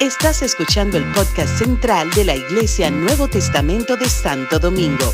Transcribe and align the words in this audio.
Estás 0.00 0.42
escuchando 0.42 0.98
el 0.98 1.04
podcast 1.12 1.58
central 1.58 2.10
de 2.10 2.24
la 2.24 2.34
Iglesia 2.34 2.90
Nuevo 2.90 3.28
Testamento 3.28 3.96
de 3.96 4.08
Santo 4.08 4.58
Domingo. 4.58 5.12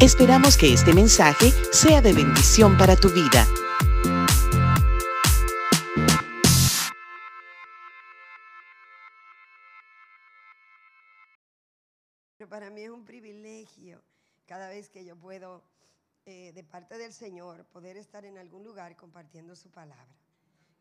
Esperamos 0.00 0.58
que 0.58 0.74
este 0.74 0.92
mensaje 0.92 1.52
sea 1.72 2.02
de 2.02 2.12
bendición 2.12 2.76
para 2.76 2.96
tu 2.96 3.08
vida. 3.08 3.46
Para 12.48 12.70
mí 12.70 12.82
es 12.82 12.90
un 12.90 13.04
privilegio 13.04 14.02
cada 14.46 14.68
vez 14.68 14.88
que 14.88 15.04
yo 15.04 15.16
puedo, 15.16 15.62
eh, 16.24 16.52
de 16.52 16.62
parte 16.62 16.98
del 16.98 17.12
Señor, 17.12 17.64
poder 17.66 17.96
estar 17.96 18.24
en 18.24 18.38
algún 18.38 18.64
lugar 18.64 18.96
compartiendo 18.96 19.56
su 19.56 19.70
palabra, 19.70 20.16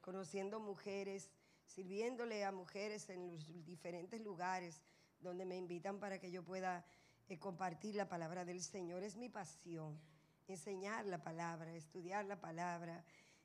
conociendo 0.02 0.60
mujeres 0.60 1.32
sirviéndole 1.66 2.46
a 2.46 2.52
mujeres 2.52 3.10
en 3.10 3.32
los 3.32 3.66
diferentes 3.66 4.22
lugares 4.22 4.82
donde 5.20 5.46
me 5.46 5.58
invitan 5.58 6.00
para 6.00 6.20
que 6.20 6.32
yo 6.32 6.44
pueda 6.44 6.86
eh, 7.28 7.40
compartir 7.40 7.96
la 7.96 8.08
palabra 8.08 8.46
del 8.46 8.62
Señor. 8.62 9.04
Es 9.04 9.16
mi 9.16 9.30
pasión, 9.30 10.00
enseñar 10.48 11.06
la 11.06 11.24
palabra, 11.24 11.74
estudiar 11.74 12.26
la 12.26 12.40
palabra, 12.40 13.04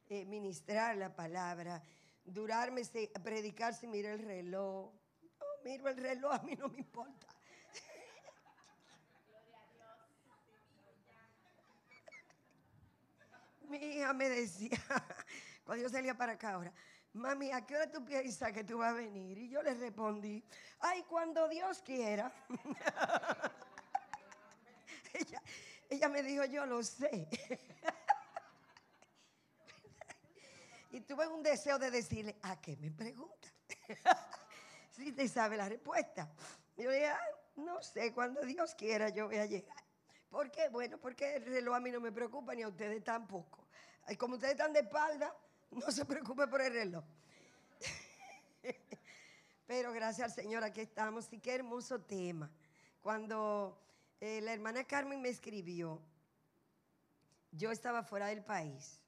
eh, 0.08 0.24
ministrar 0.24 0.96
la 0.96 1.14
palabra, 1.14 1.82
durarme, 2.24 2.82
predicar 3.22 3.74
si 3.74 3.86
miro 3.86 4.10
el 4.10 4.22
reloj. 4.22 4.92
No, 5.22 5.46
miro 5.64 5.88
el 5.88 5.96
reloj, 5.96 6.32
a 6.32 6.42
mí 6.42 6.54
no 6.56 6.68
me 6.68 6.78
importa. 6.78 7.26
Mi 13.68 13.78
hija 13.78 14.12
me 14.12 14.28
decía, 14.28 14.70
cuando 15.64 15.84
yo 15.84 15.88
salía 15.88 16.16
para 16.16 16.32
acá 16.32 16.54
ahora, 16.54 16.72
mami, 17.12 17.50
¿a 17.50 17.66
qué 17.66 17.76
hora 17.76 17.90
tú 17.90 18.04
piensas 18.04 18.52
que 18.52 18.64
tú 18.64 18.78
vas 18.78 18.90
a 18.90 18.94
venir? 18.94 19.38
Y 19.38 19.48
yo 19.48 19.62
le 19.62 19.74
respondí, 19.74 20.44
ay, 20.80 21.02
cuando 21.04 21.48
Dios 21.48 21.82
quiera. 21.82 22.32
ella, 25.90 26.08
me 26.08 26.22
dijo, 26.22 26.44
yo 26.44 26.66
lo 26.66 26.82
sé. 26.82 27.28
y 30.92 31.00
tuve 31.00 31.26
un 31.26 31.42
deseo 31.42 31.78
de 31.78 31.90
decirle, 31.90 32.36
¿a 32.42 32.60
qué 32.60 32.76
me 32.76 32.90
pregunta? 32.90 33.48
si 34.92 35.12
te 35.12 35.28
sabe 35.28 35.56
la 35.56 35.68
respuesta. 35.68 36.30
Yo 36.76 36.90
le 36.90 36.96
dije, 36.96 37.12
no 37.56 37.82
sé, 37.82 38.12
cuando 38.12 38.42
Dios 38.42 38.74
quiera 38.74 39.08
yo 39.08 39.26
voy 39.26 39.38
a 39.38 39.46
llegar. 39.46 39.76
¿Por 40.30 40.50
qué? 40.50 40.68
Bueno, 40.68 40.98
porque 40.98 41.36
el 41.36 41.44
reloj 41.44 41.74
a 41.74 41.80
mí 41.80 41.90
no 41.90 42.00
me 42.00 42.12
preocupa 42.12 42.54
ni 42.54 42.62
a 42.62 42.68
ustedes 42.68 43.02
tampoco. 43.02 43.66
Como 44.16 44.34
ustedes 44.34 44.52
están 44.52 44.72
de 44.72 44.80
espalda, 44.80 45.34
no 45.70 45.90
se 45.90 46.04
preocupe 46.04 46.46
por 46.46 46.60
el 46.60 46.72
reloj. 46.72 47.04
Pero 49.66 49.92
gracias 49.92 50.28
al 50.28 50.34
Señor, 50.34 50.64
aquí 50.64 50.80
estamos. 50.80 51.32
Y 51.32 51.38
qué 51.38 51.54
hermoso 51.54 52.00
tema. 52.00 52.50
Cuando 53.00 53.80
eh, 54.20 54.40
la 54.40 54.52
hermana 54.52 54.84
Carmen 54.84 55.22
me 55.22 55.28
escribió, 55.28 56.02
yo 57.52 57.70
estaba 57.70 58.02
fuera 58.02 58.26
del 58.26 58.44
país. 58.44 59.00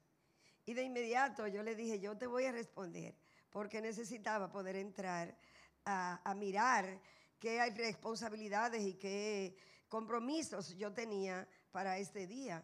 Y 0.65 0.73
de 0.73 0.83
inmediato 0.83 1.47
yo 1.47 1.61
le 1.63 1.75
dije, 1.75 1.99
yo 1.99 2.17
te 2.17 2.27
voy 2.27 2.45
a 2.45 2.51
responder, 2.51 3.13
porque 3.49 3.81
necesitaba 3.81 4.51
poder 4.51 4.77
entrar 4.77 5.37
a, 5.85 6.21
a 6.23 6.33
mirar 6.33 6.99
qué 7.39 7.59
hay 7.59 7.71
responsabilidades 7.71 8.81
y 8.81 8.93
qué 8.93 9.57
compromisos 9.89 10.75
yo 10.77 10.93
tenía 10.93 11.47
para 11.71 11.97
este 11.97 12.25
día. 12.25 12.63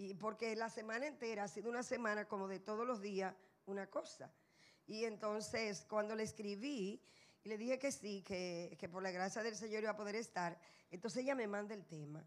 Y 0.00 0.14
porque 0.14 0.56
la 0.56 0.70
semana 0.70 1.06
entera 1.06 1.44
ha 1.44 1.48
sido 1.48 1.68
una 1.68 1.82
semana 1.82 2.24
como 2.24 2.48
de 2.48 2.58
todos 2.58 2.86
los 2.86 3.02
días 3.02 3.34
una 3.66 3.86
cosa. 3.86 4.32
Y 4.86 5.04
entonces 5.04 5.84
cuando 5.86 6.14
le 6.14 6.22
escribí 6.22 7.02
y 7.44 7.48
le 7.50 7.58
dije 7.58 7.78
que 7.78 7.92
sí, 7.92 8.22
que, 8.22 8.88
por 8.90 9.02
la 9.02 9.10
gracia 9.10 9.42
del 9.42 9.54
Señor 9.54 9.82
iba 9.82 9.90
a 9.90 9.96
poder 9.96 10.14
estar, 10.14 10.58
entonces 10.90 11.22
ella 11.22 11.34
me 11.34 11.46
manda 11.46 11.74
el 11.74 11.84
tema. 11.84 12.24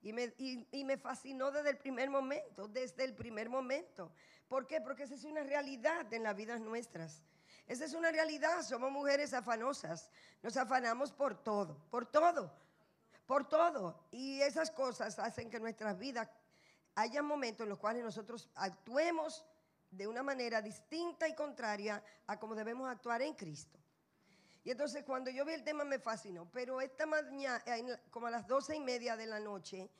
Y 0.00 0.14
me, 0.14 0.32
y 0.38 0.82
me 0.82 0.96
fascinó 0.96 1.50
desde 1.50 1.68
el 1.68 1.76
primer 1.76 2.08
momento, 2.08 2.68
desde 2.68 3.04
el 3.04 3.14
primer 3.14 3.50
momento. 3.50 4.10
¿Por 4.48 4.66
qué? 4.66 4.80
Porque 4.80 5.02
esa 5.02 5.14
es 5.14 5.24
una 5.24 5.42
realidad 5.42 6.10
en 6.14 6.22
las 6.22 6.34
vidas 6.34 6.62
nuestras. 6.62 7.22
Esa 7.66 7.84
es 7.84 7.92
una 7.92 8.10
realidad, 8.10 8.62
somos 8.62 8.90
mujeres 8.90 9.34
afanosas, 9.34 10.08
nos 10.42 10.56
afanamos 10.56 11.12
por 11.12 11.42
todo, 11.42 11.86
por 11.90 12.06
todo, 12.06 12.50
por 13.26 13.46
todo. 13.46 14.06
Y 14.10 14.40
esas 14.40 14.70
cosas 14.70 15.18
hacen 15.18 15.50
que 15.50 15.60
nuestras 15.60 15.98
vidas 15.98 16.30
haya 17.00 17.22
momentos 17.22 17.64
en 17.64 17.70
los 17.70 17.78
cuales 17.78 18.04
nosotros 18.04 18.48
actuemos 18.54 19.44
de 19.90 20.06
una 20.06 20.22
manera 20.22 20.62
distinta 20.62 21.26
y 21.28 21.34
contraria 21.34 22.02
a 22.26 22.38
como 22.38 22.54
debemos 22.54 22.88
actuar 22.88 23.22
en 23.22 23.34
Cristo. 23.34 23.78
Y 24.62 24.70
entonces 24.70 25.04
cuando 25.04 25.30
yo 25.30 25.44
vi 25.44 25.54
el 25.54 25.64
tema 25.64 25.84
me 25.84 25.98
fascinó, 25.98 26.48
pero 26.52 26.80
esta 26.80 27.06
mañana, 27.06 27.62
como 28.10 28.26
a 28.26 28.30
las 28.30 28.46
doce 28.46 28.76
y 28.76 28.80
media 28.80 29.16
de 29.16 29.26
la 29.26 29.40
noche, 29.40 29.90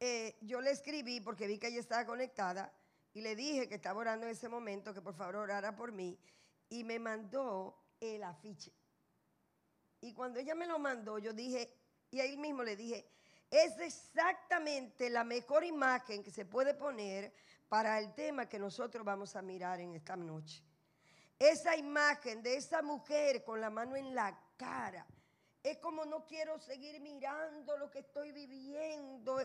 eh, 0.00 0.36
yo 0.42 0.60
le 0.60 0.72
escribí 0.72 1.20
porque 1.20 1.46
vi 1.46 1.58
que 1.58 1.68
ella 1.68 1.80
estaba 1.80 2.04
conectada 2.04 2.72
y 3.14 3.20
le 3.20 3.36
dije 3.36 3.68
que 3.68 3.76
estaba 3.76 4.00
orando 4.00 4.26
en 4.26 4.32
ese 4.32 4.48
momento, 4.48 4.92
que 4.92 5.00
por 5.00 5.14
favor 5.14 5.36
orara 5.36 5.74
por 5.74 5.92
mí, 5.92 6.18
y 6.68 6.84
me 6.84 6.98
mandó 6.98 7.78
el 8.00 8.22
afiche. 8.24 8.72
Y 10.00 10.12
cuando 10.12 10.40
ella 10.40 10.54
me 10.54 10.66
lo 10.66 10.78
mandó, 10.78 11.18
yo 11.18 11.32
dije, 11.32 11.72
y 12.10 12.20
ahí 12.20 12.36
mismo 12.36 12.62
le 12.62 12.76
dije, 12.76 13.08
es 13.50 13.78
exactamente 13.80 15.08
la 15.10 15.24
mejor 15.24 15.64
imagen 15.64 16.22
que 16.22 16.30
se 16.30 16.44
puede 16.44 16.74
poner 16.74 17.32
para 17.68 17.98
el 17.98 18.14
tema 18.14 18.48
que 18.48 18.58
nosotros 18.58 19.04
vamos 19.04 19.36
a 19.36 19.42
mirar 19.42 19.80
en 19.80 19.94
esta 19.94 20.16
noche. 20.16 20.62
Esa 21.38 21.76
imagen 21.76 22.42
de 22.42 22.56
esa 22.56 22.82
mujer 22.82 23.44
con 23.44 23.60
la 23.60 23.70
mano 23.70 23.96
en 23.96 24.14
la 24.14 24.38
cara. 24.56 25.06
Es 25.62 25.78
como 25.78 26.04
no 26.04 26.24
quiero 26.26 26.58
seguir 26.58 27.00
mirando 27.00 27.76
lo 27.76 27.90
que 27.90 28.00
estoy 28.00 28.32
viviendo. 28.32 29.38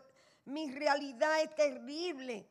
Mi 0.45 0.71
realidad 0.71 1.41
es 1.41 1.53
terrible. 1.55 2.47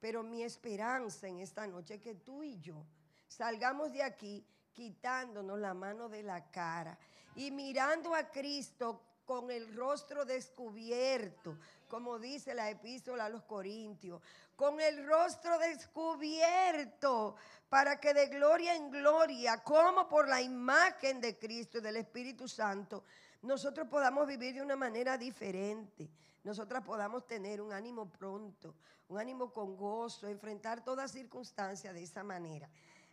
Pero 0.00 0.22
mi 0.22 0.42
esperanza 0.42 1.28
en 1.28 1.40
esta 1.40 1.66
noche 1.66 1.96
es 1.96 2.00
que 2.00 2.14
tú 2.14 2.42
y 2.42 2.58
yo 2.58 2.86
salgamos 3.28 3.92
de 3.92 4.02
aquí 4.02 4.44
quitándonos 4.72 5.58
la 5.58 5.74
mano 5.74 6.08
de 6.08 6.22
la 6.22 6.50
cara 6.50 6.98
y 7.36 7.50
mirando 7.50 8.14
a 8.14 8.30
Cristo 8.30 9.09
con 9.24 9.50
el 9.50 9.74
rostro 9.74 10.24
descubierto, 10.24 11.56
como 11.88 12.18
dice 12.18 12.54
la 12.54 12.70
epístola 12.70 13.26
a 13.26 13.28
los 13.28 13.42
Corintios, 13.44 14.22
con 14.56 14.80
el 14.80 15.06
rostro 15.06 15.58
descubierto, 15.58 17.36
para 17.68 18.00
que 18.00 18.12
de 18.12 18.26
gloria 18.26 18.74
en 18.74 18.90
gloria, 18.90 19.62
como 19.62 20.08
por 20.08 20.28
la 20.28 20.42
imagen 20.42 21.20
de 21.20 21.38
Cristo 21.38 21.78
y 21.78 21.80
del 21.80 21.96
Espíritu 21.96 22.48
Santo, 22.48 23.04
nosotros 23.42 23.88
podamos 23.88 24.26
vivir 24.26 24.54
de 24.54 24.62
una 24.62 24.76
manera 24.76 25.16
diferente, 25.16 26.10
nosotras 26.42 26.84
podamos 26.84 27.26
tener 27.26 27.60
un 27.60 27.72
ánimo 27.72 28.10
pronto, 28.10 28.74
un 29.08 29.18
ánimo 29.18 29.52
con 29.52 29.76
gozo, 29.76 30.28
enfrentar 30.28 30.84
toda 30.84 31.08
circunstancia 31.08 31.92
de 31.92 32.02
esa 32.02 32.22
manera. 32.22 32.68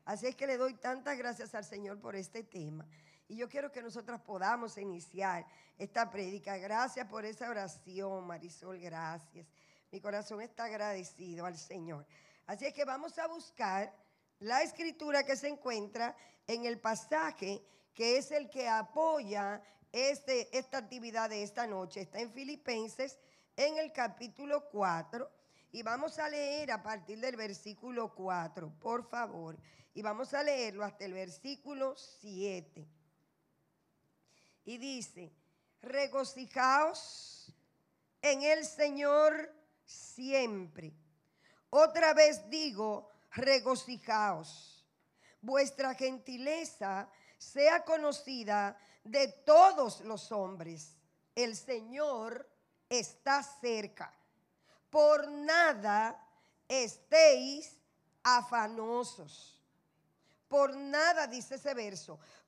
Así 0.05 0.27
es 0.27 0.35
que 0.35 0.47
le 0.47 0.57
doy 0.57 0.73
tantas 0.73 1.17
gracias 1.17 1.53
al 1.53 1.65
Señor 1.65 1.99
por 1.99 2.15
este 2.15 2.43
tema. 2.43 2.85
Y 3.29 3.35
yo 3.35 3.49
quiero 3.49 3.71
que 3.71 3.81
nosotras 3.81 4.21
podamos 4.21 4.77
iniciar 4.77 5.45
esta 5.77 6.09
prédica. 6.09 6.57
Gracias 6.57 7.05
por 7.07 7.25
esa 7.25 7.49
oración, 7.49 8.25
Marisol, 8.25 8.79
gracias. 8.79 9.45
Mi 9.91 9.99
corazón 9.99 10.41
está 10.41 10.65
agradecido 10.65 11.45
al 11.45 11.57
Señor. 11.57 12.05
Así 12.45 12.65
es 12.65 12.73
que 12.73 12.85
vamos 12.85 13.19
a 13.19 13.27
buscar 13.27 13.93
la 14.39 14.61
escritura 14.63 15.23
que 15.23 15.35
se 15.35 15.49
encuentra 15.49 16.15
en 16.47 16.65
el 16.65 16.79
pasaje 16.79 17.61
que 17.93 18.17
es 18.17 18.31
el 18.31 18.49
que 18.49 18.69
apoya 18.69 19.61
este, 19.91 20.55
esta 20.57 20.77
actividad 20.77 21.29
de 21.29 21.43
esta 21.43 21.67
noche. 21.67 22.01
Está 22.01 22.19
en 22.19 22.31
Filipenses 22.31 23.19
en 23.57 23.77
el 23.77 23.91
capítulo 23.91 24.69
4 24.69 25.29
y 25.71 25.83
vamos 25.83 26.17
a 26.19 26.29
leer 26.29 26.71
a 26.71 26.81
partir 26.81 27.19
del 27.19 27.35
versículo 27.35 28.13
4, 28.13 28.71
por 28.79 29.03
favor. 29.09 29.57
Y 29.93 30.01
vamos 30.01 30.33
a 30.33 30.43
leerlo 30.43 30.85
hasta 30.85 31.05
el 31.05 31.13
versículo 31.13 31.95
7 31.97 32.87
y 34.67 34.77
dice, 34.77 35.31
regocijaos 35.81 37.53
en 38.21 38.43
el 38.43 38.65
Señor 38.65 39.49
siempre. 39.85 40.93
Otra 41.69 42.13
vez 42.13 42.49
digo, 42.49 43.09
regocijaos. 43.31 44.85
Vuestra 45.39 45.95
gentileza 45.95 47.09
sea 47.37 47.85
conocida 47.85 48.77
de 49.05 49.29
todos 49.45 50.01
los 50.01 50.33
hombres. 50.33 50.97
El 51.33 51.55
Señor 51.55 52.45
está 52.89 53.43
cerca. 53.43 54.13
Por 54.89 55.31
nada 55.31 56.21
estéis 56.67 57.77
afanosos. 58.21 59.63
Por 60.49 60.75
nada, 60.75 61.27
dice 61.27 61.55
ese 61.55 61.73
verso, 61.73 62.19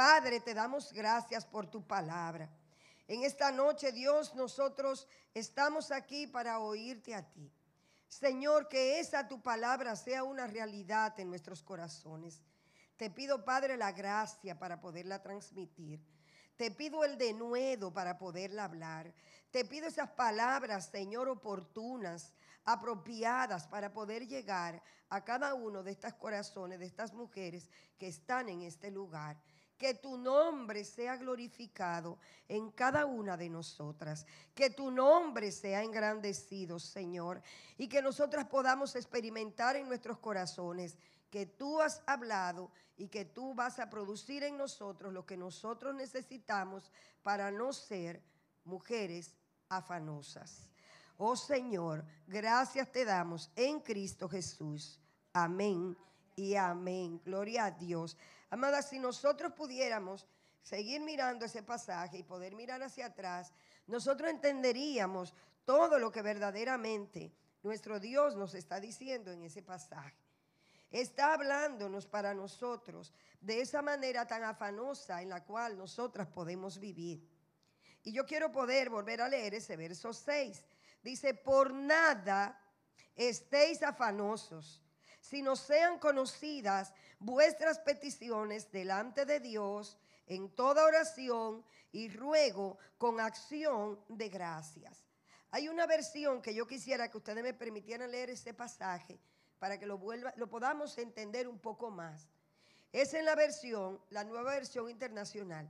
Padre, 0.00 0.40
te 0.40 0.54
damos 0.54 0.94
gracias 0.94 1.44
por 1.44 1.66
tu 1.66 1.86
palabra. 1.86 2.48
En 3.06 3.22
esta 3.22 3.52
noche, 3.52 3.92
Dios, 3.92 4.34
nosotros 4.34 5.06
estamos 5.34 5.90
aquí 5.90 6.26
para 6.26 6.58
oírte 6.58 7.14
a 7.14 7.30
ti. 7.30 7.52
Señor, 8.08 8.66
que 8.66 8.98
esa 8.98 9.28
tu 9.28 9.42
palabra 9.42 9.94
sea 9.96 10.24
una 10.24 10.46
realidad 10.46 11.20
en 11.20 11.28
nuestros 11.28 11.62
corazones. 11.62 12.40
Te 12.96 13.10
pido, 13.10 13.44
Padre, 13.44 13.76
la 13.76 13.92
gracia 13.92 14.58
para 14.58 14.80
poderla 14.80 15.20
transmitir. 15.20 16.02
Te 16.56 16.70
pido 16.70 17.04
el 17.04 17.18
denuedo 17.18 17.92
para 17.92 18.16
poderla 18.16 18.64
hablar. 18.64 19.12
Te 19.50 19.66
pido 19.66 19.86
esas 19.86 20.08
palabras, 20.12 20.86
Señor, 20.86 21.28
oportunas, 21.28 22.32
apropiadas 22.64 23.66
para 23.66 23.92
poder 23.92 24.26
llegar 24.26 24.82
a 25.10 25.22
cada 25.22 25.52
uno 25.52 25.82
de 25.82 25.90
estos 25.90 26.14
corazones, 26.14 26.78
de 26.78 26.86
estas 26.86 27.12
mujeres 27.12 27.68
que 27.98 28.08
están 28.08 28.48
en 28.48 28.62
este 28.62 28.90
lugar 28.90 29.36
que 29.80 29.94
tu 29.94 30.18
nombre 30.18 30.84
sea 30.84 31.16
glorificado 31.16 32.18
en 32.48 32.70
cada 32.70 33.06
una 33.06 33.38
de 33.38 33.48
nosotras, 33.48 34.26
que 34.54 34.68
tu 34.68 34.90
nombre 34.90 35.50
sea 35.50 35.82
engrandecido, 35.82 36.78
Señor, 36.78 37.40
y 37.78 37.88
que 37.88 38.02
nosotras 38.02 38.44
podamos 38.44 38.94
experimentar 38.94 39.76
en 39.76 39.88
nuestros 39.88 40.18
corazones 40.18 40.98
que 41.30 41.46
tú 41.46 41.80
has 41.80 42.02
hablado 42.06 42.70
y 42.98 43.08
que 43.08 43.24
tú 43.24 43.54
vas 43.54 43.78
a 43.78 43.88
producir 43.88 44.42
en 44.42 44.58
nosotros 44.58 45.14
lo 45.14 45.24
que 45.24 45.38
nosotros 45.38 45.94
necesitamos 45.94 46.92
para 47.22 47.50
no 47.50 47.72
ser 47.72 48.22
mujeres 48.64 49.34
afanosas. 49.70 50.68
Oh 51.16 51.36
Señor, 51.36 52.04
gracias 52.26 52.92
te 52.92 53.06
damos 53.06 53.50
en 53.56 53.80
Cristo 53.80 54.28
Jesús. 54.28 55.00
Amén 55.32 55.96
y 56.36 56.54
amén. 56.54 57.18
Gloria 57.24 57.64
a 57.64 57.70
Dios. 57.70 58.18
Amada, 58.50 58.82
si 58.82 58.98
nosotros 58.98 59.52
pudiéramos 59.52 60.26
seguir 60.62 61.00
mirando 61.00 61.44
ese 61.44 61.62
pasaje 61.62 62.18
y 62.18 62.22
poder 62.22 62.54
mirar 62.54 62.82
hacia 62.82 63.06
atrás, 63.06 63.52
nosotros 63.86 64.28
entenderíamos 64.28 65.34
todo 65.64 65.98
lo 65.98 66.10
que 66.10 66.22
verdaderamente 66.22 67.32
nuestro 67.62 68.00
Dios 68.00 68.36
nos 68.36 68.54
está 68.54 68.80
diciendo 68.80 69.30
en 69.30 69.42
ese 69.42 69.62
pasaje. 69.62 70.16
Está 70.90 71.34
hablándonos 71.34 72.06
para 72.06 72.34
nosotros 72.34 73.12
de 73.40 73.60
esa 73.60 73.80
manera 73.80 74.26
tan 74.26 74.42
afanosa 74.42 75.22
en 75.22 75.28
la 75.28 75.44
cual 75.44 75.78
nosotras 75.78 76.26
podemos 76.26 76.78
vivir. 76.78 77.24
Y 78.02 78.12
yo 78.12 78.26
quiero 78.26 78.50
poder 78.50 78.90
volver 78.90 79.20
a 79.20 79.28
leer 79.28 79.54
ese 79.54 79.76
verso 79.76 80.12
6. 80.12 80.64
Dice, 81.02 81.34
por 81.34 81.72
nada 81.72 82.60
estéis 83.14 83.82
afanosos 83.82 84.82
sino 85.20 85.56
sean 85.56 85.98
conocidas 85.98 86.92
vuestras 87.18 87.78
peticiones 87.78 88.70
delante 88.72 89.24
de 89.24 89.40
Dios 89.40 89.98
en 90.26 90.48
toda 90.50 90.84
oración 90.84 91.64
y 91.92 92.08
ruego 92.08 92.78
con 92.98 93.20
acción 93.20 94.00
de 94.08 94.28
gracias. 94.28 95.04
Hay 95.50 95.68
una 95.68 95.86
versión 95.86 96.40
que 96.40 96.54
yo 96.54 96.66
quisiera 96.66 97.10
que 97.10 97.18
ustedes 97.18 97.42
me 97.42 97.54
permitieran 97.54 98.10
leer 98.10 98.30
ese 98.30 98.54
pasaje 98.54 99.18
para 99.58 99.78
que 99.78 99.86
lo, 99.86 99.98
vuelva, 99.98 100.32
lo 100.36 100.48
podamos 100.48 100.96
entender 100.98 101.48
un 101.48 101.58
poco 101.58 101.90
más. 101.90 102.28
Es 102.92 103.14
en 103.14 103.24
la 103.24 103.34
versión, 103.34 104.00
la 104.10 104.24
nueva 104.24 104.52
versión 104.52 104.88
internacional. 104.88 105.68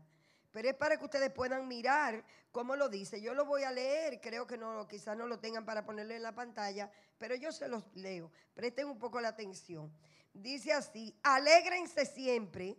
Pero 0.53 0.69
es 0.69 0.75
para 0.75 0.97
que 0.97 1.05
ustedes 1.05 1.31
puedan 1.31 1.69
mirar 1.69 2.25
cómo 2.51 2.75
lo 2.75 2.89
dice. 2.89 3.21
Yo 3.21 3.35
lo 3.35 3.45
voy 3.45 3.63
a 3.63 3.71
leer, 3.71 4.21
creo 4.21 4.47
que 4.47 4.57
no, 4.57 4.87
quizás 4.89 5.17
no 5.17 5.27
lo 5.27 5.39
tengan 5.39 5.65
para 5.65 5.85
ponerlo 5.85 6.15
en 6.15 6.23
la 6.23 6.35
pantalla, 6.35 6.91
pero 7.19 7.35
yo 7.37 7.53
se 7.53 7.69
los 7.69 7.85
leo. 7.95 8.33
Presten 8.55 8.89
un 8.89 8.99
poco 8.99 9.21
la 9.21 9.29
atención. 9.29 9.93
Dice 10.33 10.73
así, 10.73 11.17
alégrense 11.23 12.05
siempre 12.05 12.77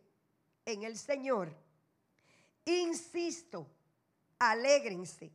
en 0.65 0.83
el 0.83 0.97
Señor. 0.97 1.55
Insisto, 2.65 3.67
alégrense. 4.39 5.31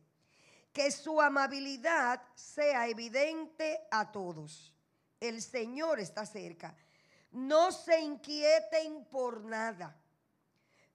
Que 0.71 0.91
su 0.91 1.19
amabilidad 1.19 2.21
sea 2.35 2.87
evidente 2.87 3.79
a 3.89 4.11
todos. 4.11 4.75
El 5.19 5.41
Señor 5.41 5.99
está 5.99 6.23
cerca. 6.23 6.75
No 7.31 7.71
se 7.71 7.99
inquieten 7.99 9.05
por 9.05 9.43
nada 9.43 9.99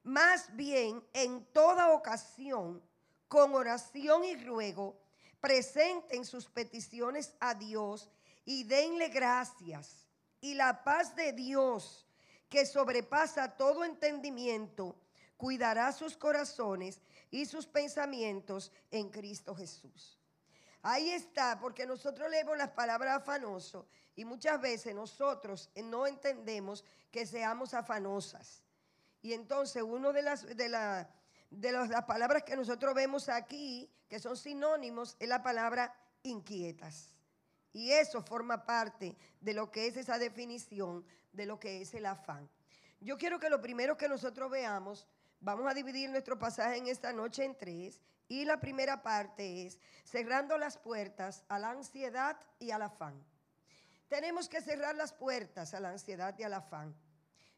más 0.02 0.54
bien, 0.56 1.04
en 1.12 1.44
toda 1.46 1.93
ocasión, 1.93 2.82
con 3.28 3.54
oración 3.54 4.25
y 4.25 4.37
ruego, 4.44 5.00
presenten 5.40 6.25
sus 6.25 6.49
peticiones 6.49 7.34
a 7.40 7.54
Dios 7.54 8.10
y 8.44 8.64
denle 8.64 9.08
gracias. 9.08 10.06
Y 10.40 10.54
la 10.54 10.82
paz 10.82 11.14
de 11.14 11.32
Dios, 11.32 12.06
que 12.49 12.66
sobrepasa 12.66 13.56
todo 13.56 13.84
entendimiento, 13.84 14.96
cuidará 15.37 15.93
sus 15.93 16.16
corazones 16.16 17.00
y 17.31 17.46
sus 17.46 17.66
pensamientos 17.66 18.70
en 18.90 19.08
Cristo 19.08 19.55
Jesús. 19.55 20.20
Ahí 20.82 21.10
está, 21.10 21.58
porque 21.60 21.87
nosotros 21.87 22.28
leemos 22.28 22.56
las 22.58 22.70
palabras 22.70 23.16
afanoso 23.16 23.87
y 24.16 24.25
muchas 24.25 24.60
veces 24.60 24.94
nosotros 24.94 25.70
no 25.76 26.06
entendemos 26.06 26.84
que 27.10 27.25
seamos 27.25 27.72
afanosas. 27.72 28.64
Y 29.22 29.32
entonces, 29.32 29.82
una 29.82 30.12
de 30.12 30.22
las, 30.22 30.44
de, 30.44 31.06
de 31.50 31.72
las 31.72 32.04
palabras 32.04 32.42
que 32.42 32.56
nosotros 32.56 32.94
vemos 32.94 33.28
aquí, 33.28 33.88
que 34.08 34.19
son 34.19 34.36
sinónimos, 34.36 35.16
es 35.20 35.28
la 35.28 35.42
palabra 35.42 35.94
inquietas. 36.22 37.14
Y 37.72 37.92
eso 37.92 38.22
forma 38.22 38.66
parte 38.66 39.16
de 39.40 39.54
lo 39.54 39.70
que 39.70 39.86
es 39.86 39.96
esa 39.96 40.19
definición 40.19 41.06
de 41.32 41.46
lo 41.46 41.58
que 41.58 41.80
es 41.80 41.94
el 41.94 42.06
afán. 42.06 42.48
Yo 43.00 43.16
quiero 43.16 43.38
que 43.38 43.48
lo 43.48 43.60
primero 43.60 43.96
que 43.96 44.08
nosotros 44.08 44.50
veamos, 44.50 45.06
vamos 45.40 45.70
a 45.70 45.74
dividir 45.74 46.10
nuestro 46.10 46.38
pasaje 46.38 46.76
en 46.76 46.88
esta 46.88 47.12
noche 47.12 47.44
en 47.44 47.56
tres. 47.56 48.00
Y 48.28 48.44
la 48.44 48.60
primera 48.60 49.02
parte 49.02 49.66
es 49.66 49.78
cerrando 50.04 50.56
las 50.56 50.78
puertas 50.78 51.44
a 51.48 51.58
la 51.58 51.70
ansiedad 51.70 52.38
y 52.58 52.70
al 52.70 52.82
afán. 52.82 53.22
Tenemos 54.08 54.48
que 54.48 54.60
cerrar 54.60 54.94
las 54.94 55.12
puertas 55.12 55.74
a 55.74 55.80
la 55.80 55.90
ansiedad 55.90 56.38
y 56.38 56.42
al 56.42 56.54
afán. 56.54 56.94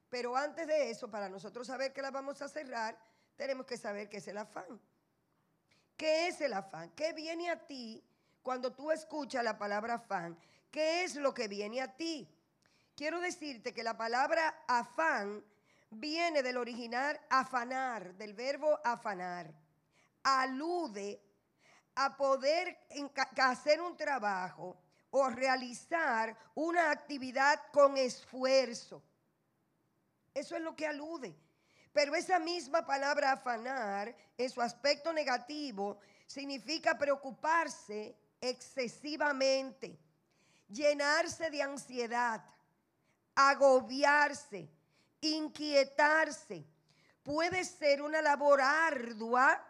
Pero 0.09 0.37
antes 0.37 0.67
de 0.67 0.91
eso, 0.91 1.11
para 1.11 1.29
nosotros 1.29 1.67
saber 1.67 1.93
que 1.93 2.03
la 2.03 2.11
vamos 2.11 2.41
a 2.43 2.49
cerrar, 2.49 2.99
tenemos 3.37 3.67
que 3.67 3.77
saber 3.77 4.09
qué 4.09 4.19
es 4.19 4.29
el 4.29 4.39
afán. 4.39 4.81
¿Qué 5.97 6.29
es 6.29 6.41
el 6.41 6.53
afán? 6.53 6.91
¿Qué 6.91 7.13
viene 7.13 7.51
a 7.51 7.67
ti 7.67 8.03
cuando 8.43 8.73
tú 8.73 8.91
escuchas 8.91 9.45
la 9.45 9.59
palabra 9.59 9.95
afán? 9.95 10.37
¿Qué 10.71 11.05
es 11.05 11.15
lo 11.17 11.33
que 11.33 11.49
viene 11.49 11.81
a 11.81 11.97
ti? 11.97 12.29
Quiero 12.97 13.21
decirte 13.21 13.73
que 13.73 13.83
la 13.83 13.97
palabra 13.97 14.65
afán 14.69 15.45
viene 15.91 16.43
del 16.43 16.57
original 16.57 17.21
afanar, 17.31 18.15
del 18.15 18.35
verbo 18.35 18.79
afanar. 18.85 19.53
Alude 20.23 21.21
a 21.97 22.17
poder 22.17 22.79
hacer 23.37 23.81
un 23.81 23.97
trabajo 23.97 24.77
o 25.11 25.29
realizar 25.29 26.37
una 26.55 26.91
actividad 26.91 27.61
con 27.73 27.97
esfuerzo. 27.97 29.03
Eso 30.35 30.57
es 30.57 30.63
lo 30.63 30.75
que 30.75 30.87
alude. 30.87 31.35
Pero 31.93 32.17
esa 32.17 32.41
misma 32.41 32.85
palabra 32.85 33.33
afanar, 33.33 34.15
en 34.37 34.51
su 34.51 34.61
aspecto 34.61 35.13
negativo, 35.13 35.99
significa 36.27 36.99
preocuparse 36.99 38.17
excesivamente, 38.41 39.97
llenarse 40.69 41.51
de 41.51 41.63
ansiedad, 41.63 42.45
agobiarse, 43.35 44.69
inquietarse. 45.21 46.67
Puede 47.23 47.65
ser 47.65 48.03
una 48.03 48.21
labor 48.21 48.61
ardua 48.61 49.65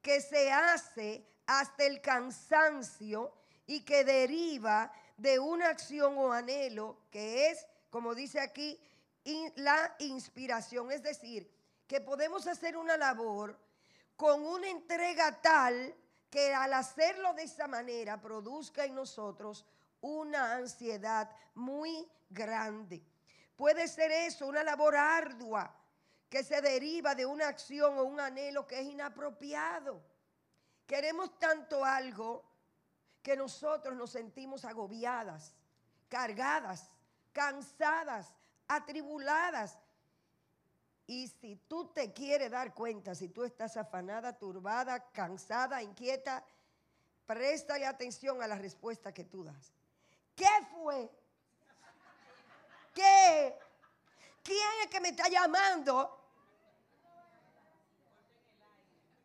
que 0.00 0.20
se 0.20 0.52
hace 0.52 1.26
hasta 1.46 1.84
el 1.84 2.00
cansancio 2.00 3.34
y 3.66 3.84
que 3.84 4.04
deriva 4.04 4.92
de 5.16 5.38
una 5.38 5.70
acción 5.70 6.16
o 6.18 6.32
anhelo 6.32 7.00
que 7.10 7.50
es, 7.50 7.66
como 7.90 8.14
dice 8.14 8.38
aquí, 8.40 8.80
la 9.56 9.94
inspiración, 9.98 10.92
es 10.92 11.02
decir, 11.02 11.50
que 11.86 12.00
podemos 12.00 12.46
hacer 12.46 12.76
una 12.76 12.96
labor 12.96 13.58
con 14.16 14.44
una 14.44 14.68
entrega 14.68 15.40
tal 15.40 15.94
que 16.30 16.54
al 16.54 16.72
hacerlo 16.74 17.34
de 17.34 17.44
esa 17.44 17.66
manera 17.66 18.20
produzca 18.20 18.84
en 18.84 18.94
nosotros 18.94 19.64
una 20.00 20.54
ansiedad 20.54 21.30
muy 21.54 22.08
grande. 22.28 23.02
Puede 23.56 23.88
ser 23.88 24.10
eso, 24.10 24.46
una 24.46 24.62
labor 24.62 24.96
ardua 24.96 25.74
que 26.28 26.42
se 26.42 26.60
deriva 26.60 27.14
de 27.14 27.24
una 27.24 27.48
acción 27.48 27.98
o 27.98 28.04
un 28.04 28.20
anhelo 28.20 28.66
que 28.66 28.80
es 28.80 28.86
inapropiado. 28.86 30.02
Queremos 30.86 31.38
tanto 31.38 31.84
algo 31.84 32.44
que 33.22 33.36
nosotros 33.36 33.96
nos 33.96 34.10
sentimos 34.10 34.64
agobiadas, 34.64 35.54
cargadas, 36.08 36.90
cansadas, 37.32 38.34
atribuladas. 38.68 39.78
Y 41.06 41.28
si 41.28 41.56
tú 41.68 41.92
te 41.92 42.12
quieres 42.12 42.50
dar 42.50 42.74
cuenta, 42.74 43.14
si 43.14 43.28
tú 43.28 43.44
estás 43.44 43.76
afanada, 43.76 44.36
turbada, 44.36 45.08
cansada, 45.12 45.80
inquieta, 45.82 46.44
préstale 47.26 47.86
atención 47.86 48.42
a 48.42 48.48
la 48.48 48.56
respuesta 48.56 49.14
que 49.14 49.22
tú 49.24 49.44
das. 49.44 49.72
¿Qué 50.34 50.48
fue? 50.72 51.08
¿Qué? 52.92 53.56
¿Quién 54.42 54.68
es 54.82 54.88
que 54.88 55.00
me 55.00 55.10
está 55.10 55.28
llamando? 55.28 56.24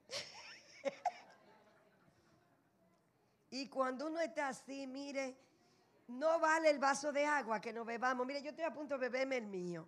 y 3.52 3.68
cuando 3.70 4.08
uno 4.08 4.20
está 4.20 4.50
así, 4.50 4.86
mire, 4.88 5.38
no 6.12 6.40
vale 6.40 6.70
el 6.70 6.80
vaso 6.80 7.12
de 7.12 7.26
agua 7.26 7.60
que 7.60 7.74
nos 7.74 7.86
bebamos. 7.86 8.26
Mire, 8.26 8.42
yo 8.42 8.50
estoy 8.50 8.66
a 8.66 8.74
punto 8.74 8.98
de 8.98 9.10
beberme 9.10 9.38
el 9.38 9.48
mío. 9.48 9.88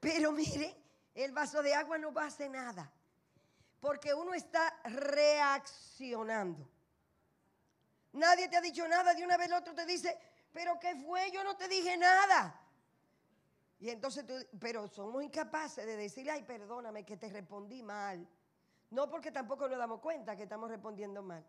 Pero 0.00 0.32
mire, 0.32 0.76
el 1.14 1.32
vaso 1.32 1.62
de 1.62 1.74
agua 1.74 1.98
no 1.98 2.12
va 2.12 2.24
a 2.24 2.26
hacer 2.26 2.50
nada. 2.50 2.90
Porque 3.80 4.12
uno 4.14 4.34
está 4.34 4.80
reaccionando. 4.84 6.68
Nadie 8.12 8.48
te 8.48 8.56
ha 8.56 8.60
dicho 8.60 8.86
nada, 8.88 9.14
de 9.14 9.24
una 9.24 9.36
vez 9.36 9.46
el 9.46 9.54
otro 9.54 9.74
te 9.74 9.86
dice, 9.86 10.18
pero 10.52 10.78
¿qué 10.80 10.96
fue? 10.96 11.30
Yo 11.30 11.44
no 11.44 11.56
te 11.56 11.68
dije 11.68 11.96
nada. 11.96 12.60
Y 13.78 13.88
entonces 13.88 14.26
tú, 14.26 14.34
pero 14.58 14.88
somos 14.88 15.22
incapaces 15.22 15.86
de 15.86 15.96
decirle, 15.96 16.32
ay, 16.32 16.42
perdóname 16.42 17.04
que 17.04 17.16
te 17.16 17.28
respondí 17.28 17.82
mal. 17.82 18.26
No 18.90 19.08
porque 19.08 19.30
tampoco 19.30 19.68
nos 19.68 19.78
damos 19.78 20.00
cuenta 20.00 20.36
que 20.36 20.42
estamos 20.42 20.68
respondiendo 20.68 21.22
mal. 21.22 21.44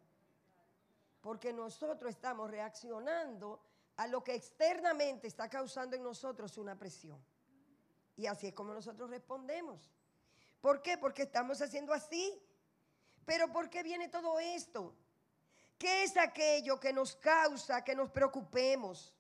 Porque 1.20 1.51
nosotros 1.51 2.10
estamos 2.10 2.50
reaccionando 2.50 3.60
a 3.98 4.08
lo 4.08 4.24
que 4.24 4.36
externamente 4.36 5.28
está 5.28 5.50
causando 5.50 5.96
en 5.96 6.04
nosotros 6.04 6.58
una 6.58 6.78
presión. 6.78 7.24
Y 8.16 8.26
así 8.28 8.48
es 8.48 8.54
como 8.54 8.74
nosotros 8.74 9.10
respondemos. 9.10 9.92
¿Por 10.60 10.82
qué? 10.82 10.98
Porque 10.98 11.24
estamos 11.24 11.62
haciendo 11.62 11.94
así. 11.94 12.40
Pero 13.26 13.52
¿por 13.52 13.70
qué 13.70 13.84
viene 13.84 14.10
todo 14.10 14.40
esto? 14.40 14.96
¿Qué 15.78 16.04
es 16.04 16.16
aquello 16.18 16.80
que 16.80 16.94
nos 16.94 17.16
causa 17.16 17.84
que 17.84 17.96
nos 17.96 18.12
preocupemos? 18.12 19.14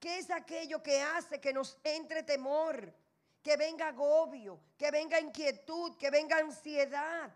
¿Qué 0.00 0.18
es 0.18 0.30
aquello 0.30 0.82
que 0.82 1.00
hace 1.00 1.40
que 1.40 1.52
nos 1.52 1.78
entre 1.84 2.22
temor? 2.22 2.92
Que 3.42 3.56
venga 3.56 3.88
agobio, 3.88 4.60
que 4.78 4.90
venga 4.90 5.20
inquietud, 5.20 5.96
que 5.96 6.10
venga 6.10 6.38
ansiedad. 6.38 7.30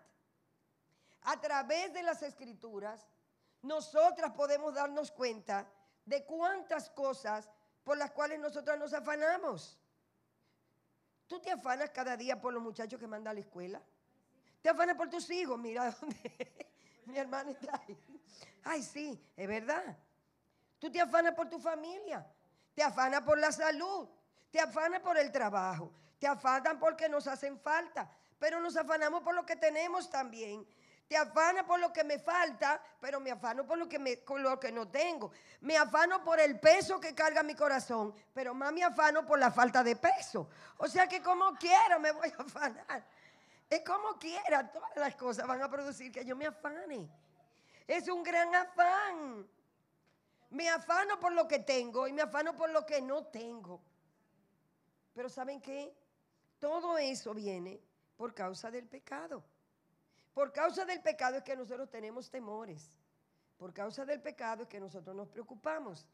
A 1.22 1.40
través 1.40 1.92
de 1.92 2.02
las 2.02 2.22
escrituras, 2.22 3.06
nosotras 3.60 4.32
podemos 4.32 4.74
darnos 4.74 5.10
cuenta 5.10 5.70
de 6.08 6.24
cuántas 6.24 6.88
cosas 6.90 7.50
por 7.84 7.98
las 7.98 8.10
cuales 8.12 8.40
nosotras 8.40 8.78
nos 8.78 8.94
afanamos. 8.94 9.78
¿Tú 11.26 11.38
te 11.38 11.50
afanas 11.50 11.90
cada 11.90 12.16
día 12.16 12.40
por 12.40 12.54
los 12.54 12.62
muchachos 12.62 12.98
que 12.98 13.06
mandan 13.06 13.32
a 13.32 13.34
la 13.34 13.40
escuela? 13.40 13.82
¿Te 14.62 14.70
afanas 14.70 14.96
por 14.96 15.10
tus 15.10 15.28
hijos? 15.30 15.58
Mira 15.58 15.90
dónde 15.90 16.66
mi 17.04 17.18
hermana 17.18 17.50
está 17.50 17.82
ahí. 17.86 17.98
Ay, 18.64 18.82
sí, 18.82 19.22
es 19.36 19.46
verdad. 19.46 19.98
Tú 20.78 20.90
te 20.90 21.00
afanas 21.00 21.34
por 21.34 21.50
tu 21.50 21.58
familia, 21.58 22.26
te 22.74 22.82
afanas 22.82 23.22
por 23.22 23.38
la 23.38 23.52
salud, 23.52 24.08
te 24.50 24.60
afanas 24.60 25.00
por 25.00 25.18
el 25.18 25.30
trabajo, 25.30 25.92
te 26.18 26.26
afanan 26.26 26.78
porque 26.78 27.08
nos 27.08 27.26
hacen 27.26 27.58
falta, 27.58 28.10
pero 28.38 28.60
nos 28.60 28.76
afanamos 28.76 29.22
por 29.22 29.34
lo 29.34 29.44
que 29.44 29.56
tenemos 29.56 30.08
también. 30.08 30.66
Te 31.08 31.16
afana 31.16 31.66
por 31.66 31.80
lo 31.80 31.90
que 31.90 32.04
me 32.04 32.18
falta, 32.18 32.82
pero 33.00 33.18
me 33.18 33.30
afano 33.30 33.66
por 33.66 33.78
lo 33.78 33.88
que, 33.88 33.98
me, 33.98 34.22
lo 34.36 34.60
que 34.60 34.70
no 34.70 34.88
tengo. 34.88 35.32
Me 35.62 35.74
afano 35.78 36.22
por 36.22 36.38
el 36.38 36.60
peso 36.60 37.00
que 37.00 37.14
carga 37.14 37.42
mi 37.42 37.54
corazón, 37.54 38.14
pero 38.34 38.52
más 38.52 38.74
me 38.74 38.84
afano 38.84 39.24
por 39.24 39.38
la 39.38 39.50
falta 39.50 39.82
de 39.82 39.96
peso. 39.96 40.50
O 40.76 40.86
sea 40.86 41.08
que 41.08 41.22
como 41.22 41.54
quiera 41.54 41.98
me 41.98 42.12
voy 42.12 42.30
a 42.38 42.42
afanar. 42.42 43.04
Es 43.70 43.80
como 43.80 44.18
quiera, 44.18 44.70
todas 44.70 44.94
las 44.96 45.14
cosas 45.16 45.46
van 45.46 45.62
a 45.62 45.70
producir 45.70 46.12
que 46.12 46.26
yo 46.26 46.36
me 46.36 46.46
afane. 46.46 47.08
Es 47.86 48.06
un 48.08 48.22
gran 48.22 48.54
afán. 48.54 49.48
Me 50.50 50.68
afano 50.68 51.18
por 51.18 51.32
lo 51.32 51.48
que 51.48 51.60
tengo 51.60 52.06
y 52.06 52.12
me 52.12 52.20
afano 52.20 52.54
por 52.54 52.68
lo 52.68 52.84
que 52.84 53.00
no 53.00 53.24
tengo. 53.24 53.80
Pero 55.14 55.30
¿saben 55.30 55.62
qué? 55.62 55.94
Todo 56.58 56.98
eso 56.98 57.32
viene 57.32 57.80
por 58.14 58.34
causa 58.34 58.70
del 58.70 58.86
pecado. 58.86 59.42
Por 60.38 60.52
causa 60.52 60.84
del 60.84 61.02
pecado 61.02 61.38
es 61.38 61.42
que 61.42 61.56
nosotros 61.56 61.90
tenemos 61.90 62.30
temores. 62.30 62.96
Por 63.56 63.74
causa 63.74 64.04
del 64.04 64.22
pecado 64.22 64.62
es 64.62 64.68
que 64.68 64.78
nosotros 64.78 65.16
nos 65.16 65.26
preocupamos. 65.26 66.06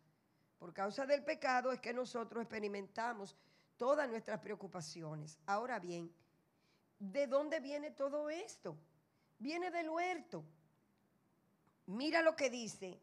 Por 0.58 0.72
causa 0.72 1.04
del 1.04 1.22
pecado 1.22 1.70
es 1.70 1.78
que 1.78 1.92
nosotros 1.92 2.40
experimentamos 2.40 3.36
todas 3.76 4.08
nuestras 4.08 4.40
preocupaciones. 4.40 5.38
Ahora 5.44 5.78
bien, 5.78 6.10
¿de 6.98 7.26
dónde 7.26 7.60
viene 7.60 7.90
todo 7.90 8.30
esto? 8.30 8.78
Viene 9.38 9.70
del 9.70 9.90
huerto. 9.90 10.42
Mira 11.84 12.22
lo 12.22 12.34
que 12.34 12.48
dice 12.48 12.98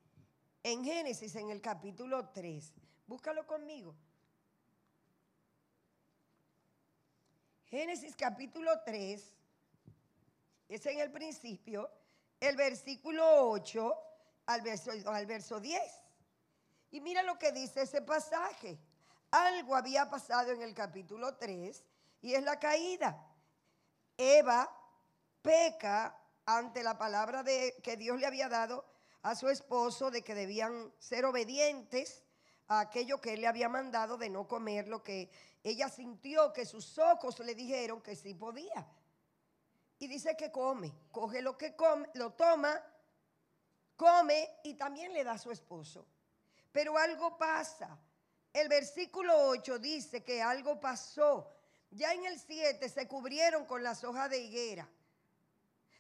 en 0.64 0.84
Génesis 0.84 1.36
en 1.36 1.52
el 1.52 1.62
capítulo 1.62 2.30
3. 2.30 2.74
Búscalo 3.06 3.46
conmigo. 3.46 3.96
Génesis 7.68 8.16
capítulo 8.16 8.72
3 8.84 9.41
es 10.76 10.86
en 10.86 11.00
el 11.00 11.12
principio, 11.12 11.90
el 12.40 12.56
versículo 12.56 13.50
8 13.50 13.94
al 14.46 14.62
verso, 14.62 14.92
al 15.06 15.26
verso 15.26 15.60
10. 15.60 15.82
Y 16.92 17.02
mira 17.02 17.24
lo 17.24 17.38
que 17.38 17.52
dice 17.52 17.82
ese 17.82 18.02
pasaje. 18.02 18.80
Algo 19.32 19.76
había 19.76 20.10
pasado 20.10 20.52
en 20.52 20.62
el 20.62 20.74
capítulo 20.74 21.36
3 21.36 21.84
y 22.22 22.34
es 22.34 22.44
la 22.44 22.60
caída. 22.60 23.28
Eva 24.18 24.70
peca 25.42 26.18
ante 26.46 26.84
la 26.84 26.98
palabra 26.98 27.44
de, 27.44 27.76
que 27.84 27.98
Dios 27.98 28.20
le 28.20 28.26
había 28.26 28.50
dado 28.50 28.86
a 29.24 29.36
su 29.36 29.50
esposo 29.50 30.10
de 30.10 30.24
que 30.24 30.36
debían 30.36 30.94
ser 31.00 31.26
obedientes 31.26 32.24
a 32.68 32.80
aquello 32.82 33.20
que 33.20 33.34
él 33.34 33.42
le 33.42 33.48
había 33.48 33.70
mandado 33.70 34.18
de 34.18 34.30
no 34.30 34.48
comer 34.48 34.88
lo 34.88 35.04
que 35.04 35.30
ella 35.64 35.90
sintió 35.90 36.54
que 36.54 36.66
sus 36.66 36.98
ojos 36.98 37.40
le 37.40 37.56
dijeron 37.56 38.02
que 38.02 38.16
sí 38.16 38.34
podía 38.34 38.88
y 40.02 40.08
dice 40.08 40.36
que 40.36 40.52
come, 40.52 40.92
coge 41.12 41.44
lo 41.44 41.56
que 41.56 41.76
come, 41.76 42.10
lo 42.16 42.32
toma, 42.32 42.82
come 43.96 44.50
y 44.64 44.74
también 44.74 45.14
le 45.14 45.24
da 45.24 45.34
a 45.34 45.38
su 45.38 45.52
esposo. 45.52 46.08
Pero 46.72 46.98
algo 46.98 47.38
pasa. 47.38 48.00
El 48.52 48.68
versículo 48.68 49.32
8 49.50 49.78
dice 49.78 50.24
que 50.24 50.42
algo 50.42 50.80
pasó. 50.80 51.54
Ya 51.92 52.14
en 52.14 52.26
el 52.26 52.40
7 52.40 52.90
se 52.90 53.08
cubrieron 53.08 53.66
con 53.66 53.84
las 53.84 54.04
hojas 54.04 54.32
de 54.32 54.40
higuera. 54.40 54.90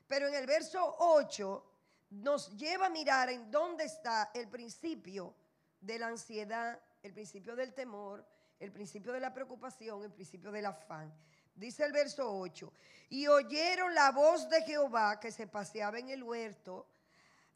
Pero 0.07 0.27
en 0.29 0.33
el 0.33 0.47
verso 0.47 0.95
8 0.97 1.63
nos 2.09 2.57
lleva 2.57 2.87
a 2.87 2.89
mirar 2.89 3.29
en 3.29 3.51
dónde 3.51 3.83
está 3.83 4.31
el 4.33 4.49
principio 4.49 5.35
de 5.79 5.99
la 5.99 6.07
ansiedad, 6.07 6.79
el 7.03 7.13
principio 7.13 7.55
del 7.55 7.75
temor, 7.75 8.25
el 8.59 8.71
principio 8.71 9.11
de 9.11 9.19
la 9.19 9.31
preocupación, 9.31 10.01
el 10.01 10.11
principio 10.11 10.51
del 10.51 10.65
afán. 10.65 11.13
Dice 11.61 11.85
el 11.85 11.91
verso 11.91 12.27
8, 12.27 12.73
y 13.09 13.27
oyeron 13.27 13.93
la 13.93 14.09
voz 14.09 14.49
de 14.49 14.63
Jehová 14.63 15.19
que 15.19 15.31
se 15.31 15.45
paseaba 15.45 15.99
en 15.99 16.09
el 16.09 16.23
huerto 16.23 16.87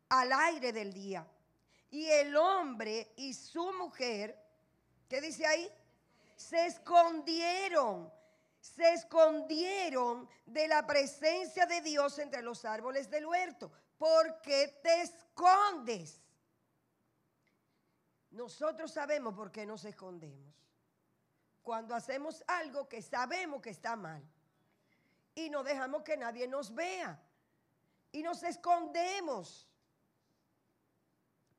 al 0.10 0.32
aire 0.32 0.72
del 0.72 0.94
día. 0.94 1.26
Y 1.90 2.06
el 2.06 2.38
hombre 2.38 3.14
y 3.16 3.34
su 3.34 3.74
mujer, 3.74 4.40
¿qué 5.10 5.20
dice 5.22 5.48
ahí? 5.48 5.68
Se 6.36 6.68
escondieron, 6.68 8.14
se 8.62 8.94
escondieron 8.94 10.30
de 10.46 10.68
la 10.68 10.86
presencia 10.86 11.66
de 11.66 11.82
Dios 11.82 12.20
entre 12.20 12.44
los 12.44 12.64
árboles 12.64 13.10
del 13.10 13.26
huerto. 13.26 13.72
porque 13.98 14.80
te 14.84 15.02
escondes? 15.02 16.22
Nosotros 18.30 18.92
sabemos 18.92 19.34
por 19.34 19.52
qué 19.52 19.66
nos 19.66 19.84
escondemos 19.84 20.65
cuando 21.66 21.96
hacemos 21.96 22.44
algo 22.46 22.88
que 22.88 23.02
sabemos 23.02 23.60
que 23.60 23.72
está 23.72 23.96
mal 23.96 24.24
y 25.34 25.50
no 25.50 25.64
dejamos 25.64 26.04
que 26.04 26.16
nadie 26.16 26.48
nos 26.48 26.74
vea 26.76 27.20
y 28.12 28.22
nos 28.22 28.44
escondemos. 28.44 29.68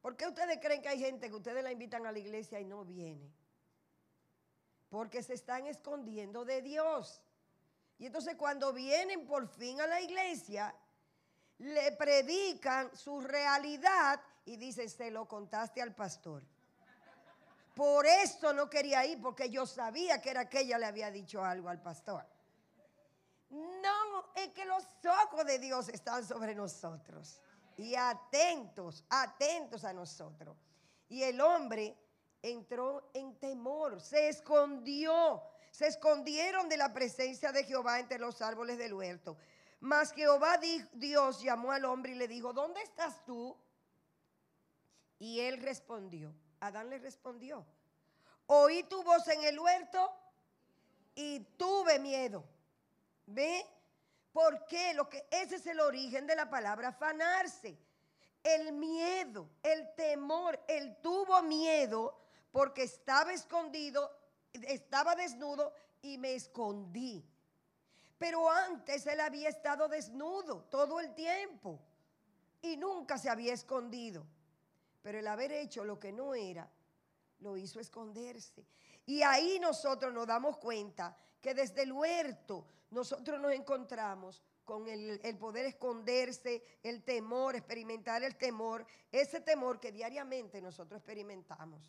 ¿Por 0.01 0.17
qué 0.17 0.29
ustedes 0.29 0.61
creen 0.63 0.81
que 0.81 0.91
hay 0.91 1.01
gente 1.01 1.29
que 1.29 1.35
ustedes 1.35 1.63
la 1.65 1.73
invitan 1.73 2.07
a 2.07 2.13
la 2.13 2.21
iglesia 2.21 2.61
y 2.61 2.65
no 2.65 2.85
viene? 2.85 3.35
Porque 4.89 5.25
se 5.25 5.35
están 5.35 5.67
escondiendo 5.67 6.45
de 6.45 6.63
Dios. 6.63 7.21
Y 7.99 8.07
entonces 8.07 8.37
cuando 8.37 8.73
vienen 8.73 9.27
por 9.27 9.49
fin 9.49 9.81
a 9.81 9.89
la 9.89 10.01
iglesia, 10.01 10.73
le 11.59 11.91
predican 11.93 12.97
su 12.97 13.21
realidad 13.21 14.21
y 14.45 14.57
dicen, 14.57 14.89
se 14.89 15.11
lo 15.11 15.27
contaste 15.27 15.83
al 15.83 15.97
pastor. 15.97 16.45
Por 17.77 18.07
eso 18.07 18.55
no 18.55 18.71
quería 18.71 19.05
ir, 19.05 19.21
porque 19.21 19.51
yo 19.51 19.67
sabía 19.67 20.19
que 20.23 20.31
era 20.31 20.49
que 20.49 20.65
le 20.65 20.87
había 20.87 21.11
dicho 21.11 21.45
algo 21.45 21.69
al 21.69 21.83
pastor. 21.83 22.25
No, 23.51 24.33
es 24.35 24.49
que 24.55 24.65
los 24.65 24.83
ojos 25.05 25.45
de 25.45 25.59
Dios 25.59 25.91
están 25.91 26.27
sobre 26.27 26.55
nosotros. 26.55 27.39
Y 27.77 27.95
atentos, 27.95 29.05
atentos 29.11 29.85
a 29.85 29.93
nosotros. 29.93 30.57
Y 31.11 31.23
el 31.23 31.39
hombre 31.39 31.95
entró 32.41 33.11
en 33.13 33.39
temor, 33.39 34.01
se 34.01 34.31
escondió, 34.31 35.43
se 35.71 35.89
escondieron 35.89 36.71
de 36.71 36.79
la 36.79 36.95
presencia 36.95 37.53
de 37.53 37.65
Jehová 37.65 38.01
entre 38.01 38.19
los 38.19 38.41
árboles 38.41 38.79
del 38.79 38.95
huerto. 38.95 39.37
Mas 39.81 40.13
Jehová 40.13 40.59
Dios 40.95 41.43
llamó 41.43 41.73
al 41.73 41.85
hombre 41.85 42.13
y 42.13 42.15
le 42.15 42.27
dijo, 42.27 42.55
¿dónde 42.55 42.81
estás 42.81 43.23
tú? 43.27 43.55
Y 45.19 45.41
él 45.41 45.61
respondió, 45.61 46.35
Adán 46.61 46.91
le 46.91 46.99
respondió, 46.99 47.65
oí 48.47 48.83
tu 48.85 49.03
voz 49.03 49.27
en 49.29 49.45
el 49.45 49.59
huerto 49.59 50.13
y 51.15 51.41
tuve 51.57 51.99
miedo. 51.99 52.45
¿Ve? 53.27 53.67
¿Por 54.33 54.67
qué? 54.67 54.95
Lo 54.95 55.09
que, 55.09 55.27
ese 55.31 55.57
es 55.57 55.67
el 55.67 55.81
origen 55.81 56.27
de 56.27 56.37
la 56.37 56.49
palabra 56.49 56.89
afanarse. 56.89 57.79
El 58.43 58.73
miedo, 58.73 59.49
el 59.63 59.95
temor, 59.97 60.61
él 60.69 60.97
tuvo 61.03 61.43
miedo 61.43 62.17
porque 62.53 62.85
estaba 62.85 63.33
escondido, 63.33 64.11
estaba 64.53 65.17
desnudo 65.17 65.73
y 66.03 66.19
me 66.19 66.35
escondí. 66.35 67.25
Pero 68.19 68.51
antes 68.51 69.07
él 69.07 69.21
había 69.21 69.49
estado 69.49 69.89
desnudo 69.89 70.63
todo 70.71 71.01
el 71.01 71.15
tiempo 71.15 71.81
y 72.63 72.77
nunca 72.77 73.19
se 73.19 73.29
había 73.29 73.53
escondido. 73.53 74.25
Pero 75.07 75.21
el 75.21 75.29
haber 75.29 75.53
hecho 75.53 75.85
lo 75.85 76.01
que 76.01 76.11
no 76.11 76.35
era, 76.35 76.69
lo 77.39 77.57
hizo 77.57 77.79
esconderse. 77.79 78.67
Y 79.05 79.23
ahí 79.23 79.61
nosotros 79.61 80.13
nos 80.13 80.27
damos 80.27 80.59
cuenta 80.59 81.17
que 81.41 81.55
desde 81.55 81.85
el 81.85 81.93
huerto 81.93 82.67
nosotros 82.91 83.41
nos 83.41 83.53
encontramos 83.53 84.43
con 84.65 84.89
el, 84.89 85.21
poder 85.39 85.67
esconderse, 85.67 86.61
el 86.83 87.05
temor, 87.05 87.55
experimentar 87.55 88.25
el 88.25 88.35
temor, 88.35 88.85
ese 89.13 89.41
temor 89.41 89.79
que 89.79 89.93
diariamente 89.93 90.61
nosotros 90.61 90.99
experimentamos. 90.99 91.89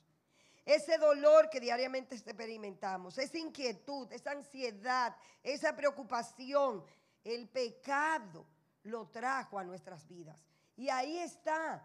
Ese 0.64 1.00
dolor 1.00 1.50
que 1.50 1.60
diariamente 1.60 2.14
experimentamos, 2.14 3.18
esa 3.18 3.40
inquietud, 3.40 4.12
esa 4.12 4.30
ansiedad, 4.30 5.18
esa 5.42 5.76
preocupación, 5.76 6.86
el 7.24 7.50
pecado 7.50 8.46
lo 8.84 9.08
trajo 9.08 9.58
a 9.58 9.64
nuestras 9.64 10.08
vidas. 10.08 10.40
Y 10.76 10.90
ahí 10.90 11.18
está, 11.18 11.84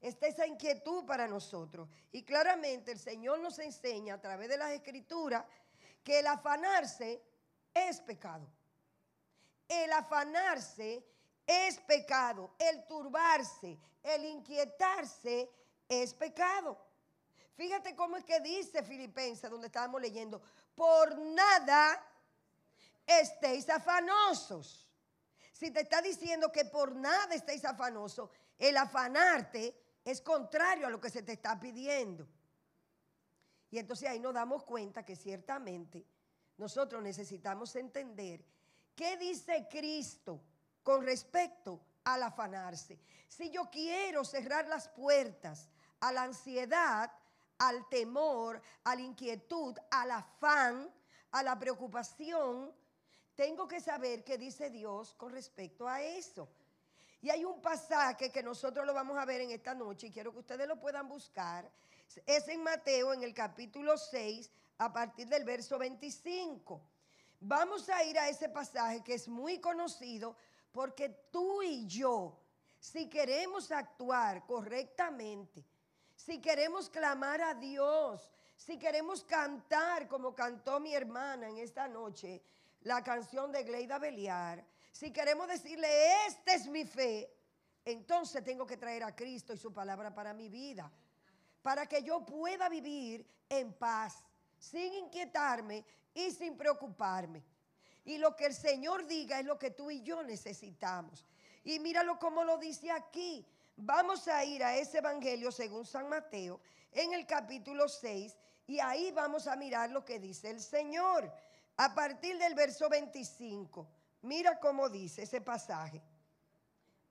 está 0.00 0.26
esa 0.26 0.46
inquietud 0.46 1.04
para 1.04 1.28
nosotros. 1.28 1.88
Y 2.12 2.22
claramente 2.22 2.92
el 2.92 2.98
Señor 2.98 3.40
nos 3.40 3.58
enseña 3.58 4.14
a 4.14 4.20
través 4.20 4.48
de 4.48 4.56
las 4.56 4.72
escrituras 4.72 5.44
que 6.02 6.20
el 6.20 6.26
afanarse 6.26 7.22
es 7.74 8.00
pecado. 8.00 8.48
El 9.68 9.92
afanarse 9.92 11.04
es 11.46 11.78
pecado. 11.80 12.54
El 12.58 12.86
turbarse, 12.86 13.78
el 14.02 14.24
inquietarse 14.24 15.50
es 15.88 16.14
pecado. 16.14 16.78
Fíjate 17.54 17.94
cómo 17.94 18.16
es 18.16 18.24
que 18.24 18.40
dice 18.40 18.82
Filipenses, 18.82 19.50
donde 19.50 19.66
estábamos 19.66 20.00
leyendo, 20.00 20.40
por 20.74 21.18
nada 21.18 22.02
estéis 23.06 23.68
afanosos. 23.68 24.88
Si 25.52 25.70
te 25.70 25.80
está 25.80 26.00
diciendo 26.00 26.50
que 26.50 26.64
por 26.64 26.94
nada 26.96 27.34
estéis 27.34 27.64
afanosos, 27.66 28.30
el 28.58 28.76
afanarte 28.78 29.74
es 30.10 30.20
contrario 30.20 30.86
a 30.86 30.90
lo 30.90 31.00
que 31.00 31.10
se 31.10 31.22
te 31.22 31.32
está 31.32 31.58
pidiendo. 31.58 32.26
Y 33.70 33.78
entonces 33.78 34.08
ahí 34.08 34.18
nos 34.18 34.34
damos 34.34 34.64
cuenta 34.64 35.04
que 35.04 35.14
ciertamente 35.14 36.04
nosotros 36.56 37.02
necesitamos 37.02 37.74
entender 37.76 38.44
qué 38.94 39.16
dice 39.16 39.66
Cristo 39.70 40.42
con 40.82 41.04
respecto 41.04 41.80
al 42.04 42.22
afanarse. 42.22 42.98
Si 43.28 43.50
yo 43.50 43.70
quiero 43.70 44.24
cerrar 44.24 44.66
las 44.68 44.88
puertas 44.88 45.68
a 46.00 46.12
la 46.12 46.24
ansiedad, 46.24 47.12
al 47.58 47.88
temor, 47.88 48.60
a 48.84 48.94
la 48.94 49.02
inquietud, 49.02 49.76
al 49.90 50.10
afán, 50.10 50.92
a 51.30 51.42
la 51.42 51.58
preocupación, 51.58 52.74
tengo 53.34 53.68
que 53.68 53.80
saber 53.80 54.24
qué 54.24 54.36
dice 54.36 54.70
Dios 54.70 55.14
con 55.14 55.32
respecto 55.32 55.86
a 55.86 56.02
eso. 56.02 56.48
Y 57.22 57.30
hay 57.30 57.44
un 57.44 57.60
pasaje 57.60 58.30
que 58.30 58.42
nosotros 58.42 58.86
lo 58.86 58.94
vamos 58.94 59.18
a 59.18 59.24
ver 59.24 59.42
en 59.42 59.50
esta 59.50 59.74
noche 59.74 60.06
y 60.06 60.10
quiero 60.10 60.32
que 60.32 60.38
ustedes 60.38 60.66
lo 60.66 60.80
puedan 60.80 61.08
buscar. 61.08 61.70
Es 62.24 62.48
en 62.48 62.62
Mateo 62.62 63.12
en 63.12 63.22
el 63.22 63.34
capítulo 63.34 63.98
6 63.98 64.50
a 64.78 64.92
partir 64.92 65.28
del 65.28 65.44
verso 65.44 65.78
25. 65.78 66.80
Vamos 67.40 67.88
a 67.88 68.02
ir 68.04 68.18
a 68.18 68.28
ese 68.28 68.48
pasaje 68.48 69.02
que 69.02 69.14
es 69.14 69.28
muy 69.28 69.58
conocido 69.60 70.36
porque 70.72 71.08
tú 71.30 71.62
y 71.62 71.86
yo, 71.86 72.38
si 72.78 73.08
queremos 73.08 73.70
actuar 73.70 74.46
correctamente, 74.46 75.64
si 76.14 76.40
queremos 76.40 76.88
clamar 76.88 77.42
a 77.42 77.54
Dios, 77.54 78.30
si 78.56 78.78
queremos 78.78 79.24
cantar 79.24 80.08
como 80.08 80.34
cantó 80.34 80.80
mi 80.80 80.94
hermana 80.94 81.48
en 81.48 81.58
esta 81.58 81.88
noche, 81.88 82.42
la 82.82 83.02
canción 83.02 83.52
de 83.52 83.64
Gleida 83.64 83.98
Beliar, 83.98 84.64
si 84.90 85.12
queremos 85.12 85.48
decirle, 85.48 85.88
esta 86.26 86.54
es 86.54 86.66
mi 86.66 86.84
fe, 86.84 87.32
entonces 87.84 88.44
tengo 88.44 88.66
que 88.66 88.76
traer 88.76 89.04
a 89.04 89.14
Cristo 89.14 89.52
y 89.52 89.58
su 89.58 89.72
palabra 89.72 90.14
para 90.14 90.34
mi 90.34 90.48
vida, 90.48 90.90
para 91.62 91.86
que 91.86 92.02
yo 92.02 92.24
pueda 92.24 92.68
vivir 92.68 93.26
en 93.48 93.72
paz, 93.72 94.24
sin 94.58 94.92
inquietarme 94.94 95.84
y 96.14 96.30
sin 96.30 96.56
preocuparme. 96.56 97.42
Y 98.04 98.18
lo 98.18 98.34
que 98.34 98.46
el 98.46 98.54
Señor 98.54 99.06
diga 99.06 99.38
es 99.38 99.46
lo 99.46 99.58
que 99.58 99.70
tú 99.70 99.90
y 99.90 100.02
yo 100.02 100.22
necesitamos. 100.22 101.26
Y 101.64 101.78
míralo 101.78 102.18
como 102.18 102.44
lo 102.44 102.58
dice 102.58 102.90
aquí. 102.90 103.46
Vamos 103.76 104.28
a 104.28 104.44
ir 104.44 104.62
a 104.62 104.76
ese 104.76 104.98
evangelio 104.98 105.50
según 105.52 105.86
San 105.86 106.08
Mateo 106.08 106.60
en 106.92 107.14
el 107.14 107.26
capítulo 107.26 107.88
6 107.88 108.36
y 108.66 108.78
ahí 108.78 109.10
vamos 109.10 109.46
a 109.46 109.56
mirar 109.56 109.90
lo 109.90 110.04
que 110.04 110.18
dice 110.18 110.50
el 110.50 110.60
Señor. 110.60 111.32
A 111.76 111.94
partir 111.94 112.36
del 112.38 112.54
verso 112.54 112.88
25, 112.88 113.88
mira 114.22 114.58
cómo 114.58 114.88
dice 114.88 115.22
ese 115.22 115.40
pasaje. 115.40 116.02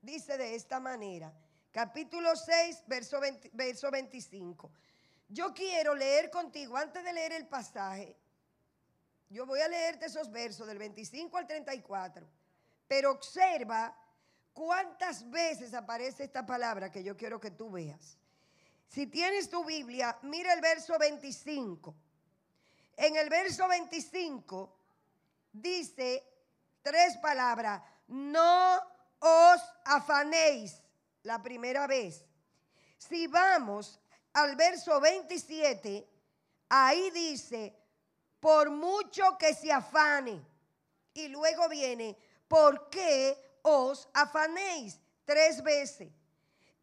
Dice 0.02 0.38
de 0.38 0.56
esta 0.56 0.80
manera, 0.80 1.34
capítulo 1.72 2.36
6, 2.36 2.84
verso, 2.88 3.20
verso 3.54 3.92
25. 3.92 4.72
Yo 5.28 5.54
quiero 5.54 5.94
leer 5.94 6.30
contigo, 6.30 6.78
antes 6.78 7.04
de 7.04 7.14
leer 7.14 7.34
el 7.34 7.48
pasaje, 7.48 8.18
yo 9.30 9.46
voy 9.46 9.60
a 9.60 9.68
leerte 9.68 10.08
esos 10.08 10.32
versos 10.32 10.66
del 10.66 10.78
25 10.78 11.38
al 11.38 11.46
34, 11.46 12.28
pero 12.88 13.12
observa 13.12 13.96
¿Cuántas 14.60 15.30
veces 15.30 15.74
aparece 15.74 16.26
esta 16.26 16.46
palabra 16.46 16.92
que 16.92 17.02
yo 17.02 17.16
quiero 17.16 17.40
que 17.40 17.52
tú 17.52 17.72
veas? 17.72 18.18
Si 18.90 19.08
tienes 19.08 19.50
tu 19.50 19.64
Biblia, 19.64 20.20
mira 20.24 20.52
el 20.52 20.60
verso 20.60 20.98
25. 21.00 21.96
En 22.98 23.16
el 23.16 23.30
verso 23.30 23.70
25 23.70 24.76
dice 25.54 26.24
tres 26.82 27.18
palabras, 27.18 27.82
no 28.08 28.82
os 29.20 29.62
afanéis 29.86 30.82
la 31.24 31.42
primera 31.42 31.88
vez. 31.88 32.26
Si 32.98 33.28
vamos 33.28 34.00
al 34.34 34.56
verso 34.56 35.00
27, 35.00 36.08
ahí 36.70 37.12
dice, 37.12 37.76
por 38.40 38.70
mucho 38.70 39.38
que 39.38 39.54
se 39.54 39.72
afane. 39.72 40.42
Y 41.14 41.28
luego 41.28 41.68
viene, 41.68 42.18
¿por 42.48 42.90
qué 42.90 43.50
os 43.62 44.08
afanéis 44.14 45.00
tres 45.26 45.62
veces. 45.64 46.12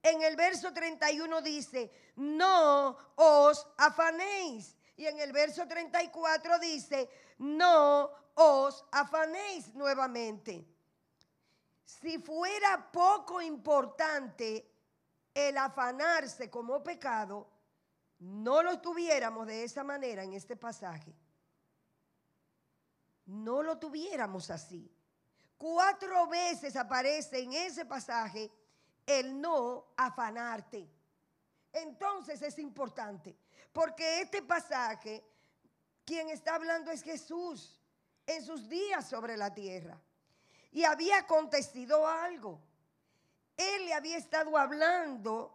En 0.03 0.23
el 0.23 0.37
verso 0.37 0.73
31 0.73 1.43
dice, 1.43 1.91
no 2.17 2.97
os 3.17 3.67
afanéis. 3.77 4.77
Y 4.97 5.07
en 5.07 5.19
el 5.19 5.33
verso 5.33 5.67
34 5.67 6.59
dice, 6.59 7.09
no 7.39 8.11
os 8.37 8.85
afanéis 8.93 9.75
nuevamente. 9.75 10.67
Si 11.85 12.19
fuera 12.19 12.91
poco 12.93 13.41
importante 13.41 14.71
el 15.33 15.57
afanarse 15.57 16.51
como 16.51 16.83
pecado, 16.83 17.49
no 18.19 18.63
lo 18.63 18.81
tuviéramos 18.81 19.47
de 19.47 19.65
esa 19.65 19.85
manera 19.85 20.23
en 20.23 20.35
este 20.35 20.57
pasaje. 20.57 21.15
No 23.27 23.63
lo 23.63 23.79
tuviéramos 23.79 24.51
así. 24.51 24.91
Cuatro 25.57 26.27
veces 26.27 26.77
aparece 26.77 27.41
en 27.41 27.55
ese 27.55 27.87
pasaje 27.87 28.51
el 29.07 29.41
no 29.41 29.87
afanarte. 29.97 30.89
Entonces 31.73 32.43
es 32.43 32.59
importante, 32.59 33.37
porque 33.73 34.21
este 34.21 34.43
pasaje, 34.43 35.25
quien 36.05 36.29
está 36.29 36.55
hablando 36.55 36.91
es 36.91 37.03
Jesús 37.03 37.76
en 38.27 38.45
sus 38.45 38.69
días 38.69 39.09
sobre 39.09 39.37
la 39.37 39.55
tierra. 39.55 39.99
Y 40.73 40.85
había 40.85 41.19
acontecido 41.19 42.07
algo. 42.07 42.61
Él 43.57 43.87
le 43.87 43.95
había 43.95 44.19
estado 44.19 44.59
hablando 44.59 45.53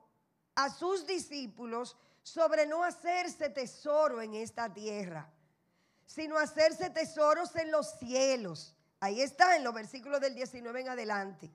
a 0.55 0.69
sus 0.69 1.05
discípulos 1.05 1.97
sobre 2.23 2.65
no 2.65 2.83
hacerse 2.83 3.49
tesoro 3.49 4.21
en 4.21 4.33
esta 4.33 4.73
tierra, 4.73 5.31
sino 6.05 6.37
hacerse 6.37 6.89
tesoros 6.89 7.55
en 7.55 7.71
los 7.71 7.97
cielos 7.99 8.75
Ahí 9.01 9.19
está 9.19 9.55
en 9.55 9.63
los 9.63 9.73
versículos 9.73 10.21
del 10.21 10.35
19 10.35 10.81
en 10.81 10.89
adelante. 10.89 11.51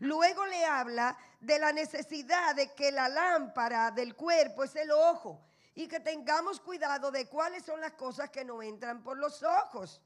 Luego 0.00 0.44
le 0.44 0.66
habla 0.66 1.16
de 1.40 1.58
la 1.58 1.72
necesidad 1.72 2.54
de 2.54 2.74
que 2.74 2.92
la 2.92 3.08
lámpara 3.08 3.90
del 3.90 4.14
cuerpo 4.14 4.64
es 4.64 4.76
el 4.76 4.90
ojo 4.90 5.40
y 5.74 5.88
que 5.88 5.98
tengamos 5.98 6.60
cuidado 6.60 7.10
de 7.10 7.26
cuáles 7.26 7.64
son 7.64 7.80
las 7.80 7.92
cosas 7.92 8.28
que 8.28 8.44
no 8.44 8.62
entran 8.62 9.02
por 9.02 9.16
los 9.16 9.42
ojos. 9.42 10.02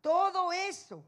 Todo 0.00 0.52
eso 0.52 1.04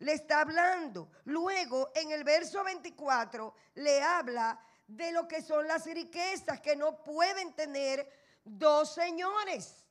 le 0.00 0.12
está 0.14 0.40
hablando. 0.40 1.10
Luego, 1.24 1.92
en 1.94 2.10
el 2.10 2.24
verso 2.24 2.62
24, 2.64 3.54
le 3.74 4.02
habla 4.02 4.58
de 4.86 5.12
lo 5.12 5.28
que 5.28 5.42
son 5.42 5.66
las 5.66 5.86
riquezas 5.86 6.60
que 6.60 6.76
no 6.76 7.02
pueden 7.02 7.54
tener 7.54 8.10
dos 8.44 8.92
señores. 8.94 9.84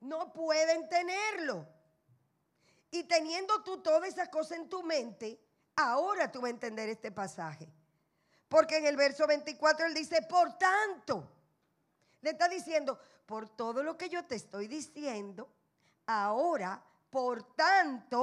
No 0.00 0.32
pueden 0.32 0.88
tenerlo. 0.88 1.66
Y 2.90 3.04
teniendo 3.04 3.62
tú 3.62 3.82
todas 3.82 4.08
esas 4.08 4.28
cosas 4.28 4.58
en 4.58 4.68
tu 4.68 4.82
mente, 4.82 5.40
ahora 5.76 6.30
tú 6.30 6.40
vas 6.40 6.48
a 6.48 6.54
entender 6.54 6.88
este 6.88 7.12
pasaje. 7.12 7.68
Porque 8.48 8.76
en 8.76 8.86
el 8.86 8.96
verso 8.96 9.26
24 9.26 9.86
él 9.86 9.94
dice, 9.94 10.22
por 10.22 10.56
tanto, 10.56 11.28
le 12.20 12.30
está 12.30 12.48
diciendo, 12.48 12.98
por 13.26 13.48
todo 13.48 13.82
lo 13.82 13.96
que 13.96 14.08
yo 14.08 14.24
te 14.24 14.36
estoy 14.36 14.68
diciendo, 14.68 15.48
ahora, 16.06 16.82
por 17.16 17.54
tanto, 17.54 18.20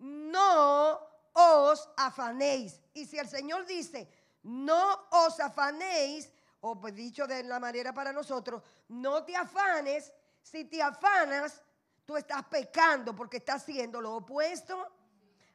no 0.00 1.00
os 1.32 1.88
afanéis. 1.96 2.80
Y 2.92 3.06
si 3.06 3.16
el 3.16 3.28
Señor 3.28 3.64
dice, 3.64 4.10
no 4.42 5.06
os 5.10 5.38
afanéis, 5.38 6.28
o 6.62 6.80
pues 6.80 6.96
dicho 6.96 7.28
de 7.28 7.44
la 7.44 7.60
manera 7.60 7.92
para 7.94 8.12
nosotros, 8.12 8.60
no 8.88 9.22
te 9.22 9.36
afanes, 9.36 10.12
si 10.42 10.64
te 10.64 10.82
afanas, 10.82 11.62
tú 12.04 12.16
estás 12.16 12.44
pecando 12.46 13.14
porque 13.14 13.36
estás 13.36 13.62
haciendo 13.62 14.00
lo 14.00 14.16
opuesto 14.16 14.84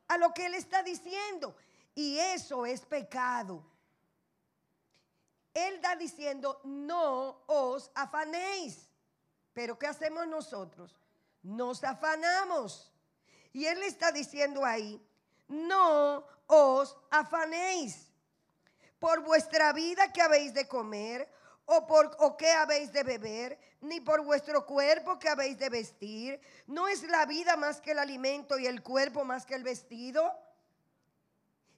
a 0.08 0.17
lo 0.17 0.34
que 0.34 0.45
Él 0.45 0.54
está 0.54 0.82
diciendo. 0.84 1.58
Y 1.93 2.17
eso 2.17 2.65
es 2.65 2.80
pecado. 2.86 3.62
Él 5.54 5.76
está 5.76 5.97
diciendo, 5.97 6.62
no 6.63 7.43
os 7.45 7.91
afanéis. 7.93 8.89
Pero 9.52 9.78
¿qué 9.78 9.88
hacemos 9.88 10.26
nosotros? 10.28 10.95
Nos 11.43 11.84
afanamos. 11.84 12.91
Y 13.51 13.65
Él 13.65 13.84
está 13.84 14.12
diciendo 14.12 14.65
ahí, 14.65 14.99
no 15.47 16.25
os 16.47 16.97
afanéis 17.12 18.08
por 18.97 19.21
vuestra 19.21 19.73
vida 19.73 20.12
que 20.12 20.21
habéis 20.21 20.53
de 20.53 20.67
comer 20.67 21.29
o 21.65 21.86
por 21.86 22.15
o 22.19 22.36
qué 22.36 22.51
habéis 22.51 22.91
de 22.91 23.03
beber, 23.03 23.60
ni 23.82 23.99
por 23.99 24.23
vuestro 24.23 24.65
cuerpo 24.65 25.19
que 25.19 25.29
habéis 25.29 25.58
de 25.60 25.69
vestir. 25.69 26.39
¿No 26.67 26.88
es 26.88 27.03
la 27.03 27.25
vida 27.25 27.56
más 27.58 27.82
que 27.82 27.91
el 27.91 27.99
alimento 27.99 28.58
y 28.58 28.65
el 28.65 28.82
cuerpo 28.82 29.23
más 29.23 29.45
que 29.45 29.56
el 29.56 29.63
vestido? 29.63 30.34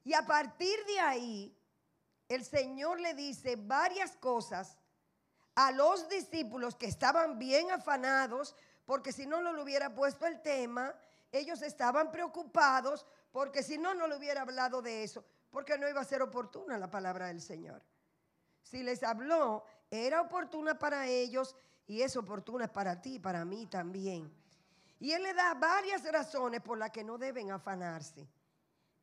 Y 0.03 0.13
a 0.13 0.25
partir 0.25 0.77
de 0.85 0.99
ahí, 0.99 1.57
el 2.29 2.45
Señor 2.45 2.99
le 2.99 3.13
dice 3.13 3.55
varias 3.55 4.15
cosas 4.17 4.77
a 5.55 5.71
los 5.71 6.09
discípulos 6.09 6.75
que 6.75 6.85
estaban 6.85 7.39
bien 7.39 7.71
afanados, 7.71 8.55
porque 8.85 9.11
si 9.11 9.25
no, 9.25 9.41
no 9.41 9.53
le 9.53 9.61
hubiera 9.61 9.93
puesto 9.93 10.25
el 10.25 10.41
tema, 10.41 10.93
ellos 11.31 11.61
estaban 11.61 12.11
preocupados, 12.11 13.05
porque 13.31 13.63
si 13.63 13.77
no, 13.77 13.93
no 13.93 14.07
le 14.07 14.15
hubiera 14.15 14.41
hablado 14.41 14.81
de 14.81 15.03
eso, 15.03 15.25
porque 15.49 15.77
no 15.77 15.89
iba 15.89 16.01
a 16.01 16.05
ser 16.05 16.21
oportuna 16.21 16.77
la 16.77 16.89
palabra 16.89 17.27
del 17.27 17.41
Señor. 17.41 17.81
Si 18.61 18.83
les 18.83 19.03
habló, 19.03 19.63
era 19.91 20.21
oportuna 20.21 20.77
para 20.77 21.07
ellos 21.07 21.55
y 21.87 22.01
es 22.01 22.15
oportuna 22.15 22.71
para 22.71 23.01
ti, 23.01 23.19
para 23.19 23.45
mí 23.45 23.65
también. 23.67 24.31
Y 24.99 25.11
Él 25.11 25.23
le 25.23 25.33
da 25.33 25.53
varias 25.53 26.03
razones 26.03 26.61
por 26.61 26.77
las 26.77 26.91
que 26.91 27.03
no 27.03 27.17
deben 27.17 27.51
afanarse. 27.51 28.27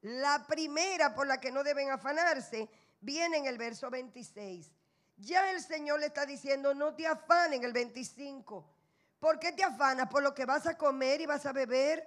La 0.02 0.44
primera 0.46 1.14
por 1.14 1.26
la 1.26 1.38
que 1.38 1.52
no 1.52 1.62
deben 1.62 1.90
afanarse 1.90 2.68
viene 3.00 3.36
en 3.36 3.46
el 3.46 3.58
verso 3.58 3.88
26. 3.90 4.72
Ya 5.16 5.50
el 5.52 5.60
Señor 5.60 6.00
le 6.00 6.06
está 6.06 6.26
diciendo, 6.26 6.74
no 6.74 6.94
te 6.94 7.06
afanes 7.06 7.58
en 7.58 7.64
el 7.64 7.72
25. 7.72 8.66
¿Por 9.22 9.38
qué 9.38 9.52
te 9.52 9.62
afanas? 9.62 10.08
¿Por 10.08 10.20
lo 10.20 10.34
que 10.34 10.44
vas 10.44 10.66
a 10.66 10.76
comer 10.76 11.20
y 11.20 11.26
vas 11.26 11.46
a 11.46 11.52
beber? 11.52 12.04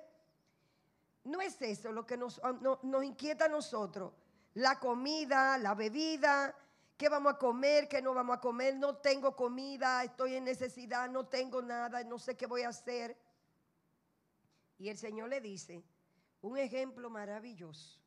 No 1.24 1.40
es 1.40 1.62
eso 1.62 1.94
lo 1.94 2.06
que 2.06 2.18
nos, 2.18 2.42
nos 2.84 3.04
inquieta 3.06 3.46
a 3.46 3.48
nosotros. 3.48 4.12
La 4.56 4.82
comida, 4.82 5.58
la 5.58 5.76
bebida, 5.76 6.54
qué 6.98 7.08
vamos 7.08 7.36
a 7.36 7.38
comer, 7.38 7.88
qué 7.88 8.02
no 8.02 8.14
vamos 8.14 8.36
a 8.36 8.42
comer. 8.42 8.76
No 8.76 8.98
tengo 8.98 9.34
comida, 9.34 10.04
estoy 10.04 10.36
en 10.36 10.44
necesidad, 10.44 11.10
no 11.10 11.26
tengo 11.26 11.62
nada, 11.62 12.04
no 12.04 12.20
sé 12.20 12.36
qué 12.36 12.48
voy 12.48 12.64
a 12.64 12.68
hacer. 12.68 13.18
Y 14.78 14.90
el 14.90 14.98
Señor 14.98 15.30
le 15.30 15.40
dice 15.40 15.86
un 16.42 16.58
ejemplo 16.58 17.10
maravilloso. 17.10 17.98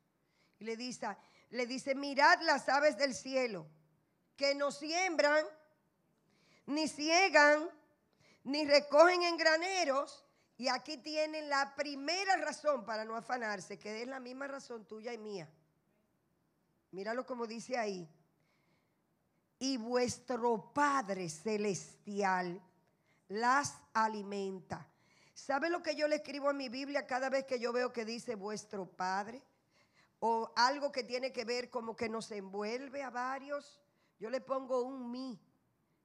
Y 0.58 0.66
le 0.66 0.76
dice, 0.76 1.16
le 1.48 1.66
dice, 1.66 1.94
mirad 1.94 2.42
las 2.42 2.68
aves 2.68 2.98
del 2.98 3.14
cielo, 3.14 3.66
que 4.36 4.54
no 4.54 4.70
siembran, 4.70 5.46
ni 6.66 6.88
ciegan, 6.88 7.70
ni 8.48 8.64
recogen 8.64 9.22
en 9.22 9.36
graneros. 9.36 10.24
Y 10.56 10.68
aquí 10.68 10.96
tienen 10.96 11.48
la 11.48 11.74
primera 11.76 12.36
razón 12.36 12.84
para 12.84 13.04
no 13.04 13.14
afanarse, 13.14 13.78
que 13.78 14.02
es 14.02 14.08
la 14.08 14.18
misma 14.18 14.48
razón 14.48 14.84
tuya 14.86 15.12
y 15.12 15.18
mía. 15.18 15.48
Míralo 16.90 17.24
como 17.24 17.46
dice 17.46 17.78
ahí. 17.78 18.08
Y 19.60 19.76
vuestro 19.76 20.72
Padre 20.72 21.28
Celestial 21.28 22.60
las 23.28 23.76
alimenta. 23.92 24.88
¿Sabe 25.34 25.70
lo 25.70 25.82
que 25.82 25.94
yo 25.94 26.08
le 26.08 26.16
escribo 26.16 26.50
en 26.50 26.56
mi 26.56 26.68
Biblia 26.68 27.06
cada 27.06 27.30
vez 27.30 27.44
que 27.44 27.60
yo 27.60 27.72
veo 27.72 27.92
que 27.92 28.04
dice 28.04 28.34
vuestro 28.34 28.86
Padre? 28.86 29.42
o 30.20 30.52
algo 30.56 30.90
que 30.90 31.04
tiene 31.04 31.32
que 31.32 31.44
ver 31.44 31.70
como 31.70 31.94
que 31.94 32.08
nos 32.08 32.30
envuelve 32.32 33.02
a 33.02 33.10
varios, 33.10 33.80
yo 34.18 34.30
le 34.30 34.40
pongo 34.40 34.82
un 34.82 35.10
mi 35.10 35.38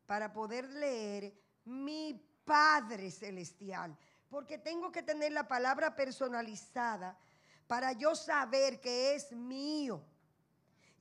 para 0.05 0.31
poder 0.31 0.69
leer 0.69 1.33
mi 1.65 2.21
Padre 2.45 3.11
Celestial, 3.11 3.97
porque 4.29 4.57
tengo 4.57 4.91
que 4.91 5.03
tener 5.03 5.31
la 5.31 5.47
palabra 5.47 5.95
personalizada 5.95 7.17
para 7.67 7.93
yo 7.93 8.15
saber 8.15 8.79
que 8.79 9.15
es 9.15 9.31
mío 9.31 10.03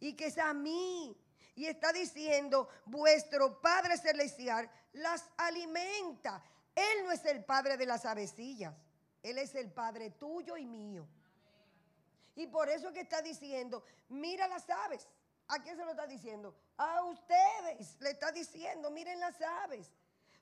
y 0.01 0.15
que 0.15 0.27
es 0.27 0.39
a 0.39 0.53
mí. 0.53 1.17
Y 1.55 1.67
está 1.67 1.93
diciendo, 1.93 2.69
vuestro 2.87 3.61
Padre 3.61 3.99
Celestial 3.99 4.71
las 4.93 5.25
alimenta. 5.37 6.43
Él 6.75 7.05
no 7.05 7.13
es 7.13 7.25
el 7.27 7.45
Padre 7.45 7.77
de 7.77 7.87
las 7.87 8.07
avecillas, 8.07 8.75
Él 9.23 9.39
es 9.39 9.55
el 9.55 9.71
Padre 9.71 10.11
tuyo 10.11 10.57
y 10.57 10.65
mío. 10.65 11.07
Y 12.35 12.47
por 12.47 12.69
eso 12.71 12.93
que 12.93 13.01
está 13.01 13.21
diciendo, 13.21 13.85
mira 14.09 14.49
las 14.49 14.69
aves. 14.71 15.07
¿A 15.49 15.63
quién 15.63 15.77
se 15.77 15.85
lo 15.85 15.91
está 15.91 16.07
diciendo? 16.07 16.55
A 16.79 17.05
ustedes 17.05 18.01
le 18.01 18.11
está 18.11 18.33
diciendo, 18.33 18.91
miren 18.91 19.21
las 19.21 19.41
aves. 19.43 19.93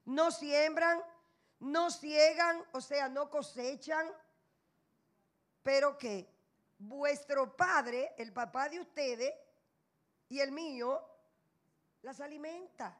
No 0.04 0.30
siembran, 0.30 1.02
no 1.60 1.90
ciegan, 1.90 2.62
o 2.72 2.80
sea, 2.80 3.08
no 3.08 3.30
cosechan, 3.30 4.06
pero 5.62 5.96
que 5.98 6.28
vuestro 6.78 7.56
padre, 7.56 8.14
el 8.16 8.32
papá 8.32 8.68
de 8.68 8.80
ustedes 8.80 9.32
y 10.28 10.40
el 10.40 10.52
mío, 10.52 11.00
las 12.02 12.20
alimenta. 12.20 12.96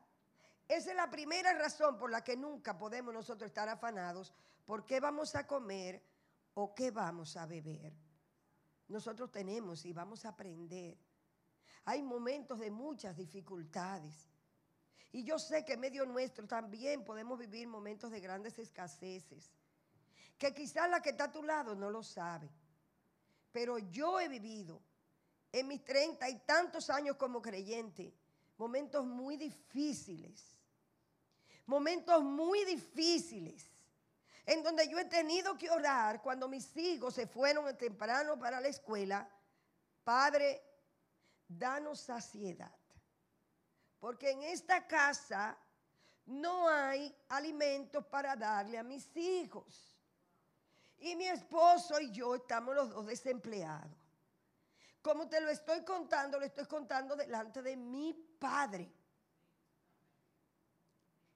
Esa 0.69 0.91
es 0.91 0.97
la 0.97 1.11
primera 1.11 1.53
razón 1.55 1.99
por 1.99 2.11
la 2.11 2.23
que 2.23 2.37
nunca 2.37 2.79
podemos 2.79 3.13
nosotros 3.13 3.49
estar 3.49 3.69
afanados 3.69 4.33
por 4.67 4.85
qué 4.85 5.01
vamos 5.01 5.35
a 5.35 5.47
comer 5.47 6.03
o 6.55 6.75
qué 6.75 6.91
vamos 6.91 7.37
a 7.37 7.47
beber 7.47 7.93
nosotros 8.91 9.31
tenemos 9.31 9.85
y 9.87 9.93
vamos 9.93 10.25
a 10.25 10.31
aprender. 10.31 10.99
Hay 11.85 12.03
momentos 12.03 12.59
de 12.59 12.71
muchas 12.71 13.17
dificultades. 13.17 14.29
Y 15.13 15.25
yo 15.25 15.39
sé 15.39 15.65
que 15.65 15.73
en 15.73 15.81
medio 15.81 16.07
nuestro 16.07 16.47
también 16.47 17.05
podemos 17.05 17.39
vivir 17.39 17.67
momentos 17.67 18.11
de 18.11 18.21
grandes 18.21 18.59
escaseces. 18.59 19.51
Que 20.39 20.55
quizás 20.55 20.89
la 20.89 21.03
que 21.03 21.11
está 21.11 21.25
a 21.25 21.33
tu 21.33 21.43
lado 21.43 21.75
no 21.75 21.91
lo 21.91 22.03
sabe. 22.03 22.49
Pero 23.53 23.79
yo 23.79 24.21
he 24.21 24.29
vivido 24.29 24.81
en 25.53 25.67
mis 25.67 25.85
treinta 25.85 26.29
y 26.29 26.39
tantos 26.41 26.91
años 26.91 27.17
como 27.17 27.43
creyente 27.43 28.15
momentos 28.57 29.05
muy 29.05 29.37
difíciles. 29.37 30.57
Momentos 31.67 32.23
muy 32.23 32.65
difíciles 32.65 33.71
en 34.47 34.65
donde 34.65 34.89
yo 34.89 34.99
he 34.99 35.05
tenido 35.05 35.57
que 35.57 35.71
orar 35.71 36.21
cuando 36.21 36.49
mis 36.49 36.77
hijos 36.77 37.15
se 37.15 37.29
fueron 37.29 37.77
temprano 37.77 38.37
para 38.37 38.61
la 38.61 38.67
escuela, 38.67 39.29
Padre, 40.03 40.61
danos 41.47 42.01
saciedad. 42.01 42.80
Porque 44.01 44.31
en 44.31 44.43
esta 44.43 44.87
casa 44.87 45.57
no 46.27 46.69
hay 46.69 47.15
alimentos 47.29 48.05
para 48.07 48.35
darle 48.35 48.79
a 48.79 48.83
mis 48.83 49.15
hijos. 49.17 49.97
Y 50.99 51.15
mi 51.17 51.27
esposo 51.27 52.01
y 52.01 52.11
yo 52.11 52.35
estamos 52.35 52.75
los 52.75 52.91
dos 52.91 53.07
desempleados. 53.07 53.97
Como 55.03 55.29
te 55.29 55.41
lo 55.41 55.49
estoy 55.49 55.85
contando, 55.85 56.39
lo 56.39 56.45
estoy 56.45 56.67
contando 56.67 57.17
delante 57.17 57.63
de 57.63 57.77
mi 57.77 58.13
padre. 58.39 58.93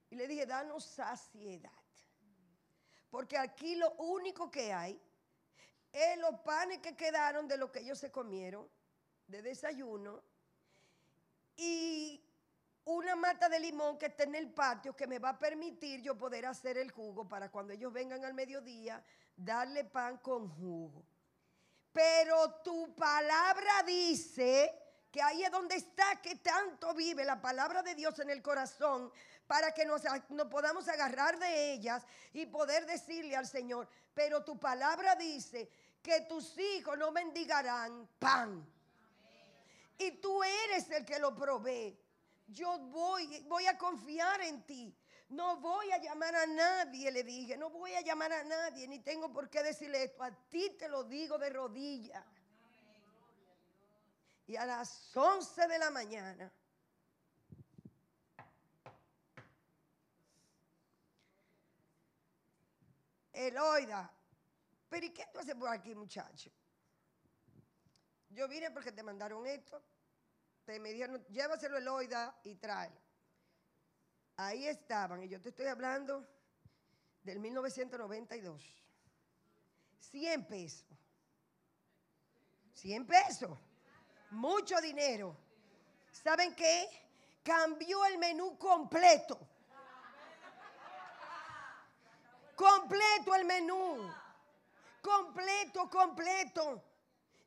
Y 0.09 0.15
le 0.15 0.27
dije, 0.27 0.45
danos 0.45 0.85
saciedad. 0.85 1.71
Porque 3.09 3.37
aquí 3.37 3.75
lo 3.75 3.91
único 3.93 4.51
que 4.51 4.73
hay 4.73 5.01
es 5.91 6.17
los 6.19 6.39
panes 6.41 6.79
que 6.79 6.95
quedaron 6.95 7.47
de 7.47 7.57
lo 7.57 7.71
que 7.71 7.79
ellos 7.79 7.97
se 7.97 8.11
comieron 8.11 8.69
de 9.27 9.41
desayuno 9.41 10.21
y 11.55 12.24
una 12.85 13.15
mata 13.15 13.49
de 13.49 13.59
limón 13.59 13.97
que 13.97 14.07
está 14.07 14.23
en 14.23 14.35
el 14.35 14.51
patio 14.53 14.95
que 14.95 15.07
me 15.07 15.19
va 15.19 15.29
a 15.29 15.39
permitir 15.39 16.01
yo 16.01 16.17
poder 16.17 16.45
hacer 16.45 16.77
el 16.77 16.91
jugo 16.91 17.27
para 17.27 17.49
cuando 17.49 17.73
ellos 17.73 17.91
vengan 17.91 18.23
al 18.23 18.33
mediodía, 18.33 19.03
darle 19.35 19.85
pan 19.85 20.17
con 20.17 20.47
jugo. 20.49 21.03
Pero 21.91 22.61
tu 22.63 22.93
palabra 22.93 23.83
dice 23.85 24.71
que 25.11 25.21
ahí 25.21 25.43
es 25.43 25.51
donde 25.51 25.75
está, 25.75 26.21
que 26.21 26.35
tanto 26.35 26.93
vive 26.93 27.23
la 27.23 27.41
palabra 27.41 27.81
de 27.81 27.95
Dios 27.95 28.19
en 28.19 28.29
el 28.29 28.41
corazón, 28.41 29.11
para 29.47 29.71
que 29.71 29.85
nos, 29.85 30.01
podamos 30.49 30.87
agarrar 30.87 31.39
de 31.39 31.73
ellas 31.73 32.03
y 32.33 32.45
poder 32.47 32.85
decirle 32.85 33.35
al 33.35 33.47
Señor, 33.47 33.87
pero 34.13 34.43
tu 34.43 34.59
palabra 34.59 35.15
dice 35.15 35.69
que 36.01 36.21
tus 36.21 36.57
hijos 36.57 36.97
no 36.97 37.11
mendigarán 37.11 38.09
pan. 38.19 38.67
Y 39.97 40.11
tú 40.19 40.43
eres 40.43 40.89
el 40.91 41.05
que 41.05 41.19
lo 41.19 41.33
provee 41.35 41.97
yo 42.47 42.77
voy, 42.77 43.43
voy 43.47 43.65
a 43.65 43.77
confiar 43.77 44.41
en 44.41 44.65
ti. 44.65 44.95
No 45.29 45.57
voy 45.57 45.91
a 45.91 45.97
llamar 45.97 46.35
a 46.35 46.45
nadie, 46.45 47.11
le 47.11 47.23
dije, 47.23 47.57
no 47.57 47.69
voy 47.71 47.93
a 47.95 48.01
llamar 48.01 48.31
a 48.31 48.43
nadie, 48.43 48.87
ni 48.87 48.99
tengo 48.99 49.33
por 49.33 49.49
qué 49.49 49.63
decirle 49.63 50.03
esto. 50.03 50.23
A 50.23 50.31
ti 50.31 50.75
te 50.77 50.87
lo 50.87 51.03
digo 51.03 51.37
de 51.39 51.49
rodillas. 51.49 52.23
Y 54.47 54.55
a 54.55 54.65
las 54.65 55.15
11 55.17 55.67
de 55.67 55.79
la 55.79 55.89
mañana, 55.89 56.53
Eloida, 63.33 64.13
pero 64.87 65.07
¿y 65.07 65.09
qué 65.09 65.25
tú 65.33 65.39
haces 65.39 65.55
por 65.55 65.69
aquí, 65.69 65.95
muchacho? 65.95 66.51
Yo 68.29 68.47
vine 68.47 68.69
porque 68.69 68.91
te 68.91 69.01
mandaron 69.01 69.45
esto 69.47 69.81
te 70.65 70.79
me 70.79 70.91
dijeron, 70.91 71.23
llévaselo 71.29 71.77
Eloida 71.77 72.37
y 72.43 72.55
tráelo. 72.55 72.99
Ahí 74.37 74.67
estaban, 74.67 75.23
y 75.23 75.29
yo 75.29 75.39
te 75.41 75.49
estoy 75.49 75.67
hablando 75.67 76.27
del 77.23 77.39
1992. 77.39 78.63
100 79.99 80.47
pesos. 80.47 80.87
100 82.73 83.05
pesos. 83.05 83.57
Mucho 84.31 84.79
dinero. 84.81 85.37
¿Saben 86.11 86.55
qué? 86.55 86.89
Cambió 87.43 88.05
el 88.05 88.17
menú 88.17 88.57
completo. 88.57 89.39
Completo 92.55 93.35
el 93.35 93.45
menú. 93.45 94.11
Completo, 95.01 95.89
completo. 95.89 96.83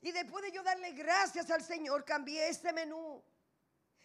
Y 0.01 0.13
después 0.13 0.45
de 0.45 0.53
yo 0.53 0.63
darle 0.63 0.93
gracias 0.93 1.51
al 1.51 1.63
Señor, 1.63 2.05
cambié 2.05 2.49
ese 2.49 2.73
menú. 2.73 3.23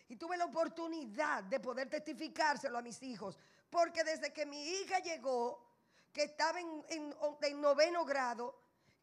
Y 0.07 0.15
tuve 0.15 0.37
la 0.37 0.45
oportunidad 0.45 1.43
de 1.43 1.59
poder 1.59 1.89
testificárselo 1.89 2.77
a 2.77 2.81
mis 2.81 3.01
hijos. 3.03 3.37
Porque 3.69 4.03
desde 4.03 4.33
que 4.33 4.45
mi 4.45 4.61
hija 4.61 4.99
llegó, 4.99 5.73
que 6.11 6.23
estaba 6.23 6.59
en, 6.59 7.61
noveno 7.61 8.05
grado, 8.05 8.59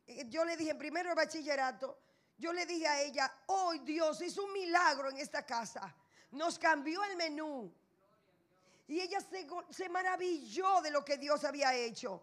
eh, 0.07 0.25
yo 0.29 0.45
le 0.45 0.57
dije 0.57 0.71
en 0.71 0.79
primero 0.79 1.09
de 1.11 1.17
bachillerato, 1.17 1.99
yo 2.39 2.53
le 2.53 2.65
dije 2.67 2.87
a 2.87 3.03
ella, 3.03 3.33
hoy 3.47 3.81
Dios 3.81 4.21
hizo 4.23 4.45
un 4.45 4.53
milagro 4.53 5.11
en 5.11 5.19
esta 5.19 5.45
casa. 5.45 5.95
Nos 6.33 6.59
cambió 6.59 7.03
el 7.05 7.17
menú. 7.17 7.73
Y 8.87 9.01
ella 9.01 9.21
se, 9.21 9.47
se 9.71 9.89
maravilló 9.89 10.81
de 10.81 10.91
lo 10.91 11.05
que 11.05 11.19
Dios 11.19 11.45
había 11.45 11.75
hecho. 11.75 12.23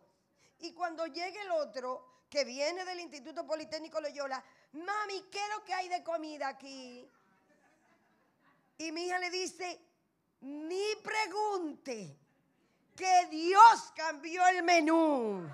Y 0.60 0.73
cuando 0.73 1.06
llegue 1.06 1.41
el 1.41 1.51
otro, 1.51 2.16
que 2.30 2.44
viene 2.44 2.84
del 2.86 3.00
Instituto 3.00 3.46
Politécnico 3.46 4.02
Loyola, 4.02 4.44
mami, 4.74 5.24
¿qué 5.32 5.40
es 5.40 5.50
lo 5.56 5.63
que 5.63 5.74
hay 5.74 5.88
de 5.90 6.04
comida 6.04 6.48
aquí? 6.50 7.10
Y 8.78 8.92
mi 8.92 9.06
hija 9.06 9.20
le 9.20 9.30
dice, 9.30 9.80
ni 10.42 10.96
pregunte, 11.04 12.18
que 12.98 13.28
Dios 13.30 13.94
cambió 13.96 14.46
el 14.48 14.63
menú. 14.63 15.48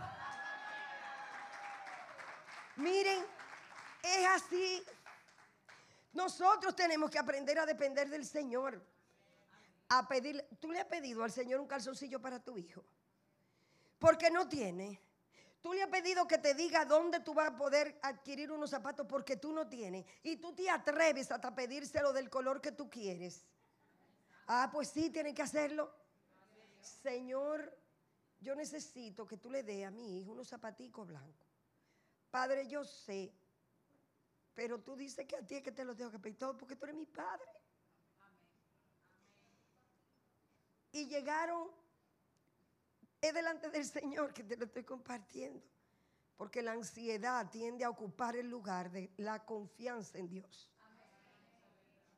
Miren, 2.78 3.26
es 4.02 4.28
así. 4.28 4.84
Nosotros 6.14 6.74
tenemos 6.76 7.12
que 7.12 7.20
aprender 7.20 7.60
a 7.60 7.66
depender 7.66 8.10
del 8.10 8.26
Señor. 8.26 8.82
A 9.90 10.08
pedir, 10.08 10.48
tú 10.60 10.72
le 10.72 10.80
has 10.80 10.86
pedido 10.86 11.24
al 11.24 11.32
Señor 11.32 11.60
un 11.60 11.68
calzoncillo 11.68 12.22
para 12.22 12.40
tu 12.40 12.58
hijo. 12.58 12.84
Porque 14.00 14.32
no 14.32 14.48
tiene. 14.48 15.02
Tú 15.63 15.71
le 15.71 15.82
has 15.82 15.89
pedido 15.89 16.28
que 16.28 16.38
te 16.38 16.54
diga 16.54 16.84
dónde 16.84 17.21
tú 17.21 17.34
vas 17.34 17.47
a 17.47 17.56
poder 17.56 17.97
adquirir 18.02 18.52
unos 18.52 18.69
zapatos 18.69 19.08
porque 19.08 19.38
tú 19.38 19.54
no 19.54 19.69
tienes. 19.69 20.06
Y 20.21 20.36
tú 20.36 20.54
te 20.54 20.69
atreves 20.69 21.32
hasta 21.32 21.56
pedírselo 21.56 22.12
del 22.12 22.30
color 22.30 22.60
que 22.60 22.73
tú 22.73 22.89
quieres. 22.89 23.45
Ah, 24.45 24.69
pues 24.73 24.89
sí, 24.89 25.10
tienen 25.10 25.34
que 25.34 25.41
hacerlo. 25.41 25.89
Señor, 26.82 27.73
yo 28.41 28.56
necesito 28.56 29.26
que 29.26 29.38
tú 29.38 29.49
le 29.49 29.63
dé 29.63 29.86
a 29.86 29.89
mi 29.89 30.19
hijo 30.19 30.34
unos 30.34 30.49
zapaticos 30.49 31.08
blancos. 31.08 31.47
Padre, 32.30 32.67
yo 32.67 32.84
sé, 32.84 33.32
pero 34.54 34.82
tú 34.82 34.97
dices 34.97 35.26
que 35.26 35.38
a 35.38 35.45
ti 35.45 35.56
es 35.56 35.63
que 35.63 35.71
te 35.71 35.86
los 35.86 35.95
tengo 35.95 36.12
que 36.12 36.19
pedir 36.19 36.38
todo 36.38 36.58
porque 36.58 36.76
tú 36.76 36.84
eres 36.84 36.97
mi 36.97 37.06
padre. 37.06 37.47
Y 40.91 41.08
llegaron 41.08 41.69
es 43.24 43.34
delante 43.34 43.70
del 43.70 43.86
Señor 43.86 44.34
que 44.34 44.44
te 44.44 44.58
lo 44.58 44.66
estoy 44.66 44.84
compartiendo. 44.84 45.64
Porque 46.36 46.62
la 46.62 46.74
ansiedad 46.74 47.50
tiende 47.50 47.86
a 47.86 47.90
ocupar 47.90 48.36
el 48.36 48.50
lugar 48.50 48.92
de 48.92 49.12
la 49.18 49.46
confianza 49.46 50.18
en 50.18 50.28
Dios. 50.28 50.70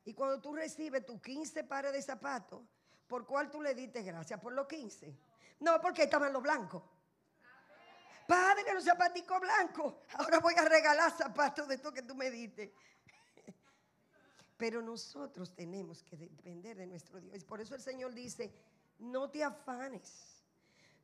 Y 0.04 0.16
cuando 0.16 0.42
tú 0.42 0.56
recibes 0.56 1.06
tus 1.06 1.22
15 1.22 1.64
pares 1.66 1.94
de 1.94 2.02
zapatos, 2.02 2.64
¿por 3.08 3.28
cuál 3.28 3.52
tú 3.52 3.62
le 3.62 3.76
diste 3.76 4.02
gracias? 4.02 4.40
¿Por 4.40 4.54
los 4.54 4.68
15? 4.68 5.16
No, 5.60 5.80
porque 5.80 6.04
estaban 6.04 6.34
los 6.34 6.42
blancos. 6.42 6.82
Padre, 8.28 8.74
los 8.74 8.84
zapaticos 8.84 9.40
blancos. 9.40 9.94
Ahora 10.14 10.40
voy 10.40 10.56
a 10.56 10.66
regalar 10.66 11.16
zapatos 11.16 11.68
de 11.68 11.76
esto 11.76 11.94
que 11.94 12.02
tú 12.02 12.16
me 12.16 12.32
diste. 12.32 12.74
Pero 14.58 14.82
nosotros 14.82 15.54
tenemos 15.54 16.02
que 16.02 16.18
depender 16.18 16.78
de 16.78 16.88
nuestro 16.88 17.20
Dios. 17.22 17.44
Por 17.44 17.62
eso 17.62 17.76
el 17.76 17.82
Señor 17.82 18.14
dice, 18.16 18.52
no 18.98 19.30
te 19.30 19.44
afanes 19.44 20.35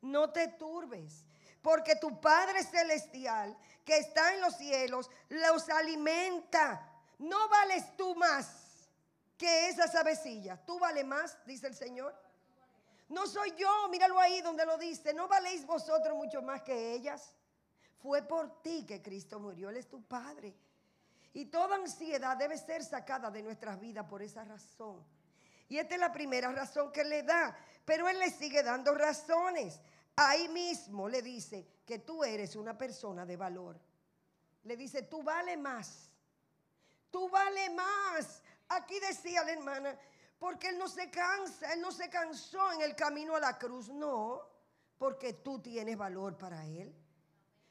no 0.01 0.31
te 0.31 0.47
turbes, 0.47 1.25
porque 1.61 1.95
tu 1.95 2.19
Padre 2.19 2.63
Celestial 2.63 3.55
que 3.85 3.97
está 3.97 4.33
en 4.33 4.41
los 4.41 4.55
cielos 4.57 5.09
los 5.29 5.69
alimenta. 5.69 6.87
No 7.19 7.49
vales 7.49 7.95
tú 7.95 8.15
más 8.15 8.89
que 9.37 9.69
esas 9.69 9.93
avecillas. 9.95 10.63
Tú 10.65 10.79
vales 10.79 11.05
más, 11.05 11.37
dice 11.45 11.67
el 11.67 11.75
Señor. 11.75 12.15
No 13.09 13.27
soy 13.27 13.53
yo, 13.57 13.89
míralo 13.89 14.19
ahí 14.19 14.41
donde 14.41 14.65
lo 14.65 14.77
dice. 14.77 15.13
No 15.13 15.27
valéis 15.27 15.65
vosotros 15.65 16.15
mucho 16.15 16.41
más 16.41 16.61
que 16.61 16.93
ellas. 16.93 17.33
Fue 18.01 18.21
por 18.21 18.61
ti 18.61 18.85
que 18.85 19.01
Cristo 19.01 19.39
murió. 19.39 19.69
Él 19.69 19.77
es 19.77 19.89
tu 19.89 20.01
Padre. 20.03 20.55
Y 21.33 21.45
toda 21.45 21.75
ansiedad 21.75 22.37
debe 22.37 22.57
ser 22.57 22.83
sacada 22.83 23.29
de 23.29 23.43
nuestras 23.43 23.79
vidas 23.79 24.05
por 24.07 24.21
esa 24.21 24.43
razón. 24.43 25.03
Y 25.69 25.77
esta 25.77 25.95
es 25.95 26.01
la 26.01 26.11
primera 26.11 26.51
razón 26.51 26.91
que 26.91 27.03
le 27.03 27.23
da. 27.23 27.57
Pero 27.85 28.07
Él 28.09 28.19
le 28.19 28.29
sigue 28.29 28.63
dando 28.63 28.93
razones. 28.93 29.79
Ahí 30.15 30.47
mismo 30.49 31.07
le 31.07 31.21
dice 31.21 31.65
que 31.85 31.99
tú 31.99 32.23
eres 32.23 32.55
una 32.55 32.77
persona 32.77 33.25
de 33.25 33.37
valor. 33.37 33.79
Le 34.63 34.77
dice, 34.77 35.03
tú 35.03 35.23
vale 35.23 35.57
más. 35.57 36.09
Tú 37.09 37.29
vale 37.29 37.69
más. 37.71 38.41
Aquí 38.69 38.99
decía 38.99 39.43
la 39.43 39.51
hermana, 39.51 39.97
porque 40.37 40.69
Él 40.69 40.77
no 40.77 40.87
se 40.87 41.09
cansa, 41.09 41.73
Él 41.73 41.81
no 41.81 41.91
se 41.91 42.09
cansó 42.09 42.71
en 42.73 42.81
el 42.81 42.95
camino 42.95 43.35
a 43.35 43.39
la 43.39 43.57
cruz. 43.57 43.89
No, 43.89 44.41
porque 44.97 45.33
tú 45.33 45.59
tienes 45.59 45.97
valor 45.97 46.37
para 46.37 46.65
Él. 46.65 46.95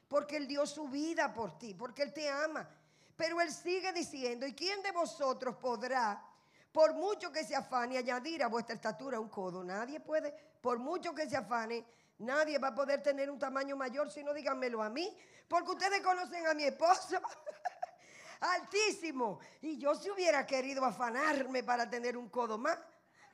Porque 0.07 0.37
Él 0.37 0.47
dio 0.47 0.65
su 0.65 0.87
vida 0.89 1.33
por 1.33 1.57
ti, 1.57 1.73
porque 1.73 2.03
Él 2.03 2.13
te 2.13 2.29
ama. 2.29 2.69
Pero 3.15 3.39
Él 3.39 3.51
sigue 3.51 3.93
diciendo, 3.93 4.45
¿y 4.45 4.53
quién 4.53 4.81
de 4.81 4.91
vosotros 4.91 5.55
podrá 5.55 6.27
por 6.71 6.93
mucho 6.93 7.31
que 7.31 7.43
se 7.43 7.55
afane, 7.55 7.97
añadir 7.97 8.43
a 8.43 8.47
vuestra 8.47 8.75
estatura 8.75 9.19
un 9.19 9.27
codo. 9.27 9.63
Nadie 9.63 9.99
puede, 9.99 10.31
por 10.61 10.79
mucho 10.79 11.13
que 11.13 11.29
se 11.29 11.35
afane, 11.35 11.85
nadie 12.21 12.57
va 12.57 12.69
a 12.69 12.75
poder 12.75 13.01
tener 13.01 13.29
un 13.29 13.39
tamaño 13.39 13.75
mayor, 13.75 14.09
si 14.11 14.23
no 14.23 14.33
díganmelo 14.33 14.81
a 14.81 14.89
mí, 14.89 15.15
porque 15.47 15.71
ustedes 15.71 16.01
conocen 16.01 16.47
a 16.47 16.53
mi 16.53 16.63
esposo. 16.63 17.19
Altísimo. 18.39 19.39
Y 19.61 19.77
yo 19.77 19.93
si 19.95 20.09
hubiera 20.09 20.45
querido 20.45 20.83
afanarme 20.83 21.63
para 21.63 21.89
tener 21.89 22.17
un 22.17 22.29
codo 22.29 22.57
más. 22.57 22.77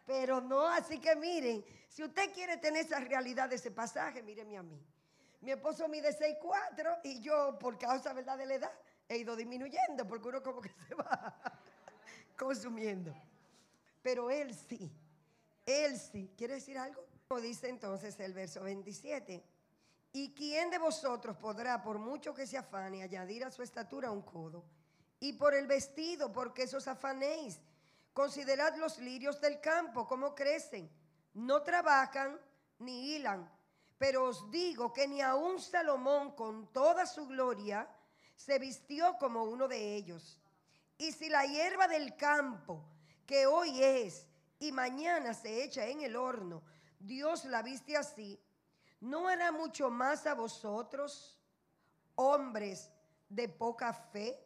Pero 0.05 0.41
no, 0.41 0.65
así 0.67 0.99
que 0.99 1.15
miren, 1.15 1.63
si 1.89 2.03
usted 2.03 2.33
quiere 2.33 2.57
tener 2.57 2.85
esa 2.85 2.99
realidad 2.99 3.49
de 3.49 3.55
ese 3.55 3.71
pasaje, 3.71 4.23
míreme 4.23 4.57
a 4.57 4.63
mí. 4.63 4.81
Mi 5.41 5.51
esposo 5.51 5.87
mide 5.87 6.17
6'4 6.17 6.99
y 7.03 7.19
yo, 7.19 7.57
por 7.59 7.77
causa 7.77 8.13
de 8.13 8.23
la 8.23 8.53
edad, 8.53 8.71
he 9.07 9.17
ido 9.17 9.35
disminuyendo 9.35 10.07
porque 10.07 10.29
uno 10.29 10.41
como 10.41 10.61
que 10.61 10.71
se 10.87 10.95
va 10.95 11.35
consumiendo. 12.37 13.13
Pero 14.01 14.31
él 14.31 14.53
sí, 14.53 14.91
él 15.65 15.99
sí. 15.99 16.31
¿Quiere 16.37 16.55
decir 16.55 16.77
algo? 16.77 17.05
Dice 17.35 17.67
entonces 17.67 18.17
el 18.21 18.31
verso 18.31 18.63
27. 18.63 19.43
¿Y 20.13 20.33
quién 20.33 20.69
de 20.69 20.77
vosotros 20.77 21.35
podrá, 21.35 21.83
por 21.83 21.99
mucho 21.99 22.33
que 22.33 22.47
se 22.47 22.57
afane, 22.57 23.03
añadir 23.03 23.43
a 23.43 23.51
su 23.51 23.61
estatura 23.61 24.11
un 24.11 24.21
codo? 24.21 24.63
Y 25.19 25.33
por 25.33 25.53
el 25.53 25.67
vestido, 25.67 26.31
porque 26.31 26.63
esos 26.63 26.87
afanéis. 26.87 27.59
Considerad 28.13 28.77
los 28.77 28.97
lirios 28.99 29.41
del 29.41 29.59
campo, 29.59 30.07
cómo 30.07 30.33
crecen. 30.33 30.89
No 31.33 31.61
trabajan 31.63 32.39
ni 32.79 33.13
hilan. 33.13 33.51
Pero 33.97 34.23
os 34.23 34.49
digo 34.49 34.93
que 34.93 35.05
ni 35.05 35.21
aun 35.21 35.59
Salomón 35.59 36.31
con 36.31 36.71
toda 36.71 37.05
su 37.05 37.27
gloria 37.27 37.89
se 38.37 38.57
vistió 38.57 39.17
como 39.19 39.43
uno 39.43 39.67
de 39.67 39.95
ellos. 39.95 40.39
Y 40.97 41.11
si 41.11 41.27
la 41.27 41.45
hierba 41.45 41.89
del 41.89 42.15
campo, 42.15 42.85
que 43.25 43.45
hoy 43.45 43.83
es 43.83 44.25
y 44.59 44.71
mañana 44.71 45.33
se 45.33 45.63
echa 45.63 45.85
en 45.85 46.01
el 46.01 46.15
horno, 46.15 46.63
Dios 46.99 47.45
la 47.45 47.61
viste 47.61 47.95
así, 47.95 48.39
¿no 48.99 49.27
hará 49.27 49.51
mucho 49.51 49.89
más 49.89 50.25
a 50.25 50.33
vosotros, 50.33 51.39
hombres 52.15 52.89
de 53.29 53.47
poca 53.47 53.93
fe? 53.93 54.39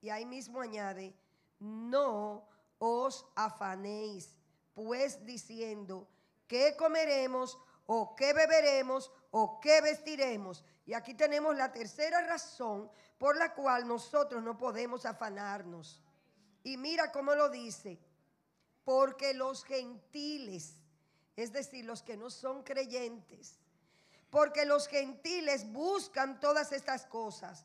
Y 0.00 0.10
ahí 0.10 0.24
mismo 0.24 0.60
añade, 0.60 1.14
no 1.58 2.48
os 2.78 3.26
afanéis, 3.34 4.36
pues 4.74 5.24
diciendo, 5.26 6.08
¿qué 6.46 6.76
comeremos 6.76 7.58
o 7.86 8.14
qué 8.14 8.32
beberemos 8.32 9.10
o 9.30 9.58
qué 9.60 9.80
vestiremos? 9.80 10.64
Y 10.86 10.94
aquí 10.94 11.14
tenemos 11.14 11.56
la 11.56 11.72
tercera 11.72 12.20
razón 12.22 12.90
por 13.18 13.36
la 13.36 13.54
cual 13.54 13.86
nosotros 13.86 14.42
no 14.42 14.56
podemos 14.56 15.04
afanarnos. 15.04 16.00
Y 16.62 16.76
mira 16.76 17.10
cómo 17.10 17.34
lo 17.34 17.48
dice, 17.48 17.98
porque 18.84 19.34
los 19.34 19.64
gentiles, 19.64 20.76
es 21.38 21.52
decir, 21.52 21.84
los 21.84 22.02
que 22.02 22.16
no 22.16 22.30
son 22.30 22.64
creyentes, 22.64 23.60
porque 24.28 24.64
los 24.64 24.88
gentiles 24.88 25.70
buscan 25.70 26.40
todas 26.40 26.72
estas 26.72 27.06
cosas, 27.06 27.64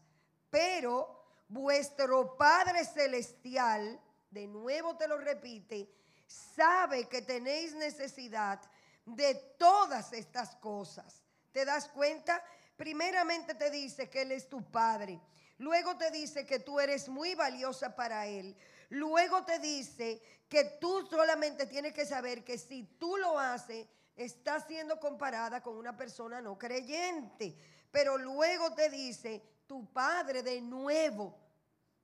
pero 0.52 1.26
vuestro 1.50 2.38
Padre 2.38 2.86
Celestial, 2.86 4.00
de 4.30 4.46
nuevo 4.46 4.96
te 4.96 5.08
lo 5.08 5.18
repite, 5.18 5.90
sabe 6.28 7.06
que 7.06 7.24
tenéis 7.24 7.74
necesidad 7.74 8.62
de 9.08 9.34
todas 9.58 10.14
estas 10.14 10.56
cosas. 10.58 11.24
¿Te 11.52 11.66
das 11.66 11.90
cuenta? 11.90 12.44
Primeramente 12.78 13.56
te 13.56 13.72
dice 13.72 14.08
que 14.08 14.22
Él 14.22 14.34
es 14.34 14.48
tu 14.50 14.64
Padre. 14.70 15.20
Luego 15.58 15.98
te 15.98 16.12
dice 16.12 16.46
que 16.46 16.60
tú 16.60 16.80
eres 16.80 17.10
muy 17.10 17.34
valiosa 17.34 17.96
para 17.96 18.28
Él. 18.28 18.56
Luego 18.94 19.44
te 19.44 19.58
dice 19.58 20.22
que 20.48 20.78
tú 20.80 21.08
solamente 21.10 21.66
tienes 21.66 21.94
que 21.94 22.06
saber 22.06 22.44
que 22.44 22.60
si 22.60 22.84
tú 23.00 23.18
lo 23.18 23.40
haces, 23.40 23.88
estás 24.16 24.68
siendo 24.68 25.00
comparada 25.00 25.64
con 25.64 25.76
una 25.78 25.98
persona 25.98 26.40
no 26.42 26.60
creyente. 26.60 27.58
Pero 27.90 28.20
luego 28.20 28.76
te 28.76 28.92
dice, 28.92 29.42
tu 29.66 29.92
Padre 29.92 30.44
de 30.44 30.62
nuevo 30.62 31.36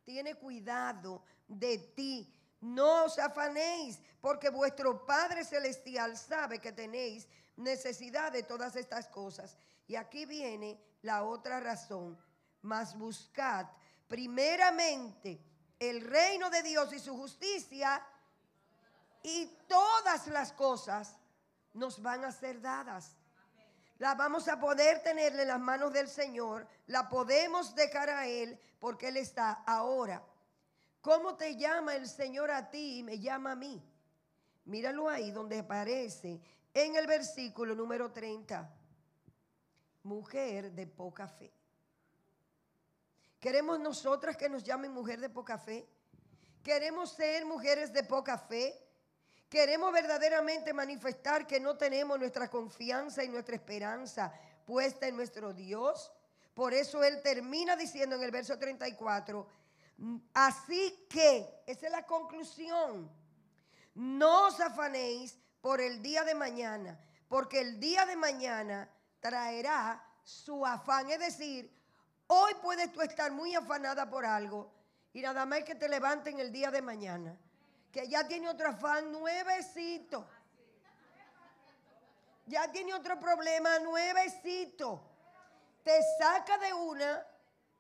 tiene 0.03 0.33
cuidado 0.33 1.21
de 1.47 1.77
ti. 1.77 2.33
No 2.59 3.05
os 3.05 3.19
afanéis, 3.19 4.01
porque 4.19 4.49
vuestro 4.49 5.05
Padre 5.05 5.45
Celestial 5.45 6.17
sabe 6.17 6.57
que 6.57 6.71
tenéis 6.71 7.27
necesidad 7.55 8.31
de 8.31 8.41
todas 8.41 8.75
estas 8.75 9.07
cosas. 9.09 9.55
Y 9.87 9.95
aquí 9.95 10.25
viene 10.25 10.81
la 11.03 11.23
otra 11.23 11.59
razón. 11.59 12.17
Mas 12.63 12.97
buscad 12.97 13.67
primeramente 14.07 15.48
el 15.79 16.01
reino 16.01 16.49
de 16.49 16.61
Dios 16.63 16.93
y 16.93 16.99
su 16.99 17.15
justicia, 17.15 18.05
y 19.23 19.45
todas 19.67 20.27
las 20.27 20.53
cosas 20.53 21.15
nos 21.73 22.01
van 22.01 22.23
a 22.23 22.31
ser 22.31 22.61
dadas. 22.61 23.15
La 23.97 24.15
vamos 24.15 24.47
a 24.47 24.59
poder 24.59 25.03
tenerle 25.03 25.41
en 25.41 25.49
las 25.49 25.59
manos 25.59 25.91
del 25.91 26.07
Señor, 26.07 26.67
la 26.87 27.09
podemos 27.09 27.75
dejar 27.75 28.09
a 28.09 28.27
Él 28.27 28.59
porque 28.79 29.09
Él 29.09 29.17
está 29.17 29.63
ahora 29.65 30.23
¿Cómo 31.01 31.35
te 31.35 31.55
llama 31.55 31.95
el 31.95 32.07
Señor 32.07 32.51
a 32.51 32.69
ti 32.69 32.99
y 32.99 33.03
me 33.03 33.19
llama 33.19 33.53
a 33.53 33.55
mí? 33.55 33.81
Míralo 34.65 35.07
ahí 35.07 35.31
donde 35.31 35.59
aparece 35.59 36.41
en 36.73 36.95
el 36.95 37.07
versículo 37.07 37.73
número 37.73 38.11
30. 38.11 38.69
Mujer 40.03 40.71
de 40.73 40.87
poca 40.87 41.27
fe. 41.27 41.53
¿Queremos 43.39 43.79
nosotras 43.79 44.35
que 44.35 44.49
nos 44.49 44.63
llamen 44.63 44.91
mujer 44.91 45.19
de 45.19 45.29
poca 45.29 45.57
fe? 45.57 45.87
¿Queremos 46.63 47.11
ser 47.13 47.45
mujeres 47.45 47.93
de 47.93 48.03
poca 48.03 48.37
fe? 48.37 48.85
¿Queremos 49.49 49.91
verdaderamente 49.93 50.73
manifestar 50.73 51.47
que 51.47 51.59
no 51.59 51.77
tenemos 51.77 52.19
nuestra 52.19 52.49
confianza 52.49 53.23
y 53.23 53.29
nuestra 53.29 53.55
esperanza 53.55 54.33
puesta 54.65 55.07
en 55.07 55.15
nuestro 55.15 55.53
Dios? 55.53 56.11
Por 56.53 56.73
eso 56.73 57.03
Él 57.03 57.21
termina 57.21 57.75
diciendo 57.75 58.17
en 58.17 58.23
el 58.23 58.31
verso 58.31 58.59
34, 58.59 59.47
Así 60.33 61.07
que, 61.09 61.63
esa 61.65 61.85
es 61.87 61.91
la 61.91 62.05
conclusión. 62.05 63.11
No 63.95 64.47
os 64.47 64.59
afanéis 64.59 65.37
por 65.61 65.81
el 65.81 66.01
día 66.01 66.23
de 66.23 66.35
mañana, 66.35 66.99
porque 67.27 67.59
el 67.59 67.79
día 67.79 68.05
de 68.05 68.15
mañana 68.15 68.89
traerá 69.19 70.05
su 70.23 70.65
afán. 70.65 71.09
Es 71.09 71.19
decir, 71.19 71.78
hoy 72.29 72.53
puedes 72.61 72.91
tú 72.91 73.01
estar 73.01 73.31
muy 73.31 73.55
afanada 73.55 74.09
por 74.09 74.25
algo 74.25 74.71
y 75.13 75.21
nada 75.21 75.45
más 75.45 75.63
que 75.63 75.75
te 75.75 75.89
levanten 75.89 76.39
el 76.39 76.51
día 76.51 76.71
de 76.71 76.81
mañana, 76.81 77.35
que 77.91 78.07
ya 78.07 78.27
tiene 78.27 78.49
otro 78.49 78.69
afán 78.69 79.11
nuevecito. 79.11 80.27
Ya 82.45 82.71
tiene 82.71 82.93
otro 82.93 83.19
problema 83.19 83.77
nuevecito. 83.79 85.01
Te 85.83 85.99
saca 86.17 86.57
de 86.57 86.73
una 86.73 87.25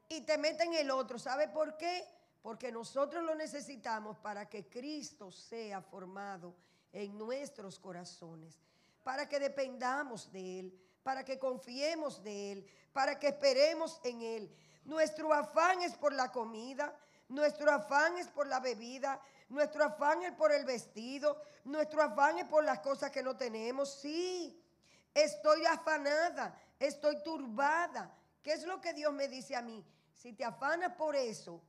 y 0.07 0.21
te 0.21 0.37
mete 0.37 0.63
en 0.63 0.73
el 0.75 0.91
otro. 0.91 1.17
¿Sabe 1.17 1.47
por 1.47 1.75
qué? 1.77 2.07
Porque 2.41 2.71
nosotros 2.71 3.23
lo 3.23 3.35
necesitamos 3.35 4.17
para 4.17 4.47
que 4.47 4.67
Cristo 4.69 5.31
sea 5.31 5.81
formado 5.81 6.55
en 6.91 7.17
nuestros 7.17 7.79
corazones, 7.79 8.59
para 9.03 9.27
que 9.27 9.39
dependamos 9.39 10.31
de 10.31 10.59
Él, 10.59 10.88
para 11.09 11.25
que 11.25 11.39
confiemos 11.39 12.21
de 12.21 12.51
Él, 12.51 12.69
para 12.93 13.17
que 13.17 13.29
esperemos 13.29 13.99
en 14.03 14.21
Él. 14.21 14.55
Nuestro 14.85 15.33
afán 15.33 15.81
es 15.81 15.97
por 15.97 16.13
la 16.13 16.31
comida, 16.31 16.95
nuestro 17.29 17.71
afán 17.71 18.19
es 18.19 18.27
por 18.27 18.45
la 18.45 18.59
bebida, 18.59 19.19
nuestro 19.49 19.83
afán 19.83 20.21
es 20.21 20.33
por 20.33 20.51
el 20.51 20.65
vestido, 20.65 21.41
nuestro 21.63 22.03
afán 22.03 22.37
es 22.37 22.45
por 22.45 22.63
las 22.63 22.81
cosas 22.81 23.09
que 23.09 23.23
no 23.23 23.35
tenemos. 23.35 23.91
Sí, 23.91 24.63
estoy 25.11 25.65
afanada, 25.65 26.55
estoy 26.79 27.23
turbada. 27.23 28.15
¿Qué 28.43 28.51
es 28.53 28.63
lo 28.67 28.79
que 28.79 28.93
Dios 28.93 29.11
me 29.11 29.27
dice 29.27 29.55
a 29.55 29.63
mí? 29.63 29.83
Si 30.13 30.33
te 30.33 30.45
afanas 30.45 30.93
por 30.93 31.15
eso, 31.15 31.59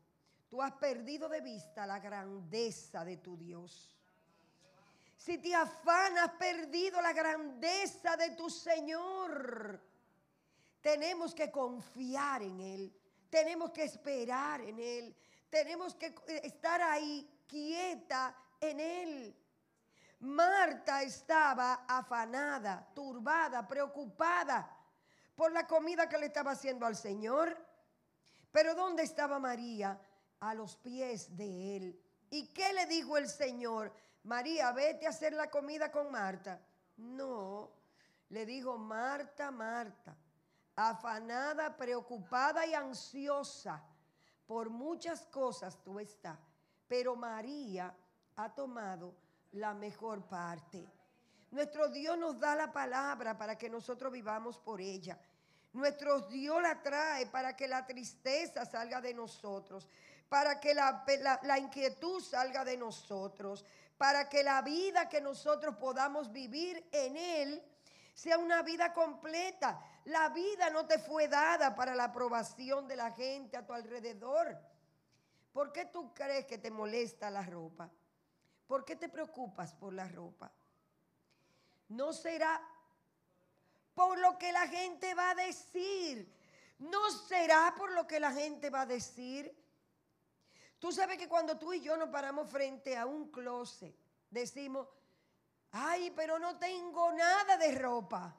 tú 0.50 0.61
has 0.61 0.72
perdido 0.72 1.31
de 1.31 1.40
vista 1.40 1.87
la 1.87 1.98
grandeza 1.98 3.07
de 3.07 3.16
tu 3.16 3.38
Dios. 3.38 3.99
Si 5.20 5.37
te 5.37 5.54
afanas, 5.54 6.30
perdido 6.38 6.98
la 7.02 7.12
grandeza 7.12 8.16
de 8.16 8.30
tu 8.30 8.48
Señor. 8.48 9.78
Tenemos 10.80 11.35
que 11.35 11.50
confiar 11.50 12.42
en 12.42 12.59
Él. 12.59 12.96
Tenemos 13.28 13.70
que 13.70 13.85
esperar 13.85 14.62
en 14.62 14.78
Él. 14.78 15.14
Tenemos 15.50 15.94
que 15.94 16.14
estar 16.42 16.80
ahí 16.80 17.44
quieta 17.46 18.35
en 18.62 18.80
Él. 18.80 19.37
Marta 20.20 21.02
estaba 21.02 21.85
afanada, 21.87 22.90
turbada, 22.94 23.68
preocupada 23.68 24.74
por 25.35 25.52
la 25.52 25.66
comida 25.66 26.09
que 26.09 26.16
le 26.16 26.26
estaba 26.26 26.52
haciendo 26.52 26.87
al 26.87 26.96
Señor. 26.96 27.62
Pero 28.50 28.74
¿dónde 28.74 29.02
estaba 29.02 29.38
María? 29.38 30.00
A 30.40 30.54
los 30.54 30.76
pies 30.76 31.37
de 31.37 31.76
él. 31.76 32.02
¿Y 32.30 32.46
qué 32.54 32.72
le 32.72 32.87
dijo 32.87 33.18
el 33.18 33.28
Señor? 33.28 33.92
María, 34.24 34.72
vete 34.72 35.06
a 35.06 35.11
hacer 35.11 35.33
la 35.33 35.50
comida 35.50 35.90
con 35.90 36.11
Marta. 36.11 36.61
No, 36.96 37.70
le 38.28 38.44
dijo 38.44 38.76
Marta, 38.76 39.50
Marta, 39.50 40.16
afanada, 40.76 41.76
preocupada 41.76 42.66
y 42.66 42.74
ansiosa 42.74 43.83
por 44.46 44.68
muchas 44.68 45.26
cosas 45.26 45.83
tú 45.83 46.00
estás. 46.00 46.38
Pero 46.88 47.14
María 47.16 47.94
ha 48.37 48.54
tomado 48.54 49.14
la 49.52 49.74
mejor 49.74 50.26
parte. 50.26 50.87
Nuestro 51.50 51.88
Dios 51.88 52.16
nos 52.18 52.38
da 52.38 52.54
la 52.54 52.73
palabra 52.73 53.37
para 53.37 53.56
que 53.56 53.68
nosotros 53.68 54.12
vivamos 54.12 54.58
por 54.58 54.81
ella. 54.81 55.18
Nuestro 55.73 56.23
Dios 56.23 56.60
la 56.60 56.83
trae 56.83 57.27
para 57.27 57.54
que 57.56 57.68
la 57.68 57.87
tristeza 57.87 58.64
salga 58.64 59.00
de 59.00 59.14
nosotros, 59.14 59.87
para 60.29 60.58
que 60.58 60.75
la, 60.75 61.04
la, 61.42 61.58
inquietud 61.58 62.21
salga 62.21 62.64
de 62.64 62.77
nosotros, 62.77 63.64
para 64.01 64.31
que 64.31 64.42
la 64.42 64.63
vida 64.63 65.11
que 65.11 65.21
nosotros 65.21 65.77
podamos 65.77 66.33
vivir 66.33 66.88
en 66.90 67.19
Él 67.19 67.63
sea 68.15 68.38
una 68.38 68.63
vida 68.63 68.94
completa. 68.94 69.79
La 70.07 70.31
vida 70.31 70.71
no 70.71 70.87
te 70.87 70.98
fue 70.98 71.29
dada 71.29 71.75
para 71.75 71.94
la 71.94 72.05
aprobación 72.05 72.88
de 72.88 72.96
la 72.96 73.11
gente 73.11 73.59
a 73.59 73.67
tu 73.67 73.75
alrededor. 73.75 74.59
¿Por 75.53 75.71
qué 75.71 75.85
tú 75.85 76.15
crees 76.15 76.46
que 76.46 76.57
te 76.57 76.71
molesta 76.71 77.29
la 77.29 77.42
ropa? 77.42 77.90
¿Por 78.67 78.87
qué 78.87 78.96
te 78.96 79.11
preocupas 79.11 79.75
por 79.75 79.92
la 79.92 80.09
ropa? 80.09 80.51
¿No 81.88 82.15
será 82.15 82.59
por 83.92 84.19
lo 84.19 84.38
que 84.38 84.51
la 84.51 84.67
gente 84.67 85.13
va 85.13 85.33
a 85.33 85.35
decir. 85.35 86.35
No 86.79 87.11
será 87.11 87.75
por 87.77 87.92
lo 87.92 88.07
que 88.07 88.19
la 88.19 88.33
gente 88.33 88.71
va 88.71 88.81
a 88.81 88.87
decir. 88.87 89.55
Tú 90.81 90.90
sabes 90.90 91.18
que 91.18 91.28
cuando 91.28 91.58
tú 91.58 91.74
y 91.74 91.81
yo 91.83 91.96
nos 91.98 92.08
paramos 92.08 92.50
frente 92.50 92.96
a 92.96 93.04
un 93.04 93.31
closet, 93.31 93.94
decimos, 94.31 94.88
ay, 95.72 96.10
pero 96.16 96.38
no 96.38 96.58
tengo 96.58 97.12
nada 97.12 97.58
de 97.58 97.72
ropa. 97.78 98.35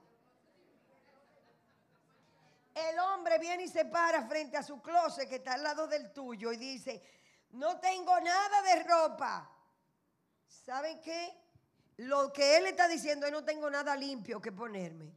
El 2.73 2.97
hombre 2.99 3.37
viene 3.37 3.63
y 3.63 3.67
se 3.67 3.85
para 3.85 4.27
frente 4.27 4.57
a 4.57 4.63
su 4.63 4.81
closet 4.81 5.29
que 5.29 5.35
está 5.35 5.53
al 5.53 5.61
lado 5.61 5.87
del 5.87 6.11
tuyo 6.11 6.51
y 6.51 6.57
dice, 6.57 7.03
no 7.51 7.79
tengo 7.79 8.19
nada 8.19 8.61
de 8.63 8.83
ropa. 8.83 9.47
¿Saben 10.47 10.99
qué? 10.99 11.37
Lo 11.97 12.33
que 12.33 12.57
él 12.57 12.65
está 12.65 12.87
diciendo 12.87 13.27
es 13.27 13.31
no 13.31 13.45
tengo 13.45 13.69
nada 13.69 13.95
limpio 13.95 14.41
que 14.41 14.51
ponerme. 14.51 15.13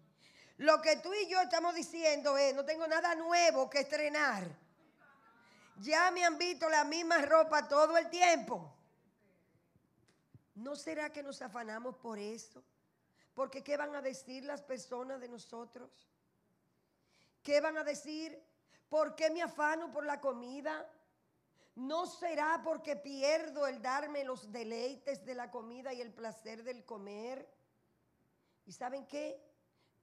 Lo 0.59 0.83
que 0.83 0.97
tú 0.97 1.13
y 1.15 1.27
yo 1.29 1.41
estamos 1.41 1.75
diciendo 1.75 2.37
es 2.37 2.55
no 2.55 2.67
tengo 2.67 2.87
nada 2.87 3.15
nuevo 3.15 3.71
que 3.71 3.81
estrenar. 3.81 4.64
Ya 5.77 6.11
me 6.11 6.25
han 6.25 6.39
visto 6.39 6.69
la 6.69 6.85
misma 6.85 7.19
ropa 7.23 7.67
todo 7.69 7.97
el 7.97 8.09
tiempo. 8.09 8.73
¿No 10.55 10.77
será 10.77 11.13
que 11.13 11.23
nos 11.23 11.43
afanamos 11.43 11.97
por 11.97 12.19
eso? 12.19 12.63
Porque 13.35 13.65
¿qué 13.65 13.77
van 13.77 13.95
a 13.97 14.03
decir 14.03 14.45
las 14.45 14.63
personas 14.63 15.21
de 15.21 15.29
nosotros? 15.29 15.91
¿Qué 17.43 17.61
van 17.61 17.77
a 17.77 17.85
decir? 17.85 18.41
¿Por 18.89 19.17
qué 19.17 19.31
me 19.31 19.43
afano 19.43 19.91
por 19.91 20.07
la 20.07 20.21
comida? 20.21 20.89
¿No 21.75 22.07
será 22.07 22.61
porque 22.63 22.95
pierdo 22.95 23.67
el 23.67 23.83
darme 23.83 24.23
los 24.23 24.53
deleites 24.53 25.25
de 25.25 25.35
la 25.35 25.51
comida 25.51 25.93
y 25.93 26.01
el 26.01 26.13
placer 26.13 26.63
del 26.63 26.85
comer? 26.85 27.53
¿Y 28.65 28.73
saben 28.73 29.07
qué? 29.07 29.43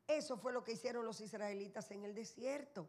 Eso 0.05 0.37
fue 0.37 0.51
lo 0.51 0.63
que 0.63 0.73
hicieron 0.73 1.05
los 1.05 1.21
israelitas 1.21 1.89
en 1.91 2.03
el 2.03 2.13
desierto. 2.13 2.85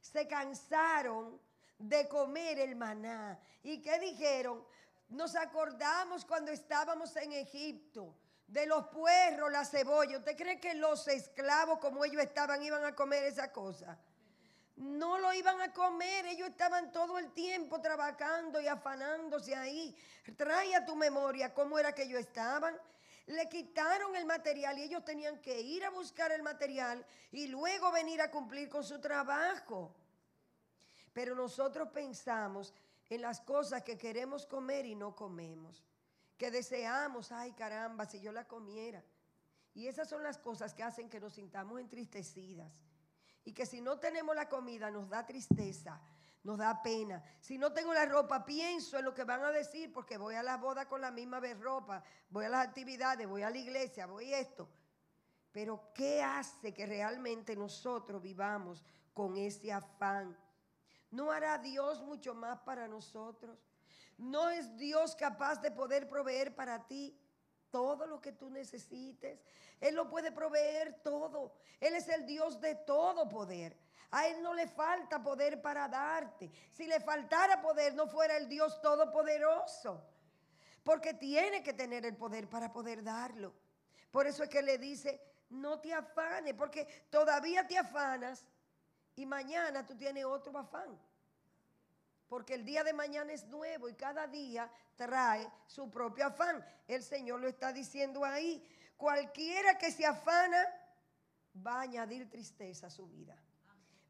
Se 0.00 0.28
cansaron 0.28 1.40
de 1.78 2.08
comer 2.08 2.58
el 2.58 2.76
maná. 2.76 3.38
¿Y 3.62 3.80
qué 3.80 3.98
dijeron? 3.98 4.64
Nos 5.08 5.36
acordamos 5.36 6.24
cuando 6.24 6.50
estábamos 6.50 7.14
en 7.16 7.32
Egipto 7.32 8.16
de 8.46 8.66
los 8.66 8.86
puerros, 8.88 9.50
la 9.50 9.64
cebolla. 9.64 10.18
¿Usted 10.18 10.36
cree 10.36 10.60
que 10.60 10.74
los 10.74 11.06
esclavos 11.08 11.78
como 11.78 12.04
ellos 12.04 12.22
estaban 12.22 12.62
iban 12.62 12.84
a 12.84 12.94
comer 12.94 13.24
esa 13.24 13.52
cosa? 13.52 13.98
No 14.76 15.18
lo 15.18 15.32
iban 15.32 15.60
a 15.60 15.72
comer, 15.72 16.26
ellos 16.26 16.48
estaban 16.48 16.90
todo 16.90 17.18
el 17.18 17.32
tiempo 17.32 17.80
trabajando 17.80 18.60
y 18.60 18.66
afanándose 18.66 19.54
ahí. 19.54 19.96
Trae 20.36 20.74
a 20.74 20.84
tu 20.84 20.96
memoria 20.96 21.54
cómo 21.54 21.78
era 21.78 21.94
que 21.94 22.02
ellos 22.02 22.20
estaban. 22.20 22.76
Le 23.26 23.48
quitaron 23.48 24.16
el 24.16 24.26
material 24.26 24.78
y 24.78 24.82
ellos 24.82 25.04
tenían 25.04 25.40
que 25.40 25.60
ir 25.60 25.84
a 25.84 25.90
buscar 25.90 26.32
el 26.32 26.42
material 26.42 27.06
y 27.30 27.46
luego 27.46 27.92
venir 27.92 28.20
a 28.20 28.30
cumplir 28.30 28.68
con 28.68 28.84
su 28.84 29.00
trabajo. 29.00 29.94
Pero 31.14 31.34
nosotros 31.34 31.88
pensamos 31.88 32.74
en 33.08 33.22
las 33.22 33.40
cosas 33.40 33.82
que 33.82 33.96
queremos 33.96 34.44
comer 34.44 34.84
y 34.84 34.94
no 34.94 35.14
comemos. 35.16 35.82
Que 36.36 36.50
deseamos, 36.50 37.32
ay 37.32 37.52
caramba, 37.52 38.04
si 38.04 38.20
yo 38.20 38.32
la 38.32 38.46
comiera. 38.46 39.02
Y 39.72 39.86
esas 39.86 40.08
son 40.08 40.22
las 40.22 40.36
cosas 40.38 40.74
que 40.74 40.82
hacen 40.82 41.08
que 41.08 41.20
nos 41.20 41.34
sintamos 41.34 41.80
entristecidas. 41.80 42.72
Y 43.44 43.52
que 43.52 43.64
si 43.64 43.80
no 43.80 43.98
tenemos 43.98 44.34
la 44.34 44.48
comida 44.48 44.90
nos 44.90 45.08
da 45.08 45.24
tristeza, 45.24 46.00
nos 46.42 46.58
da 46.58 46.82
pena. 46.82 47.22
Si 47.40 47.58
no 47.58 47.72
tengo 47.72 47.94
la 47.94 48.06
ropa, 48.06 48.44
pienso 48.44 48.98
en 48.98 49.04
lo 49.04 49.14
que 49.14 49.24
van 49.24 49.44
a 49.44 49.50
decir 49.50 49.92
porque 49.92 50.18
voy 50.18 50.34
a 50.34 50.42
la 50.42 50.56
boda 50.56 50.88
con 50.88 51.00
la 51.00 51.12
misma 51.12 51.40
ropa, 51.60 52.02
voy 52.28 52.46
a 52.46 52.48
las 52.48 52.66
actividades, 52.66 53.28
voy 53.28 53.42
a 53.42 53.50
la 53.50 53.58
iglesia, 53.58 54.06
voy 54.06 54.34
esto. 54.34 54.68
Pero 55.52 55.92
¿qué 55.94 56.22
hace 56.22 56.74
que 56.74 56.86
realmente 56.86 57.54
nosotros 57.54 58.20
vivamos 58.20 58.84
con 59.12 59.36
ese 59.36 59.72
afán? 59.72 60.36
¿No 61.14 61.30
hará 61.30 61.58
Dios 61.58 62.02
mucho 62.02 62.34
más 62.34 62.58
para 62.62 62.88
nosotros? 62.88 63.56
¿No 64.18 64.50
es 64.50 64.76
Dios 64.76 65.14
capaz 65.14 65.62
de 65.62 65.70
poder 65.70 66.08
proveer 66.08 66.56
para 66.56 66.88
ti 66.88 67.16
todo 67.70 68.04
lo 68.04 68.20
que 68.20 68.32
tú 68.32 68.50
necesites? 68.50 69.38
Él 69.80 69.94
lo 69.94 70.10
puede 70.10 70.32
proveer 70.32 71.00
todo. 71.04 71.54
Él 71.78 71.94
es 71.94 72.08
el 72.08 72.26
Dios 72.26 72.60
de 72.60 72.74
todo 72.74 73.28
poder. 73.28 73.78
A 74.10 74.26
Él 74.26 74.42
no 74.42 74.54
le 74.54 74.66
falta 74.66 75.22
poder 75.22 75.62
para 75.62 75.86
darte. 75.86 76.50
Si 76.72 76.84
le 76.84 76.98
faltara 76.98 77.62
poder, 77.62 77.94
no 77.94 78.08
fuera 78.08 78.36
el 78.36 78.48
Dios 78.48 78.80
todopoderoso. 78.80 80.04
Porque 80.82 81.14
tiene 81.14 81.62
que 81.62 81.74
tener 81.74 82.04
el 82.06 82.16
poder 82.16 82.48
para 82.48 82.72
poder 82.72 83.04
darlo. 83.04 83.54
Por 84.10 84.26
eso 84.26 84.42
es 84.42 84.48
que 84.48 84.62
le 84.62 84.78
dice, 84.78 85.20
no 85.50 85.78
te 85.78 85.94
afanes, 85.94 86.54
porque 86.54 87.06
todavía 87.08 87.68
te 87.68 87.78
afanas 87.78 88.44
y 89.16 89.26
mañana 89.26 89.86
tú 89.86 89.96
tienes 89.96 90.24
otro 90.24 90.58
afán. 90.58 90.98
Porque 92.28 92.54
el 92.54 92.64
día 92.64 92.82
de 92.82 92.92
mañana 92.92 93.32
es 93.32 93.46
nuevo 93.46 93.88
y 93.88 93.94
cada 93.94 94.26
día 94.26 94.70
trae 94.96 95.48
su 95.66 95.90
propio 95.90 96.26
afán. 96.26 96.64
El 96.88 97.02
Señor 97.02 97.40
lo 97.40 97.48
está 97.48 97.72
diciendo 97.72 98.24
ahí. 98.24 98.66
Cualquiera 98.96 99.78
que 99.78 99.92
se 99.92 100.06
afana 100.06 100.64
va 101.64 101.76
a 101.76 101.80
añadir 101.82 102.28
tristeza 102.30 102.88
a 102.88 102.90
su 102.90 103.06
vida. 103.06 103.36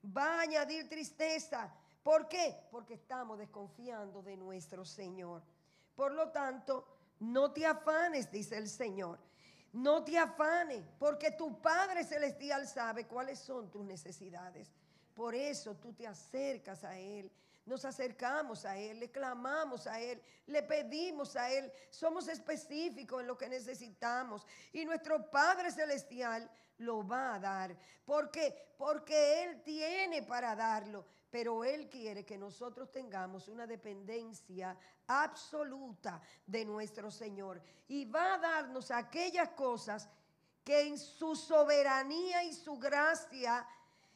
Va 0.05 0.36
a 0.36 0.40
añadir 0.42 0.88
tristeza. 0.88 1.72
¿Por 2.02 2.28
qué? 2.28 2.66
Porque 2.70 2.94
estamos 2.94 3.38
desconfiando 3.38 4.22
de 4.22 4.36
nuestro 4.36 4.84
Señor. 4.84 5.42
Por 5.94 6.12
lo 6.12 6.30
tanto, 6.30 6.86
no 7.20 7.52
te 7.52 7.66
afanes, 7.66 8.30
dice 8.30 8.57
el 8.57 8.68
Señor. 8.68 9.18
No 9.72 10.05
te 10.05 10.16
afanes, 10.16 10.84
porque 10.98 11.32
tu 11.32 11.61
Padre 11.61 12.05
Celestial 12.05 12.68
sabe 12.68 13.07
cuáles 13.07 13.40
son 13.40 13.70
tus 13.70 13.84
necesidades. 13.84 14.70
Por 15.14 15.34
eso 15.34 15.76
tú 15.76 15.92
te 15.92 16.06
acercas 16.06 16.84
a 16.84 16.98
Él. 16.98 17.30
Nos 17.66 17.84
acercamos 17.84 18.66
a 18.66 18.76
Él, 18.76 19.00
le 19.00 19.10
clamamos 19.10 19.86
a 19.86 19.98
Él, 19.98 20.20
le 20.46 20.62
pedimos 20.62 21.34
a 21.34 21.50
Él. 21.50 21.72
Somos 21.88 22.28
específicos 22.28 23.20
en 23.20 23.26
lo 23.26 23.38
que 23.38 23.48
necesitamos. 23.48 24.46
Y 24.72 24.84
nuestro 24.84 25.30
Padre 25.30 25.70
Celestial 25.70 26.50
lo 26.78 27.06
va 27.06 27.34
a 27.34 27.40
dar. 27.40 27.76
¿Por 28.04 28.30
qué? 28.30 28.74
Porque 28.76 29.44
Él 29.44 29.62
tiene 29.62 30.22
para 30.22 30.54
darlo. 30.54 31.06
Pero 31.30 31.64
Él 31.64 31.88
quiere 31.88 32.24
que 32.24 32.36
nosotros 32.36 32.92
tengamos 32.92 33.48
una 33.48 33.66
dependencia 33.66 34.76
absoluta 35.06 36.20
de 36.46 36.64
nuestro 36.64 37.10
Señor. 37.10 37.62
Y 37.88 38.04
va 38.04 38.34
a 38.34 38.38
darnos 38.38 38.90
aquellas 38.90 39.48
cosas 39.50 40.08
que 40.62 40.82
en 40.82 40.98
su 40.98 41.34
soberanía 41.34 42.44
y 42.44 42.52
su 42.52 42.78
gracia 42.78 43.66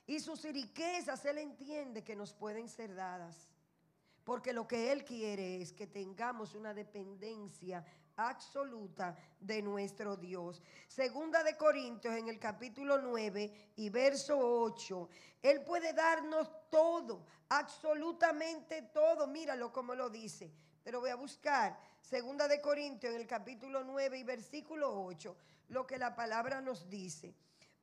y 0.08 0.20
sus 0.20 0.42
riquezas 0.42 1.24
Él 1.26 1.38
entiende 1.38 2.02
que 2.02 2.16
nos 2.16 2.32
pueden 2.32 2.68
ser 2.68 2.94
dadas. 2.94 3.46
Porque 4.24 4.52
lo 4.52 4.66
que 4.66 4.90
Él 4.90 5.04
quiere 5.04 5.60
es 5.60 5.72
que 5.72 5.86
tengamos 5.86 6.54
una 6.54 6.72
dependencia 6.74 7.84
absoluta 8.16 9.14
de 9.38 9.60
nuestro 9.60 10.16
Dios. 10.16 10.62
Segunda 10.88 11.42
de 11.44 11.56
Corintios 11.56 12.14
en 12.14 12.28
el 12.28 12.38
capítulo 12.38 12.98
9 12.98 13.72
y 13.76 13.90
verso 13.90 14.38
8. 14.38 15.08
Él 15.42 15.62
puede 15.62 15.92
darnos 15.92 16.50
todo, 16.70 17.26
absolutamente 17.50 18.82
todo. 18.82 19.26
Míralo 19.26 19.72
como 19.72 19.94
lo 19.94 20.08
dice. 20.08 20.50
Pero 20.82 21.00
voy 21.00 21.10
a 21.10 21.16
buscar 21.16 21.78
Segunda 22.00 22.48
de 22.48 22.62
Corintios 22.62 23.12
en 23.12 23.20
el 23.20 23.26
capítulo 23.26 23.84
9 23.84 24.18
y 24.18 24.24
versículo 24.24 25.04
8, 25.04 25.36
lo 25.68 25.86
que 25.86 25.98
la 25.98 26.14
palabra 26.16 26.62
nos 26.62 26.88
dice 26.88 27.34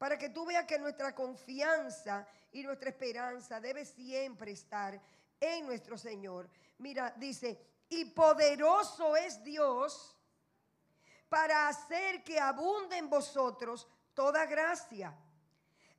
para 0.06 0.20
que 0.20 0.30
tú 0.30 0.46
veas 0.46 0.66
que 0.66 0.78
nuestra 0.78 1.16
confianza 1.16 2.28
y 2.52 2.62
nuestra 2.62 2.92
esperanza 2.92 3.60
debe 3.60 3.84
siempre 3.86 4.52
estar 4.52 5.02
en 5.40 5.66
nuestro 5.66 5.98
Señor. 5.98 6.48
Mira, 6.78 7.12
dice, 7.18 7.60
y 7.90 8.06
poderoso 8.06 9.16
es 9.16 9.44
Dios 9.44 10.16
para 11.28 11.68
hacer 11.70 12.24
que 12.24 12.40
abunde 12.40 12.98
en 13.00 13.10
vosotros 13.10 13.88
toda 14.14 14.46
gracia, 14.46 15.12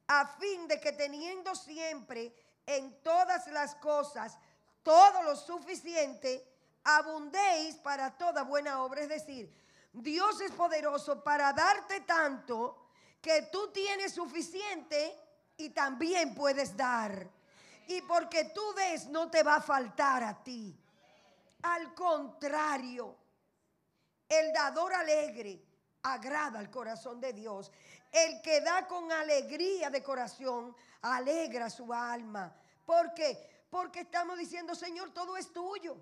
a 0.06 0.26
fin 0.38 0.68
de 0.68 0.78
que 0.78 0.92
teniendo 0.92 1.56
siempre 1.56 2.32
en 2.64 3.02
todas 3.02 3.48
las 3.48 3.74
cosas 3.74 4.38
todo 4.84 5.24
lo 5.24 5.34
suficiente, 5.34 6.48
abundéis 6.84 7.74
para 7.78 8.16
toda 8.16 8.44
buena 8.44 8.84
obra. 8.84 9.00
Es 9.00 9.08
decir, 9.08 9.52
Dios 9.92 10.40
es 10.42 10.52
poderoso 10.52 11.24
para 11.24 11.52
darte 11.52 12.02
tanto 12.02 12.85
que 13.26 13.42
tú 13.50 13.72
tienes 13.72 14.12
suficiente 14.12 15.18
y 15.56 15.70
también 15.70 16.32
puedes 16.32 16.76
dar. 16.76 17.28
Y 17.88 18.00
porque 18.02 18.52
tú 18.54 18.62
des 18.74 19.08
no 19.08 19.28
te 19.28 19.42
va 19.42 19.56
a 19.56 19.60
faltar 19.60 20.22
a 20.22 20.44
ti. 20.44 20.78
Al 21.62 21.92
contrario, 21.92 23.16
el 24.28 24.52
dador 24.52 24.94
alegre 24.94 25.60
agrada 26.02 26.60
al 26.60 26.70
corazón 26.70 27.20
de 27.20 27.32
Dios. 27.32 27.72
El 28.12 28.40
que 28.42 28.60
da 28.60 28.86
con 28.86 29.10
alegría 29.10 29.90
de 29.90 30.04
corazón 30.04 30.76
alegra 31.02 31.68
su 31.68 31.92
alma. 31.92 32.54
¿Por 32.84 33.12
qué? 33.12 33.66
Porque 33.68 34.02
estamos 34.02 34.38
diciendo, 34.38 34.76
Señor, 34.76 35.12
todo 35.12 35.36
es 35.36 35.52
tuyo. 35.52 35.96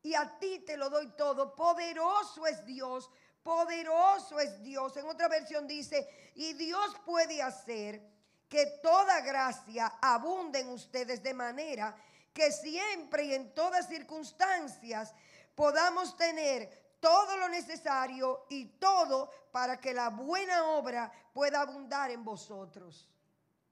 Y 0.00 0.14
a 0.14 0.38
ti 0.38 0.60
te 0.60 0.76
lo 0.76 0.90
doy 0.90 1.08
todo. 1.16 1.56
Poderoso 1.56 2.46
es 2.46 2.64
Dios 2.64 3.10
Poderoso 3.42 4.38
es 4.38 4.62
Dios. 4.62 4.96
En 4.96 5.06
otra 5.06 5.28
versión 5.28 5.66
dice, 5.66 6.32
y 6.34 6.52
Dios 6.54 6.96
puede 7.04 7.42
hacer 7.42 8.00
que 8.48 8.66
toda 8.82 9.20
gracia 9.20 9.94
abunde 10.00 10.60
en 10.60 10.68
ustedes 10.68 11.22
de 11.22 11.34
manera 11.34 11.96
que 12.32 12.50
siempre 12.52 13.24
y 13.24 13.34
en 13.34 13.54
todas 13.54 13.88
circunstancias 13.88 15.14
podamos 15.54 16.16
tener 16.16 16.96
todo 17.00 17.36
lo 17.36 17.48
necesario 17.48 18.46
y 18.48 18.64
todo 18.78 19.30
para 19.50 19.80
que 19.80 19.92
la 19.92 20.10
buena 20.10 20.66
obra 20.66 21.12
pueda 21.32 21.60
abundar 21.62 22.10
en 22.10 22.24
vosotros. 22.24 23.08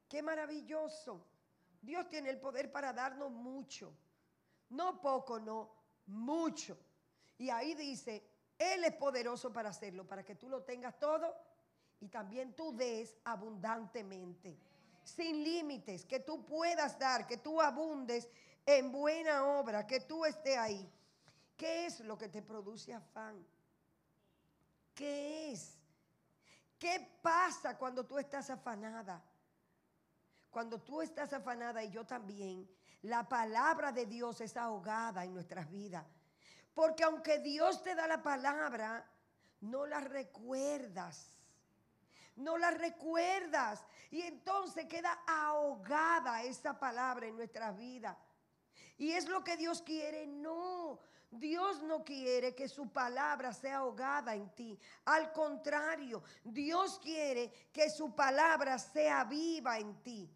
Qué 0.08 0.22
maravilloso. 0.22 1.24
Dios 1.80 2.08
tiene 2.08 2.30
el 2.30 2.40
poder 2.40 2.72
para 2.72 2.92
darnos 2.92 3.30
mucho. 3.30 3.94
No 4.70 5.00
poco, 5.00 5.38
no, 5.38 5.70
mucho. 6.06 6.76
Y 7.38 7.50
ahí 7.50 7.74
dice, 7.74 8.22
Él 8.60 8.84
es 8.84 8.92
poderoso 8.92 9.50
para 9.50 9.70
hacerlo, 9.70 10.06
para 10.06 10.22
que 10.22 10.34
tú 10.34 10.46
lo 10.46 10.62
tengas 10.62 10.98
todo 10.98 11.34
y 11.98 12.08
también 12.08 12.54
tú 12.54 12.76
des 12.76 13.16
abundantemente, 13.24 14.54
sin 15.02 15.42
límites, 15.42 16.04
que 16.04 16.20
tú 16.20 16.44
puedas 16.44 16.98
dar, 16.98 17.26
que 17.26 17.38
tú 17.38 17.58
abundes 17.58 18.28
en 18.66 18.92
buena 18.92 19.46
obra, 19.46 19.86
que 19.86 20.00
tú 20.00 20.26
estés 20.26 20.58
ahí. 20.58 20.86
¿Qué 21.56 21.86
es 21.86 22.00
lo 22.00 22.18
que 22.18 22.28
te 22.28 22.42
produce 22.42 22.92
afán? 22.92 23.42
¿Qué 24.94 25.52
es? 25.52 25.78
¿Qué 26.78 27.18
pasa 27.22 27.78
cuando 27.78 28.04
tú 28.04 28.18
estás 28.18 28.50
afanada? 28.50 29.24
Cuando 30.50 30.78
tú 30.82 31.00
estás 31.00 31.32
afanada 31.32 31.82
y 31.82 31.90
yo 31.90 32.04
también, 32.04 32.68
la 33.00 33.26
palabra 33.26 33.90
de 33.90 34.04
Dios 34.04 34.42
es 34.42 34.54
ahogada 34.58 35.24
en 35.24 35.32
nuestras 35.32 35.70
vidas. 35.70 36.04
Porque 36.74 37.04
aunque 37.04 37.38
Dios 37.38 37.82
te 37.82 37.94
da 37.94 38.06
la 38.06 38.22
palabra, 38.22 39.06
no 39.60 39.86
la 39.86 40.00
recuerdas. 40.00 41.36
No 42.36 42.56
la 42.56 42.70
recuerdas. 42.70 43.84
Y 44.10 44.22
entonces 44.22 44.86
queda 44.86 45.22
ahogada 45.26 46.42
esa 46.42 46.78
palabra 46.78 47.26
en 47.26 47.36
nuestras 47.36 47.76
vidas. 47.76 48.16
Y 48.96 49.12
es 49.12 49.28
lo 49.28 49.42
que 49.42 49.56
Dios 49.56 49.82
quiere. 49.82 50.26
No, 50.26 51.00
Dios 51.30 51.82
no 51.82 52.04
quiere 52.04 52.54
que 52.54 52.68
su 52.68 52.90
palabra 52.92 53.52
sea 53.52 53.78
ahogada 53.78 54.34
en 54.34 54.48
ti. 54.54 54.78
Al 55.04 55.32
contrario, 55.32 56.22
Dios 56.44 56.98
quiere 56.98 57.52
que 57.72 57.90
su 57.90 58.14
palabra 58.14 58.78
sea 58.78 59.24
viva 59.24 59.78
en 59.78 60.02
ti 60.02 60.30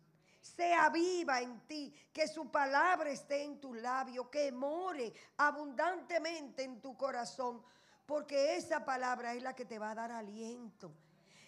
sea 0.44 0.90
viva 0.90 1.40
en 1.40 1.66
ti, 1.66 1.90
que 2.12 2.28
su 2.28 2.50
palabra 2.50 3.10
esté 3.10 3.42
en 3.42 3.58
tu 3.58 3.72
labio, 3.72 4.30
que 4.30 4.52
more 4.52 5.10
abundantemente 5.38 6.62
en 6.62 6.82
tu 6.82 6.94
corazón, 6.98 7.64
porque 8.04 8.54
esa 8.56 8.84
palabra 8.84 9.32
es 9.32 9.42
la 9.42 9.54
que 9.54 9.64
te 9.64 9.78
va 9.78 9.92
a 9.92 9.94
dar 9.94 10.12
aliento. 10.12 10.92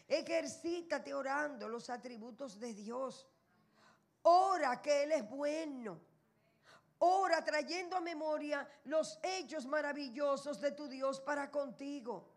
Ejercítate 0.09 1.12
orando 1.12 1.68
los 1.68 1.90
atributos 1.90 2.59
de 2.59 2.72
Dios. 2.72 3.28
Ora 4.22 4.80
que 4.80 5.03
Él 5.03 5.12
es 5.12 5.28
bueno. 5.28 6.01
Ora 6.99 7.44
trayendo 7.44 7.97
a 7.97 8.01
memoria 8.01 8.66
los 8.84 9.18
hechos 9.22 9.66
maravillosos 9.66 10.59
de 10.59 10.72
tu 10.72 10.88
Dios 10.88 11.20
para 11.20 11.51
contigo. 11.51 12.32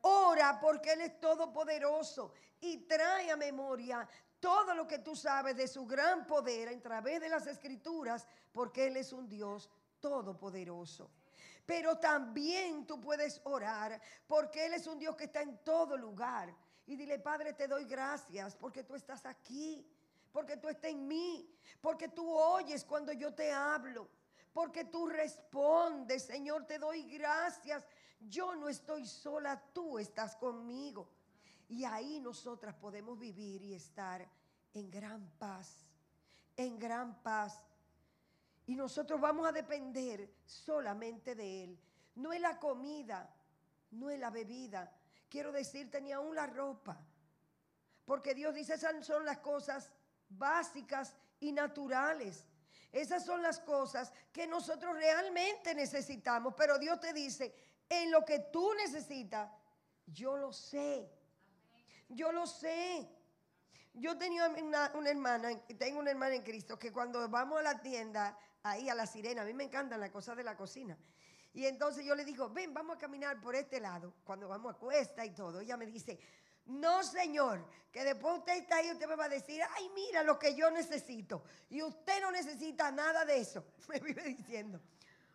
Ora 0.00 0.58
porque 0.58 0.92
Él 0.92 1.02
es 1.02 1.20
todopoderoso 1.20 2.32
y 2.60 2.78
trae 2.78 3.30
a 3.30 3.36
memoria 3.36 4.08
todo 4.42 4.74
lo 4.74 4.88
que 4.88 4.98
tú 4.98 5.14
sabes 5.14 5.56
de 5.56 5.68
su 5.68 5.86
gran 5.86 6.26
poder 6.26 6.68
a 6.68 6.80
través 6.80 7.20
de 7.20 7.28
las 7.28 7.46
escrituras, 7.46 8.26
porque 8.50 8.88
Él 8.88 8.96
es 8.96 9.12
un 9.12 9.28
Dios 9.28 9.70
todopoderoso. 10.00 11.08
Pero 11.64 11.96
también 11.98 12.84
tú 12.84 13.00
puedes 13.00 13.40
orar 13.44 14.02
porque 14.26 14.66
Él 14.66 14.74
es 14.74 14.88
un 14.88 14.98
Dios 14.98 15.14
que 15.14 15.24
está 15.24 15.42
en 15.42 15.58
todo 15.58 15.96
lugar. 15.96 16.52
Y 16.86 16.96
dile, 16.96 17.20
Padre, 17.20 17.52
te 17.52 17.68
doy 17.68 17.84
gracias 17.84 18.56
porque 18.56 18.82
tú 18.82 18.96
estás 18.96 19.24
aquí, 19.26 19.86
porque 20.32 20.56
tú 20.56 20.68
estás 20.68 20.90
en 20.90 21.06
mí, 21.06 21.48
porque 21.80 22.08
tú 22.08 22.28
oyes 22.28 22.84
cuando 22.84 23.12
yo 23.12 23.32
te 23.32 23.52
hablo, 23.52 24.08
porque 24.52 24.84
tú 24.86 25.06
respondes, 25.06 26.24
Señor, 26.24 26.66
te 26.66 26.80
doy 26.80 27.04
gracias. 27.04 27.86
Yo 28.18 28.56
no 28.56 28.68
estoy 28.68 29.06
sola, 29.06 29.62
tú 29.72 30.00
estás 30.00 30.34
conmigo. 30.34 31.08
Y 31.68 31.84
ahí 31.84 32.20
nosotras 32.20 32.74
podemos 32.74 33.18
vivir 33.18 33.62
y 33.62 33.74
estar 33.74 34.26
en 34.74 34.90
gran 34.90 35.30
paz, 35.38 35.86
en 36.56 36.78
gran 36.78 37.22
paz. 37.22 37.64
Y 38.66 38.74
nosotros 38.74 39.20
vamos 39.20 39.46
a 39.46 39.52
depender 39.52 40.32
solamente 40.44 41.34
de 41.34 41.64
Él. 41.64 41.78
No 42.14 42.32
es 42.32 42.40
la 42.40 42.58
comida, 42.58 43.34
no 43.92 44.10
es 44.10 44.18
la 44.18 44.30
bebida. 44.30 44.92
Quiero 45.28 45.52
decirte 45.52 46.00
ni 46.00 46.12
aún 46.12 46.34
la 46.34 46.46
ropa. 46.46 46.98
Porque 48.04 48.34
Dios 48.34 48.54
dice, 48.54 48.74
esas 48.74 49.04
son 49.04 49.24
las 49.24 49.38
cosas 49.38 49.90
básicas 50.28 51.14
y 51.40 51.52
naturales. 51.52 52.44
Esas 52.90 53.24
son 53.24 53.42
las 53.42 53.58
cosas 53.60 54.12
que 54.32 54.46
nosotros 54.46 54.94
realmente 54.94 55.74
necesitamos. 55.74 56.54
Pero 56.56 56.78
Dios 56.78 57.00
te 57.00 57.12
dice, 57.12 57.54
en 57.88 58.10
lo 58.10 58.24
que 58.24 58.38
tú 58.38 58.72
necesitas, 58.74 59.50
yo 60.06 60.36
lo 60.36 60.52
sé. 60.52 61.10
Yo 62.08 62.32
lo 62.32 62.46
sé. 62.46 63.08
Yo 63.94 64.16
tenía 64.16 64.48
una, 64.48 64.90
hermana, 65.06 65.50
tengo 65.78 66.00
una 66.00 66.10
hermana 66.10 66.34
en 66.34 66.42
Cristo, 66.42 66.78
que 66.78 66.90
cuando 66.90 67.28
vamos 67.28 67.60
a 67.60 67.62
la 67.62 67.80
tienda, 67.80 68.38
ahí 68.62 68.88
a 68.88 68.94
la 68.94 69.06
sirena, 69.06 69.42
a 69.42 69.44
mí 69.44 69.52
me 69.52 69.64
encantan 69.64 70.00
las 70.00 70.10
cosas 70.10 70.36
de 70.36 70.44
la 70.44 70.56
cocina. 70.56 70.96
Y 71.52 71.66
entonces 71.66 72.04
yo 72.04 72.14
le 72.14 72.24
digo, 72.24 72.48
ven, 72.48 72.72
vamos 72.72 72.96
a 72.96 72.98
caminar 72.98 73.38
por 73.40 73.54
este 73.54 73.80
lado, 73.80 74.14
cuando 74.24 74.48
vamos 74.48 74.74
a 74.74 74.78
cuesta 74.78 75.26
y 75.26 75.30
todo. 75.30 75.60
Ella 75.60 75.76
me 75.76 75.84
dice, 75.84 76.18
no, 76.66 77.02
señor, 77.02 77.66
que 77.90 78.04
después 78.04 78.38
usted 78.38 78.56
está 78.56 78.76
ahí, 78.76 78.90
usted 78.90 79.06
me 79.06 79.16
va 79.16 79.26
a 79.26 79.28
decir, 79.28 79.60
ay, 79.76 79.90
mira 79.94 80.22
lo 80.22 80.38
que 80.38 80.54
yo 80.54 80.70
necesito. 80.70 81.44
Y 81.68 81.82
usted 81.82 82.20
no 82.22 82.30
necesita 82.30 82.90
nada 82.90 83.26
de 83.26 83.38
eso, 83.38 83.64
me 83.88 83.98
vive 83.98 84.22
diciendo. 84.22 84.80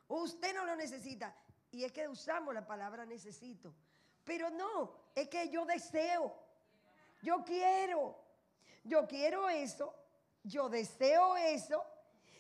Usted 0.08 0.56
no 0.56 0.66
lo 0.66 0.76
necesita. 0.76 1.36
Y 1.72 1.84
es 1.84 1.92
que 1.92 2.08
usamos 2.08 2.54
la 2.54 2.66
palabra 2.66 3.06
necesito. 3.06 3.76
Pero 4.24 4.50
no, 4.50 4.94
es 5.14 5.28
que 5.28 5.50
yo 5.50 5.66
deseo. 5.66 6.47
Yo 7.22 7.44
quiero, 7.44 8.18
yo 8.84 9.08
quiero 9.08 9.50
eso, 9.50 9.94
yo 10.44 10.70
deseo 10.70 11.36
eso 11.38 11.84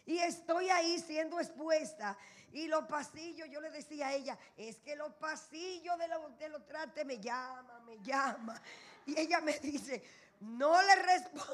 y 0.06 0.20
estoy 0.20 0.70
ahí 0.70 1.00
siendo 1.00 1.40
expuesta. 1.40 2.18
Y 2.54 2.68
los 2.68 2.86
pasillos, 2.86 3.50
yo 3.50 3.60
le 3.60 3.70
decía 3.70 4.08
a 4.08 4.14
ella, 4.14 4.38
es 4.56 4.78
que 4.78 4.96
los 4.96 5.12
pasillos 5.14 5.98
de 6.00 6.08
los, 6.08 6.40
de 6.40 6.50
los 6.50 6.66
trates 6.66 7.06
me 7.06 7.20
llaman, 7.20 7.86
me 7.86 8.00
llaman. 8.00 8.60
Y 9.06 9.20
ella 9.20 9.42
me 9.42 9.60
dice, 9.60 10.04
no 10.40 10.82
le 10.82 10.96
responda. 10.96 11.46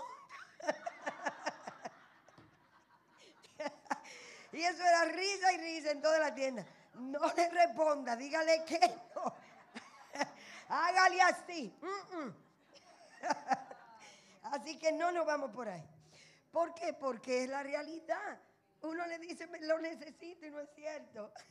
y 4.54 4.62
eso 4.62 4.84
era 4.84 5.06
risa 5.06 5.54
y 5.54 5.58
risa 5.58 5.92
en 5.92 6.02
toda 6.02 6.20
la 6.20 6.36
tienda. 6.36 6.66
No 6.94 7.20
le 7.36 7.50
responda, 7.50 8.16
dígale 8.16 8.64
que 8.66 8.80
no. 9.16 9.36
Hágale 10.70 11.22
así. 11.22 11.74
Así 14.44 14.78
que 14.78 14.92
no 14.92 15.12
nos 15.12 15.26
vamos 15.26 15.52
por 15.52 15.68
ahí. 15.68 15.88
¿Por 16.52 16.74
qué? 16.74 16.94
Porque 16.94 17.44
es 17.44 17.50
la 17.50 17.64
realidad. 17.64 18.40
Uno 18.82 19.06
le 19.08 19.18
dice, 19.20 19.50
lo 19.62 19.80
necesito 19.80 20.46
y 20.46 20.52
no 20.52 20.60
es 20.60 20.70
cierto. 20.76 21.32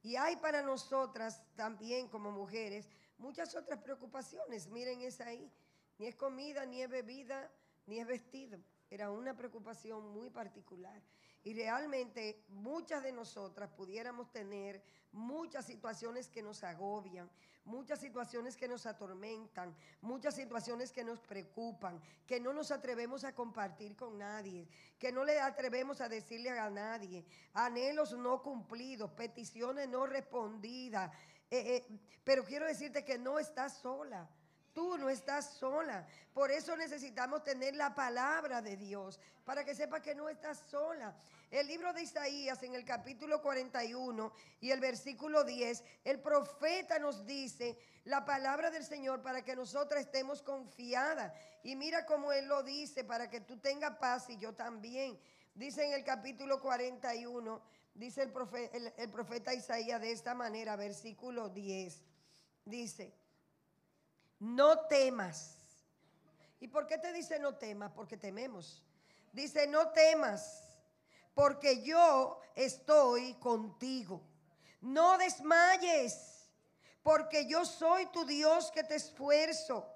Y 0.00 0.14
hay 0.14 0.36
para 0.36 0.62
nosotras 0.62 1.42
también 1.56 2.08
como 2.08 2.30
mujeres 2.30 2.88
muchas 3.18 3.54
otras 3.54 3.80
preocupaciones. 3.80 4.68
Miren 4.68 5.02
esa 5.02 5.26
ahí. 5.26 5.52
Ni 5.98 6.06
es 6.06 6.14
comida, 6.14 6.64
ni 6.64 6.80
es 6.80 6.88
bebida, 6.88 7.50
ni 7.86 7.98
es 7.98 8.06
vestido. 8.06 8.58
Era 8.88 9.10
una 9.10 9.36
preocupación 9.36 10.08
muy 10.10 10.30
particular. 10.30 11.02
Y 11.44 11.54
realmente 11.54 12.44
muchas 12.48 13.02
de 13.02 13.12
nosotras 13.12 13.70
pudiéramos 13.70 14.30
tener 14.32 14.82
muchas 15.12 15.64
situaciones 15.64 16.28
que 16.28 16.42
nos 16.42 16.62
agobian, 16.64 17.30
muchas 17.64 18.00
situaciones 18.00 18.56
que 18.56 18.68
nos 18.68 18.86
atormentan, 18.86 19.74
muchas 20.00 20.34
situaciones 20.34 20.90
que 20.92 21.04
nos 21.04 21.20
preocupan, 21.20 22.00
que 22.26 22.40
no 22.40 22.52
nos 22.52 22.70
atrevemos 22.70 23.24
a 23.24 23.34
compartir 23.34 23.96
con 23.96 24.18
nadie, 24.18 24.66
que 24.98 25.12
no 25.12 25.24
le 25.24 25.40
atrevemos 25.40 26.00
a 26.00 26.08
decirle 26.08 26.50
a 26.50 26.70
nadie, 26.70 27.24
anhelos 27.54 28.12
no 28.12 28.42
cumplidos, 28.42 29.10
peticiones 29.12 29.88
no 29.88 30.06
respondidas. 30.06 31.12
Eh, 31.50 31.76
eh, 31.76 31.98
pero 32.24 32.44
quiero 32.44 32.66
decirte 32.66 33.04
que 33.04 33.18
no 33.18 33.38
estás 33.38 33.78
sola. 33.78 34.28
Tú 34.78 34.96
no 34.96 35.10
estás 35.10 35.54
sola. 35.54 36.06
Por 36.32 36.52
eso 36.52 36.76
necesitamos 36.76 37.42
tener 37.42 37.74
la 37.74 37.96
palabra 37.96 38.62
de 38.62 38.76
Dios, 38.76 39.18
para 39.44 39.64
que 39.64 39.74
sepa 39.74 40.00
que 40.00 40.14
no 40.14 40.28
estás 40.28 40.56
sola. 40.70 41.16
El 41.50 41.66
libro 41.66 41.92
de 41.92 42.02
Isaías 42.02 42.62
en 42.62 42.76
el 42.76 42.84
capítulo 42.84 43.42
41 43.42 44.32
y 44.60 44.70
el 44.70 44.78
versículo 44.78 45.42
10, 45.42 45.82
el 46.04 46.20
profeta 46.20 47.00
nos 47.00 47.26
dice 47.26 47.76
la 48.04 48.24
palabra 48.24 48.70
del 48.70 48.84
Señor 48.84 49.20
para 49.20 49.42
que 49.42 49.56
nosotras 49.56 50.02
estemos 50.02 50.42
confiadas. 50.42 51.32
Y 51.64 51.74
mira 51.74 52.06
cómo 52.06 52.30
Él 52.30 52.46
lo 52.46 52.62
dice, 52.62 53.02
para 53.02 53.28
que 53.28 53.40
tú 53.40 53.58
tengas 53.58 53.96
paz 53.96 54.30
y 54.30 54.36
yo 54.36 54.54
también. 54.54 55.18
Dice 55.56 55.84
en 55.86 55.92
el 55.92 56.04
capítulo 56.04 56.60
41, 56.60 57.60
dice 57.94 58.22
el 58.22 58.30
profeta, 58.30 58.78
el 58.96 59.10
profeta 59.10 59.52
Isaías 59.52 60.00
de 60.00 60.12
esta 60.12 60.36
manera, 60.36 60.76
versículo 60.76 61.48
10, 61.48 62.00
dice, 62.64 63.12
no 64.38 64.86
temas. 64.86 65.56
¿Y 66.60 66.68
por 66.68 66.86
qué 66.86 66.98
te 66.98 67.12
dice 67.12 67.38
no 67.38 67.54
temas? 67.54 67.92
Porque 67.92 68.16
tememos. 68.16 68.82
Dice, 69.32 69.66
no 69.66 69.90
temas, 69.90 70.62
porque 71.34 71.82
yo 71.82 72.40
estoy 72.54 73.34
contigo. 73.34 74.22
No 74.80 75.18
desmayes, 75.18 76.48
porque 77.02 77.46
yo 77.46 77.64
soy 77.64 78.06
tu 78.06 78.24
Dios 78.24 78.70
que 78.70 78.84
te 78.84 78.96
esfuerzo. 78.96 79.88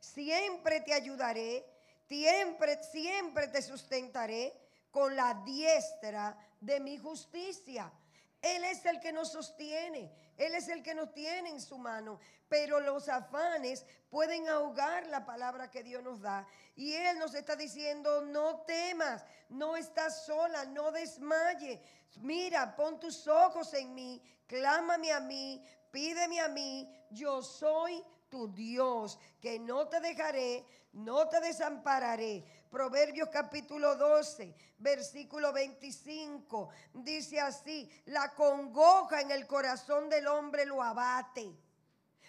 Siempre 0.00 0.80
te 0.80 0.94
ayudaré, 0.94 1.64
siempre, 2.08 2.82
siempre 2.82 3.48
te 3.48 3.60
sustentaré 3.60 4.56
con 4.90 5.14
la 5.14 5.34
diestra 5.44 6.36
de 6.60 6.80
mi 6.80 6.96
justicia. 6.96 7.92
Él 8.40 8.64
es 8.64 8.84
el 8.86 8.98
que 9.00 9.12
nos 9.12 9.32
sostiene, 9.32 10.10
Él 10.40 10.54
es 10.54 10.68
el 10.68 10.82
que 10.82 10.94
nos 10.94 11.12
tiene 11.12 11.50
en 11.50 11.60
su 11.60 11.76
mano. 11.76 12.18
Pero 12.48 12.80
los 12.80 13.10
afanes 13.10 13.84
pueden 14.08 14.48
ahogar 14.48 15.06
la 15.08 15.26
palabra 15.26 15.70
que 15.70 15.82
Dios 15.82 16.02
nos 16.02 16.22
da. 16.22 16.46
Y 16.74 16.94
Él 16.94 17.18
nos 17.18 17.34
está 17.34 17.56
diciendo, 17.56 18.22
no 18.22 18.62
temas, 18.62 19.22
no 19.50 19.76
estás 19.76 20.24
sola, 20.24 20.64
no 20.64 20.92
desmaye. 20.92 21.82
Mira, 22.22 22.74
pon 22.74 22.98
tus 22.98 23.28
ojos 23.28 23.74
en 23.74 23.94
mí, 23.94 24.22
clámame 24.46 25.12
a 25.12 25.20
mí, 25.20 25.62
pídeme 25.90 26.40
a 26.40 26.48
mí, 26.48 26.90
yo 27.10 27.42
soy 27.42 28.02
tu 28.30 28.48
Dios, 28.48 29.18
que 29.40 29.58
no 29.58 29.88
te 29.88 30.00
dejaré, 30.00 30.64
no 30.92 31.28
te 31.28 31.40
desampararé. 31.40 32.44
Proverbios 32.70 33.28
capítulo 33.30 33.96
12, 33.96 34.54
versículo 34.78 35.52
25, 35.52 36.70
dice 36.94 37.40
así, 37.40 37.90
la 38.06 38.32
congoja 38.34 39.20
en 39.20 39.32
el 39.32 39.46
corazón 39.46 40.08
del 40.08 40.28
hombre 40.28 40.64
lo 40.64 40.80
abate, 40.80 41.52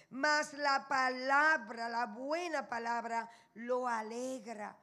mas 0.09 0.53
la 0.53 0.87
palabra, 0.87 1.87
la 1.87 2.07
buena 2.07 2.67
palabra, 2.67 3.29
lo 3.53 3.87
alegra. 3.87 4.75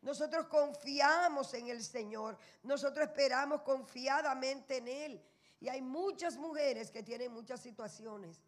Nosotros 0.00 0.46
confiamos 0.46 1.52
en 1.54 1.68
el 1.68 1.84
Señor, 1.84 2.38
nosotros 2.62 3.06
esperamos 3.06 3.60
confiadamente 3.62 4.78
en 4.78 4.88
Él. 4.88 5.22
Y 5.60 5.68
hay 5.68 5.80
muchas 5.80 6.36
mujeres 6.36 6.90
que 6.90 7.04
tienen 7.04 7.30
muchas 7.30 7.60
situaciones. 7.60 8.40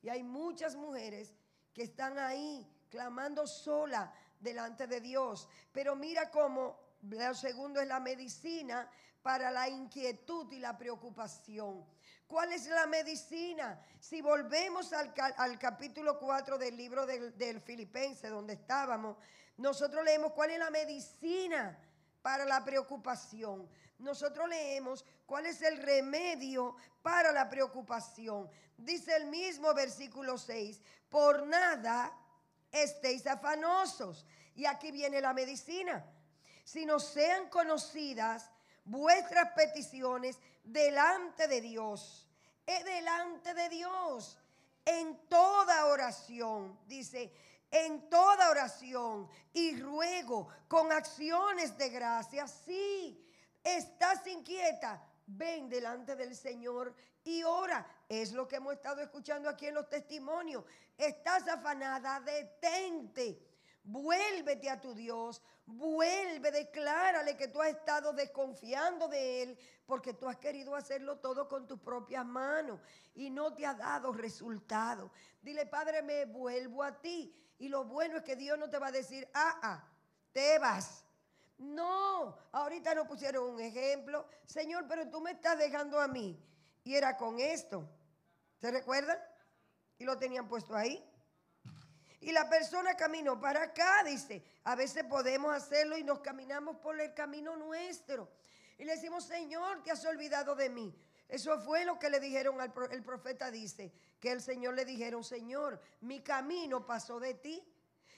Y 0.00 0.08
hay 0.08 0.22
muchas 0.22 0.74
mujeres 0.74 1.34
que 1.76 1.82
están 1.82 2.18
ahí 2.18 2.66
clamando 2.88 3.46
sola 3.46 4.10
delante 4.40 4.86
de 4.86 4.98
Dios. 4.98 5.46
Pero 5.72 5.94
mira 5.94 6.30
cómo 6.30 6.80
lo 7.02 7.34
segundo 7.34 7.82
es 7.82 7.86
la 7.86 8.00
medicina 8.00 8.90
para 9.20 9.50
la 9.50 9.68
inquietud 9.68 10.50
y 10.52 10.58
la 10.58 10.78
preocupación. 10.78 11.84
¿Cuál 12.26 12.54
es 12.54 12.66
la 12.68 12.86
medicina? 12.86 13.78
Si 14.00 14.22
volvemos 14.22 14.94
al, 14.94 15.58
capítulo 15.58 16.18
4 16.18 16.56
del 16.56 16.78
libro 16.78 17.04
del, 17.04 17.36
del 17.36 17.60
Filipense, 17.60 18.30
donde 18.30 18.54
estábamos, 18.54 19.18
nosotros 19.58 20.02
leemos 20.02 20.32
cuál 20.32 20.52
es 20.52 20.58
la 20.58 20.70
medicina 20.70 21.78
para 22.22 22.46
la 22.46 22.64
preocupación. 22.64 23.68
Nosotros 23.98 24.48
leemos 24.48 25.04
cuál 25.24 25.46
es 25.46 25.62
el 25.62 25.78
remedio 25.78 26.76
para 27.02 27.32
la 27.32 27.48
preocupación. 27.48 28.48
Dice 28.76 29.16
el 29.16 29.26
mismo 29.26 29.72
versículo 29.74 30.36
6, 30.36 30.80
por 31.08 31.46
nada 31.46 32.12
estéis 32.70 33.26
afanosos. 33.26 34.26
Y 34.54 34.66
aquí 34.66 34.90
viene 34.90 35.20
la 35.20 35.32
medicina. 35.32 36.04
Si 36.64 36.84
no 36.84 36.98
sean 36.98 37.48
conocidas 37.48 38.50
vuestras 38.84 39.52
peticiones 39.52 40.38
delante 40.64 41.48
de 41.48 41.60
Dios. 41.60 42.28
Es 42.66 42.84
delante 42.84 43.54
de 43.54 43.68
Dios. 43.68 44.38
En 44.84 45.28
toda 45.28 45.86
oración, 45.86 46.78
dice, 46.86 47.32
en 47.70 48.08
toda 48.08 48.50
oración 48.50 49.28
y 49.52 49.76
ruego 49.80 50.48
con 50.68 50.92
acciones 50.92 51.76
de 51.76 51.88
gracia. 51.88 52.46
Si 52.46 53.25
estás 53.66 54.26
inquieta, 54.28 55.02
ven 55.26 55.68
delante 55.68 56.14
del 56.14 56.36
Señor 56.36 56.94
y 57.24 57.42
ora. 57.42 57.86
Es 58.08 58.32
lo 58.32 58.46
que 58.46 58.56
hemos 58.56 58.74
estado 58.74 59.00
escuchando 59.02 59.48
aquí 59.48 59.66
en 59.66 59.74
los 59.74 59.88
testimonios. 59.88 60.64
Estás 60.96 61.48
afanada, 61.48 62.20
detente. 62.20 63.42
Vuélvete 63.82 64.68
a 64.68 64.80
tu 64.80 64.94
Dios, 64.94 65.40
vuelve, 65.64 66.50
declárale 66.50 67.36
que 67.36 67.46
tú 67.46 67.62
has 67.62 67.68
estado 67.68 68.12
desconfiando 68.12 69.06
de 69.06 69.42
Él 69.42 69.58
porque 69.86 70.12
tú 70.12 70.28
has 70.28 70.36
querido 70.38 70.74
hacerlo 70.74 71.18
todo 71.18 71.48
con 71.48 71.68
tus 71.68 71.78
propias 71.78 72.26
manos 72.26 72.80
y 73.14 73.30
no 73.30 73.54
te 73.54 73.64
ha 73.64 73.74
dado 73.74 74.12
resultado. 74.12 75.12
Dile, 75.40 75.66
Padre, 75.66 76.02
me 76.02 76.24
vuelvo 76.24 76.82
a 76.82 77.00
ti. 77.00 77.32
Y 77.58 77.68
lo 77.68 77.84
bueno 77.84 78.18
es 78.18 78.22
que 78.24 78.34
Dios 78.34 78.58
no 78.58 78.68
te 78.68 78.78
va 78.78 78.88
a 78.88 78.92
decir, 78.92 79.28
ah, 79.32 79.60
ah, 79.62 79.88
te 80.32 80.58
vas. 80.58 81.05
No, 81.58 82.36
ahorita 82.52 82.94
nos 82.94 83.06
pusieron 83.06 83.54
un 83.54 83.60
ejemplo. 83.60 84.26
Señor, 84.44 84.86
pero 84.88 85.08
tú 85.08 85.20
me 85.20 85.32
estás 85.32 85.58
dejando 85.58 86.00
a 86.00 86.08
mí. 86.08 86.38
Y 86.84 86.94
era 86.94 87.16
con 87.16 87.40
esto. 87.40 87.88
¿Se 88.60 88.70
recuerdan? 88.70 89.18
Y 89.98 90.04
lo 90.04 90.18
tenían 90.18 90.48
puesto 90.48 90.74
ahí. 90.74 91.02
Y 92.20 92.32
la 92.32 92.48
persona 92.48 92.96
caminó 92.96 93.40
para 93.40 93.62
acá, 93.62 94.02
dice. 94.04 94.44
A 94.64 94.74
veces 94.74 95.04
podemos 95.04 95.54
hacerlo 95.54 95.96
y 95.96 96.04
nos 96.04 96.20
caminamos 96.20 96.76
por 96.78 97.00
el 97.00 97.14
camino 97.14 97.56
nuestro. 97.56 98.30
Y 98.78 98.84
le 98.84 98.92
decimos, 98.96 99.24
Señor, 99.24 99.82
te 99.82 99.90
has 99.90 100.04
olvidado 100.04 100.54
de 100.54 100.68
mí. 100.68 100.94
Eso 101.28 101.58
fue 101.60 101.84
lo 101.84 101.98
que 101.98 102.10
le 102.10 102.20
dijeron 102.20 102.60
al 102.60 102.72
el 102.90 103.02
profeta, 103.02 103.50
dice, 103.50 103.92
que 104.20 104.30
el 104.30 104.40
Señor 104.40 104.74
le 104.74 104.84
dijeron, 104.84 105.24
Señor, 105.24 105.80
mi 106.00 106.20
camino 106.22 106.86
pasó 106.86 107.18
de 107.18 107.34
ti. 107.34 107.62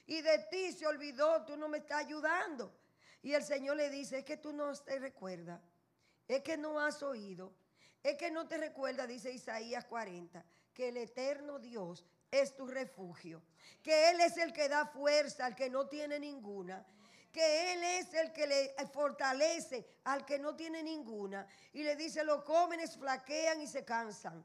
Y 0.06 0.20
de 0.22 0.38
ti 0.50 0.72
se 0.72 0.86
olvidó, 0.86 1.44
tú 1.44 1.56
no 1.56 1.68
me 1.68 1.78
estás 1.78 2.04
ayudando. 2.04 2.72
Y 3.28 3.34
el 3.34 3.44
Señor 3.44 3.76
le 3.76 3.90
dice, 3.90 4.20
es 4.20 4.24
que 4.24 4.38
tú 4.38 4.54
no 4.54 4.74
te 4.74 4.98
recuerdas, 4.98 5.60
es 6.26 6.42
que 6.42 6.56
no 6.56 6.80
has 6.80 7.02
oído, 7.02 7.52
es 8.02 8.16
que 8.16 8.30
no 8.30 8.48
te 8.48 8.56
recuerda, 8.56 9.06
dice 9.06 9.30
Isaías 9.30 9.84
40, 9.84 10.42
que 10.72 10.88
el 10.88 10.96
eterno 10.96 11.58
Dios 11.58 12.06
es 12.30 12.56
tu 12.56 12.66
refugio, 12.66 13.42
que 13.82 14.08
Él 14.08 14.20
es 14.22 14.38
el 14.38 14.54
que 14.54 14.70
da 14.70 14.86
fuerza 14.86 15.44
al 15.44 15.54
que 15.54 15.68
no 15.68 15.88
tiene 15.88 16.18
ninguna, 16.18 16.86
que 17.30 17.74
Él 17.74 17.84
es 17.84 18.14
el 18.14 18.32
que 18.32 18.46
le 18.46 18.74
fortalece 18.94 19.86
al 20.04 20.24
que 20.24 20.38
no 20.38 20.56
tiene 20.56 20.82
ninguna. 20.82 21.46
Y 21.74 21.82
le 21.82 21.96
dice, 21.96 22.24
los 22.24 22.42
jóvenes 22.44 22.96
flaquean 22.96 23.60
y 23.60 23.66
se 23.66 23.84
cansan. 23.84 24.42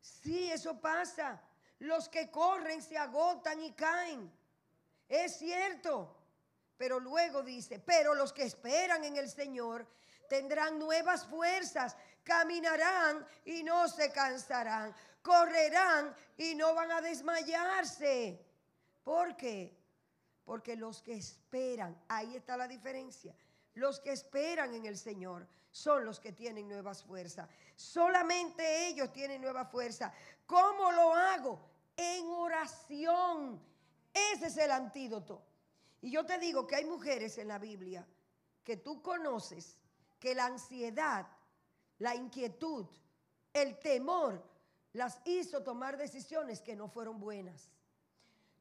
Sí, 0.00 0.50
eso 0.50 0.80
pasa. 0.80 1.38
Los 1.80 2.08
que 2.08 2.30
corren 2.30 2.80
se 2.80 2.96
agotan 2.96 3.60
y 3.60 3.72
caen. 3.72 4.32
Es 5.06 5.36
cierto. 5.36 6.16
Pero 6.80 6.98
luego 6.98 7.42
dice, 7.42 7.78
pero 7.78 8.14
los 8.14 8.32
que 8.32 8.44
esperan 8.44 9.04
en 9.04 9.14
el 9.18 9.28
Señor 9.28 9.86
tendrán 10.30 10.78
nuevas 10.78 11.26
fuerzas, 11.26 11.94
caminarán 12.24 13.26
y 13.44 13.62
no 13.62 13.86
se 13.86 14.10
cansarán, 14.10 14.96
correrán 15.20 16.16
y 16.38 16.54
no 16.54 16.74
van 16.74 16.90
a 16.90 17.02
desmayarse. 17.02 18.42
¿Por 19.04 19.36
qué? 19.36 19.76
Porque 20.42 20.74
los 20.74 21.02
que 21.02 21.16
esperan, 21.16 22.02
ahí 22.08 22.34
está 22.34 22.56
la 22.56 22.66
diferencia, 22.66 23.34
los 23.74 24.00
que 24.00 24.12
esperan 24.12 24.72
en 24.72 24.86
el 24.86 24.96
Señor 24.96 25.46
son 25.70 26.06
los 26.06 26.18
que 26.18 26.32
tienen 26.32 26.66
nuevas 26.66 27.02
fuerzas. 27.02 27.46
Solamente 27.76 28.86
ellos 28.86 29.12
tienen 29.12 29.42
nueva 29.42 29.66
fuerza. 29.66 30.14
¿Cómo 30.46 30.90
lo 30.92 31.14
hago? 31.14 31.60
En 31.94 32.26
oración. 32.28 33.62
Ese 34.14 34.46
es 34.46 34.56
el 34.56 34.70
antídoto. 34.70 35.49
Y 36.00 36.10
yo 36.10 36.24
te 36.24 36.38
digo 36.38 36.66
que 36.66 36.76
hay 36.76 36.84
mujeres 36.84 37.38
en 37.38 37.48
la 37.48 37.58
Biblia 37.58 38.06
que 38.64 38.76
tú 38.76 39.02
conoces 39.02 39.78
que 40.18 40.34
la 40.34 40.46
ansiedad, 40.46 41.26
la 41.98 42.14
inquietud, 42.14 42.86
el 43.52 43.78
temor 43.78 44.42
las 44.92 45.20
hizo 45.24 45.62
tomar 45.62 45.96
decisiones 45.96 46.60
que 46.60 46.76
no 46.76 46.88
fueron 46.88 47.20
buenas. 47.20 47.70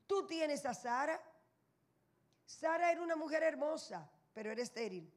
Tú 0.07 0.25
tienes 0.25 0.65
a 0.65 0.73
Sara. 0.73 1.21
Sara 2.45 2.91
era 2.91 3.01
una 3.01 3.15
mujer 3.15 3.43
hermosa, 3.43 4.09
pero 4.33 4.51
era 4.51 4.61
estéril. 4.61 5.11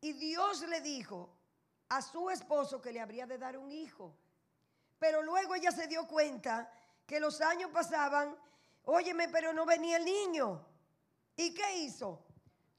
Y 0.00 0.12
Dios 0.12 0.62
le 0.68 0.80
dijo 0.80 1.30
a 1.88 2.02
su 2.02 2.30
esposo 2.30 2.80
que 2.80 2.92
le 2.92 3.00
habría 3.00 3.26
de 3.26 3.38
dar 3.38 3.56
un 3.56 3.70
hijo. 3.70 4.14
Pero 4.98 5.22
luego 5.22 5.54
ella 5.54 5.72
se 5.72 5.86
dio 5.86 6.06
cuenta 6.06 6.70
que 7.06 7.20
los 7.20 7.40
años 7.40 7.70
pasaban 7.70 8.36
Óyeme, 8.90 9.28
pero 9.28 9.52
no 9.52 9.66
venía 9.66 9.98
el 9.98 10.04
niño. 10.06 10.64
¿Y 11.36 11.52
qué 11.52 11.76
hizo? 11.80 12.24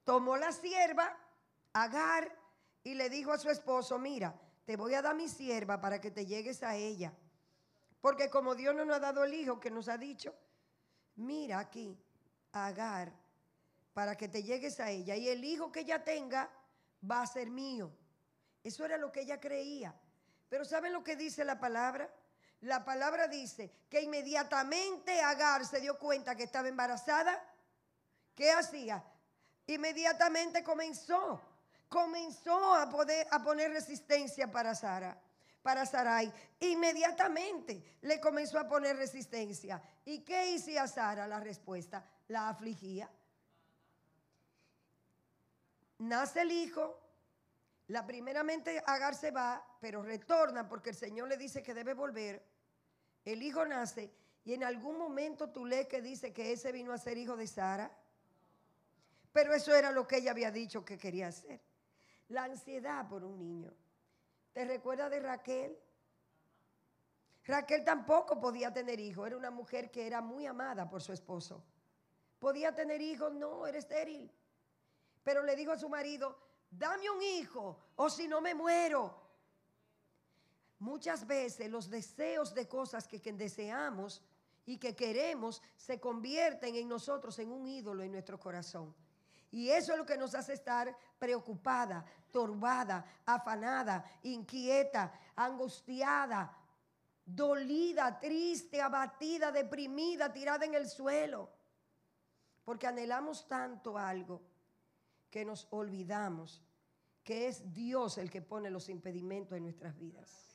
Tomó 0.04 0.38
la 0.38 0.52
sierva, 0.52 1.16
Agar, 1.72 2.36
y 2.84 2.96
le 2.96 3.12
dijo 3.12 3.32
a 3.32 3.38
su 3.38 3.48
esposo, 3.52 4.00
mira, 4.00 4.34
te 4.66 4.76
voy 4.76 4.96
a 4.96 5.04
dar 5.04 5.16
mi 5.16 5.30
sierva 5.30 5.80
para 5.80 6.02
que 6.02 6.10
te 6.10 6.26
llegues 6.26 6.64
a 6.64 6.76
ella. 6.76 7.14
Porque 8.02 8.28
como 8.32 8.56
Dios 8.56 8.74
no 8.74 8.86
nos 8.86 8.98
ha 8.98 9.00
dado 9.00 9.24
el 9.24 9.36
hijo 9.36 9.60
que 9.60 9.70
nos 9.70 9.88
ha 9.88 10.00
dicho, 10.00 10.34
mira 11.16 11.60
aquí, 11.60 11.96
Agar, 12.54 13.14
para 13.94 14.18
que 14.18 14.28
te 14.28 14.42
llegues 14.42 14.80
a 14.80 14.90
ella. 14.90 15.16
Y 15.16 15.30
el 15.30 15.44
hijo 15.44 15.72
que 15.72 15.82
ella 15.82 16.04
tenga 16.04 16.50
va 17.10 17.22
a 17.22 17.28
ser 17.28 17.52
mío. 17.52 17.92
Eso 18.64 18.84
era 18.84 18.98
lo 18.98 19.12
que 19.12 19.22
ella 19.22 19.40
creía. 19.40 19.94
Pero 20.50 20.66
¿saben 20.66 20.92
lo 20.92 21.04
que 21.04 21.16
dice 21.16 21.46
la 21.46 21.60
palabra? 21.60 22.12
La 22.62 22.84
palabra 22.84 23.28
dice 23.28 23.72
que 23.90 24.02
inmediatamente 24.02 25.22
Agar 25.22 25.66
se 25.66 25.80
dio 25.80 25.98
cuenta 25.98 26.36
que 26.36 26.44
estaba 26.44 26.68
embarazada. 26.68 27.42
¿Qué 28.36 28.52
hacía? 28.52 29.04
Inmediatamente 29.68 30.64
comenzó. 30.64 31.42
comenzó 31.88 32.76
a, 32.76 32.90
poder, 32.90 33.28
a 33.32 33.42
poner 33.42 33.72
resistencia 33.72 34.52
para 34.52 34.76
Sara, 34.76 35.18
para 35.64 35.86
Sarai. 35.86 36.32
Inmediatamente 36.60 37.98
le 38.02 38.20
comenzó 38.20 38.60
a 38.60 38.68
poner 38.68 38.98
resistencia. 38.98 39.82
¿Y 40.06 40.20
qué 40.20 40.56
hacía 40.56 40.88
Sara? 40.88 41.28
La 41.28 41.40
respuesta, 41.40 42.06
la 42.28 42.50
afligía. 42.50 43.10
Nace 46.00 46.42
el 46.42 46.52
hijo, 46.52 47.00
la 47.88 48.06
primeramente 48.06 48.84
Agar 48.86 49.16
se 49.16 49.32
va, 49.32 49.66
pero 49.82 50.02
retorna 50.02 50.68
porque 50.68 50.92
el 50.92 50.96
Señor 50.96 51.28
le 51.28 51.38
dice 51.38 51.64
que 51.64 51.74
debe 51.74 51.94
volver. 51.94 52.49
El 53.26 53.44
hijo 53.44 53.66
nace 53.66 54.12
y 54.46 54.54
en 54.54 54.64
algún 54.64 54.98
momento 54.98 55.50
tú 55.50 55.66
lees 55.66 55.88
que 55.88 56.02
dice 56.02 56.34
que 56.34 56.52
ese 56.52 56.72
vino 56.72 56.94
a 56.94 56.98
ser 56.98 57.18
hijo 57.18 57.36
de 57.36 57.48
Sara. 57.48 57.92
Pero 59.32 59.54
eso 59.54 59.74
era 59.76 59.92
lo 59.92 60.08
que 60.08 60.18
ella 60.18 60.32
había 60.32 60.52
dicho 60.52 60.84
que 60.84 60.98
quería 60.98 61.28
hacer. 61.28 61.62
La 62.30 62.46
ansiedad 62.46 63.08
por 63.08 63.24
un 63.24 63.38
niño. 63.38 63.72
¿Te 64.54 64.66
recuerdas 64.66 65.12
de 65.12 65.20
Raquel? 65.20 65.78
Raquel 67.46 67.84
tampoco 67.84 68.40
podía 68.40 68.72
tener 68.74 69.00
hijos. 69.00 69.28
Era 69.28 69.38
una 69.38 69.52
mujer 69.52 69.92
que 69.92 70.06
era 70.08 70.22
muy 70.22 70.46
amada 70.46 70.90
por 70.90 71.02
su 71.02 71.14
esposo. 71.14 71.64
¿Podía 72.40 72.74
tener 72.74 73.02
hijos? 73.02 73.34
No, 73.34 73.68
era 73.68 73.78
estéril. 73.78 74.32
Pero 75.24 75.44
le 75.44 75.56
dijo 75.56 75.72
a 75.72 75.78
su 75.78 75.90
marido, 75.90 76.38
dame 76.72 77.10
un 77.10 77.22
hijo 77.22 77.78
o 77.96 78.10
si 78.10 78.28
no 78.28 78.42
me 78.42 78.56
muero. 78.56 79.29
Muchas 80.80 81.28
veces 81.28 81.70
los 81.70 81.90
deseos 81.90 82.54
de 82.54 82.68
cosas 82.68 83.08
que, 83.08 83.20
deseamos 83.34 84.22
y 84.66 84.78
que 84.78 84.96
queremos 84.96 85.62
se 85.76 86.00
convierten 86.00 86.76
en 86.76 86.88
nosotros 86.88 87.38
en 87.40 87.52
un 87.52 87.68
ídolo 87.68 88.02
en 88.02 88.14
nuestro 88.14 88.40
corazón. 88.40 88.96
Y 89.52 89.70
eso 89.70 89.92
es 89.92 89.98
lo 89.98 90.06
que 90.06 90.18
nos 90.18 90.36
hace 90.36 90.54
estar 90.54 90.96
preocupada, 91.18 92.06
turbada, 92.32 93.06
afanada, 93.26 94.06
inquieta, 94.24 95.12
angustiada, 95.36 96.56
dolida, 97.26 98.20
triste, 98.20 98.82
abatida, 98.82 99.52
deprimida, 99.52 100.32
tirada 100.32 100.66
en 100.66 100.76
el 100.76 100.88
suelo. 100.88 101.50
Porque 102.64 102.88
anhelamos 102.88 103.48
tanto 103.48 103.98
algo 103.98 104.42
que 105.30 105.44
nos 105.44 105.68
olvidamos 105.72 106.64
que 107.24 107.48
es 107.48 107.74
Dios 107.74 108.18
el 108.18 108.30
que 108.30 108.42
pone 108.42 108.70
los 108.70 108.90
impedimentos 108.90 109.58
en 109.58 109.64
nuestras 109.64 109.98
vidas. 109.98 110.49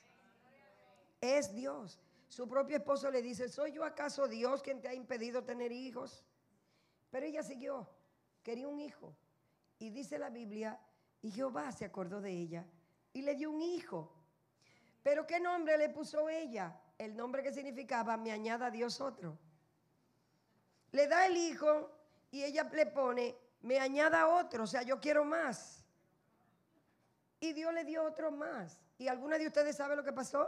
Es 1.21 1.53
Dios. 1.53 1.99
Su 2.27 2.47
propio 2.47 2.77
esposo 2.77 3.09
le 3.11 3.21
dice, 3.21 3.49
¿soy 3.49 3.71
yo 3.71 3.83
acaso 3.83 4.27
Dios 4.27 4.61
quien 4.61 4.81
te 4.81 4.87
ha 4.87 4.93
impedido 4.93 5.43
tener 5.43 5.71
hijos? 5.71 6.23
Pero 7.11 7.25
ella 7.25 7.43
siguió 7.43 7.87
quería 8.45 8.67
un 8.67 8.79
hijo. 8.79 9.17
Y 9.79 9.89
dice 9.89 10.19
la 10.19 10.29
Biblia, 10.29 10.79
y 11.21 11.31
Jehová 11.31 11.71
se 11.71 11.83
acordó 11.83 12.21
de 12.21 12.31
ella 12.31 12.63
y 13.11 13.23
le 13.23 13.33
dio 13.33 13.49
un 13.49 13.61
hijo. 13.61 14.13
Pero 15.01 15.25
¿qué 15.25 15.39
nombre 15.39 15.77
le 15.77 15.89
puso 15.89 16.29
ella? 16.29 16.79
El 16.97 17.17
nombre 17.17 17.41
que 17.41 17.51
significaba, 17.51 18.15
me 18.15 18.31
añada 18.31 18.69
Dios 18.69 19.01
otro. 19.01 19.37
Le 20.91 21.07
da 21.07 21.25
el 21.25 21.35
hijo 21.35 21.91
y 22.29 22.43
ella 22.43 22.69
le 22.71 22.85
pone, 22.85 23.35
me 23.61 23.79
añada 23.79 24.27
otro, 24.27 24.63
o 24.63 24.67
sea, 24.67 24.83
yo 24.83 25.01
quiero 25.01 25.25
más. 25.25 25.83
Y 27.39 27.53
Dios 27.53 27.73
le 27.73 27.83
dio 27.83 28.03
otro 28.03 28.31
más. 28.31 28.79
¿Y 28.97 29.07
alguna 29.07 29.37
de 29.37 29.47
ustedes 29.47 29.75
sabe 29.75 29.95
lo 29.95 30.03
que 30.03 30.13
pasó? 30.13 30.47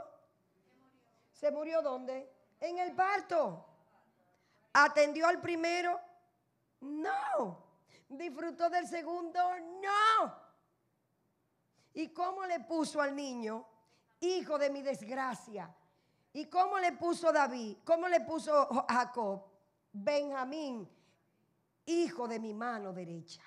¿Se 1.38 1.52
murió 1.52 1.84
dónde? 1.84 2.28
En 2.60 2.80
el 2.80 2.94
parto. 2.94 3.64
¿Atendió 4.74 5.28
al 5.28 5.40
primero? 5.40 6.02
No. 6.82 7.64
¿Disfrutó 8.10 8.72
del 8.72 8.88
segundo? 8.88 9.40
No. 9.60 10.36
¿Y 11.94 12.08
cómo 12.10 12.44
le 12.48 12.62
puso 12.62 13.00
al 13.00 13.16
niño? 13.16 13.68
Hijo 14.20 14.58
de 14.58 14.72
mi 14.72 14.82
desgracia. 14.82 15.72
¿Y 16.34 16.46
cómo 16.48 16.80
le 16.80 16.94
puso 16.94 17.32
David? 17.32 17.78
¿Cómo 17.84 18.08
le 18.08 18.22
puso 18.22 18.68
Jacob? 18.90 19.44
Benjamín, 19.94 20.90
hijo 21.86 22.28
de 22.28 22.40
mi 22.40 22.56
mano 22.56 22.94
derecha. 22.94 23.44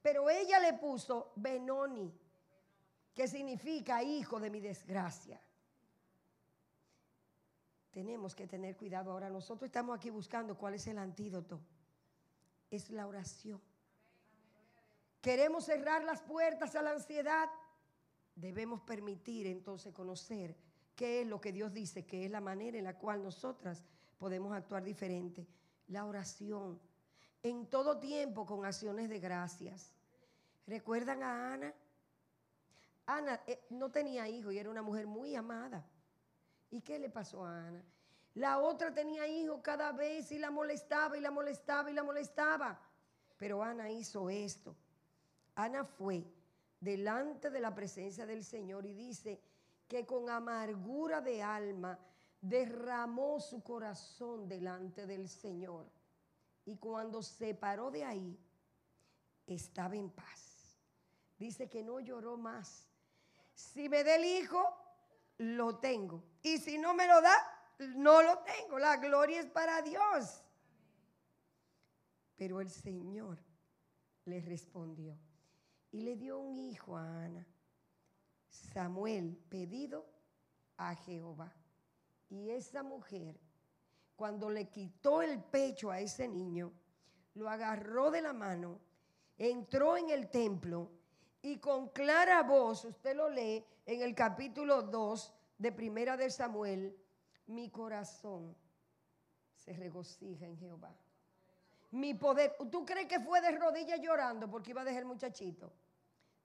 Pero 0.00 0.30
ella 0.30 0.60
le 0.60 0.74
puso 0.74 1.32
Benoni, 1.34 2.16
que 3.12 3.26
significa 3.26 4.04
hijo 4.04 4.38
de 4.38 4.50
mi 4.50 4.60
desgracia. 4.60 5.40
Tenemos 7.98 8.36
que 8.36 8.46
tener 8.46 8.76
cuidado 8.76 9.10
ahora. 9.10 9.28
Nosotros 9.28 9.66
estamos 9.66 9.98
aquí 9.98 10.08
buscando 10.08 10.56
cuál 10.56 10.74
es 10.74 10.86
el 10.86 10.98
antídoto. 10.98 11.58
Es 12.70 12.90
la 12.90 13.08
oración. 13.08 13.60
Queremos 15.20 15.64
cerrar 15.64 16.04
las 16.04 16.22
puertas 16.22 16.76
a 16.76 16.82
la 16.82 16.92
ansiedad. 16.92 17.50
Debemos 18.36 18.82
permitir 18.82 19.48
entonces 19.48 19.92
conocer 19.92 20.54
qué 20.94 21.22
es 21.22 21.26
lo 21.26 21.40
que 21.40 21.50
Dios 21.50 21.72
dice, 21.74 22.06
que 22.06 22.24
es 22.24 22.30
la 22.30 22.40
manera 22.40 22.78
en 22.78 22.84
la 22.84 22.96
cual 22.96 23.20
nosotras 23.20 23.84
podemos 24.16 24.52
actuar 24.52 24.84
diferente. 24.84 25.44
La 25.88 26.04
oración. 26.04 26.78
En 27.42 27.66
todo 27.66 27.98
tiempo 27.98 28.46
con 28.46 28.64
acciones 28.64 29.08
de 29.08 29.18
gracias. 29.18 29.92
¿Recuerdan 30.68 31.24
a 31.24 31.52
Ana? 31.52 31.74
Ana 33.06 33.40
eh, 33.44 33.66
no 33.70 33.90
tenía 33.90 34.28
hijo 34.28 34.52
y 34.52 34.58
era 34.58 34.70
una 34.70 34.82
mujer 34.82 35.08
muy 35.08 35.34
amada. 35.34 35.84
¿Y 36.70 36.80
qué 36.80 36.98
le 36.98 37.08
pasó 37.08 37.44
a 37.44 37.66
Ana? 37.66 37.84
La 38.34 38.58
otra 38.58 38.92
tenía 38.92 39.26
hijo 39.26 39.62
cada 39.62 39.92
vez 39.92 40.30
y 40.30 40.38
la 40.38 40.50
molestaba 40.50 41.16
y 41.16 41.20
la 41.20 41.30
molestaba 41.30 41.90
y 41.90 41.94
la 41.94 42.04
molestaba. 42.04 42.80
Pero 43.36 43.62
Ana 43.62 43.90
hizo 43.90 44.30
esto. 44.30 44.76
Ana 45.54 45.84
fue 45.84 46.24
delante 46.80 47.50
de 47.50 47.60
la 47.60 47.74
presencia 47.74 48.26
del 48.26 48.44
Señor 48.44 48.86
y 48.86 48.94
dice 48.94 49.40
que 49.88 50.06
con 50.06 50.28
amargura 50.30 51.20
de 51.20 51.42
alma 51.42 51.98
derramó 52.40 53.40
su 53.40 53.62
corazón 53.62 54.48
delante 54.48 55.06
del 55.06 55.28
Señor. 55.28 55.86
Y 56.64 56.76
cuando 56.76 57.22
se 57.22 57.54
paró 57.54 57.90
de 57.90 58.04
ahí, 58.04 58.38
estaba 59.46 59.96
en 59.96 60.10
paz. 60.10 60.76
Dice 61.38 61.68
que 61.68 61.82
no 61.82 62.00
lloró 62.00 62.36
más. 62.36 62.86
Si 63.54 63.88
me 63.88 64.04
da 64.04 64.16
el 64.16 64.24
hijo, 64.24 64.62
lo 65.38 65.78
tengo. 65.78 66.22
Y 66.42 66.58
si 66.58 66.78
no 66.78 66.94
me 66.94 67.06
lo 67.06 67.20
da, 67.20 67.36
no 67.78 68.22
lo 68.22 68.38
tengo. 68.38 68.78
La 68.78 68.96
gloria 68.96 69.40
es 69.40 69.46
para 69.46 69.82
Dios. 69.82 70.42
Pero 72.36 72.60
el 72.60 72.70
Señor 72.70 73.38
le 74.24 74.40
respondió 74.40 75.18
y 75.90 76.02
le 76.02 76.16
dio 76.16 76.38
un 76.38 76.58
hijo 76.58 76.96
a 76.96 77.24
Ana, 77.24 77.46
Samuel, 78.48 79.36
pedido 79.48 80.06
a 80.76 80.94
Jehová. 80.94 81.52
Y 82.28 82.50
esa 82.50 82.82
mujer, 82.82 83.40
cuando 84.16 84.50
le 84.50 84.68
quitó 84.68 85.22
el 85.22 85.42
pecho 85.42 85.90
a 85.90 86.00
ese 86.00 86.28
niño, 86.28 86.72
lo 87.34 87.48
agarró 87.48 88.10
de 88.10 88.22
la 88.22 88.32
mano, 88.32 88.80
entró 89.36 89.96
en 89.96 90.10
el 90.10 90.28
templo 90.28 90.90
y 91.40 91.58
con 91.58 91.88
clara 91.88 92.42
voz, 92.42 92.84
usted 92.84 93.16
lo 93.16 93.30
lee 93.30 93.64
en 93.86 94.02
el 94.02 94.14
capítulo 94.14 94.82
2 94.82 95.32
de 95.58 95.72
Primera 95.72 96.16
de 96.16 96.30
Samuel, 96.30 96.96
mi 97.46 97.70
corazón 97.70 98.56
se 99.54 99.72
regocija 99.74 100.46
en 100.46 100.56
Jehová 100.56 100.96
mi 101.90 102.14
poder. 102.14 102.56
¿Tú 102.70 102.84
crees 102.84 103.06
que 103.06 103.20
fue 103.20 103.40
de 103.40 103.52
rodillas 103.52 104.00
llorando 104.00 104.48
porque 104.50 104.70
iba 104.70 104.82
a 104.82 104.84
dejar 104.84 105.02
el 105.02 105.08
muchachito? 105.08 105.72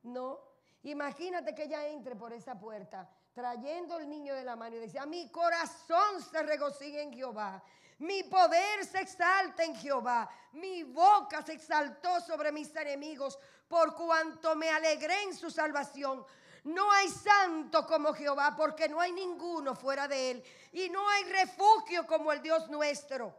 No. 0.04 0.40
Imagínate 0.84 1.56
que 1.56 1.64
ella 1.64 1.88
entre 1.88 2.16
por 2.16 2.34
esa 2.34 2.60
puerta 2.60 3.10
trayendo 3.34 3.98
el 3.98 4.10
niño 4.10 4.36
de 4.36 4.44
la 4.44 4.56
mano 4.56 4.76
y 4.76 4.80
decía, 4.80 5.06
mi 5.06 5.30
corazón 5.30 6.22
se 6.22 6.44
regocija 6.44 7.02
en 7.02 7.12
Jehová, 7.12 7.64
mi 8.00 8.24
poder 8.24 8.86
se 8.86 9.00
exalta 9.00 9.64
en 9.64 9.76
Jehová, 9.76 10.30
mi 10.52 10.84
boca 10.84 11.42
se 11.42 11.54
exaltó 11.54 12.20
sobre 12.22 12.52
mis 12.52 12.76
enemigos 12.76 13.40
por 13.68 13.96
cuanto 13.96 14.56
me 14.56 14.70
alegré 14.70 15.24
en 15.24 15.34
su 15.34 15.50
salvación. 15.50 16.24
No 16.64 16.90
hay 16.92 17.10
santo 17.10 17.86
como 17.86 18.14
Jehová 18.14 18.56
porque 18.56 18.88
no 18.88 19.02
hay 19.02 19.12
ninguno 19.12 19.76
fuera 19.76 20.08
de 20.08 20.32
él 20.32 20.44
y 20.72 20.90
no 20.90 21.08
hay 21.10 21.24
refugio 21.26 22.08
como 22.08 22.32
el 22.32 22.42
Dios 22.42 22.70
nuestro. 22.70 23.36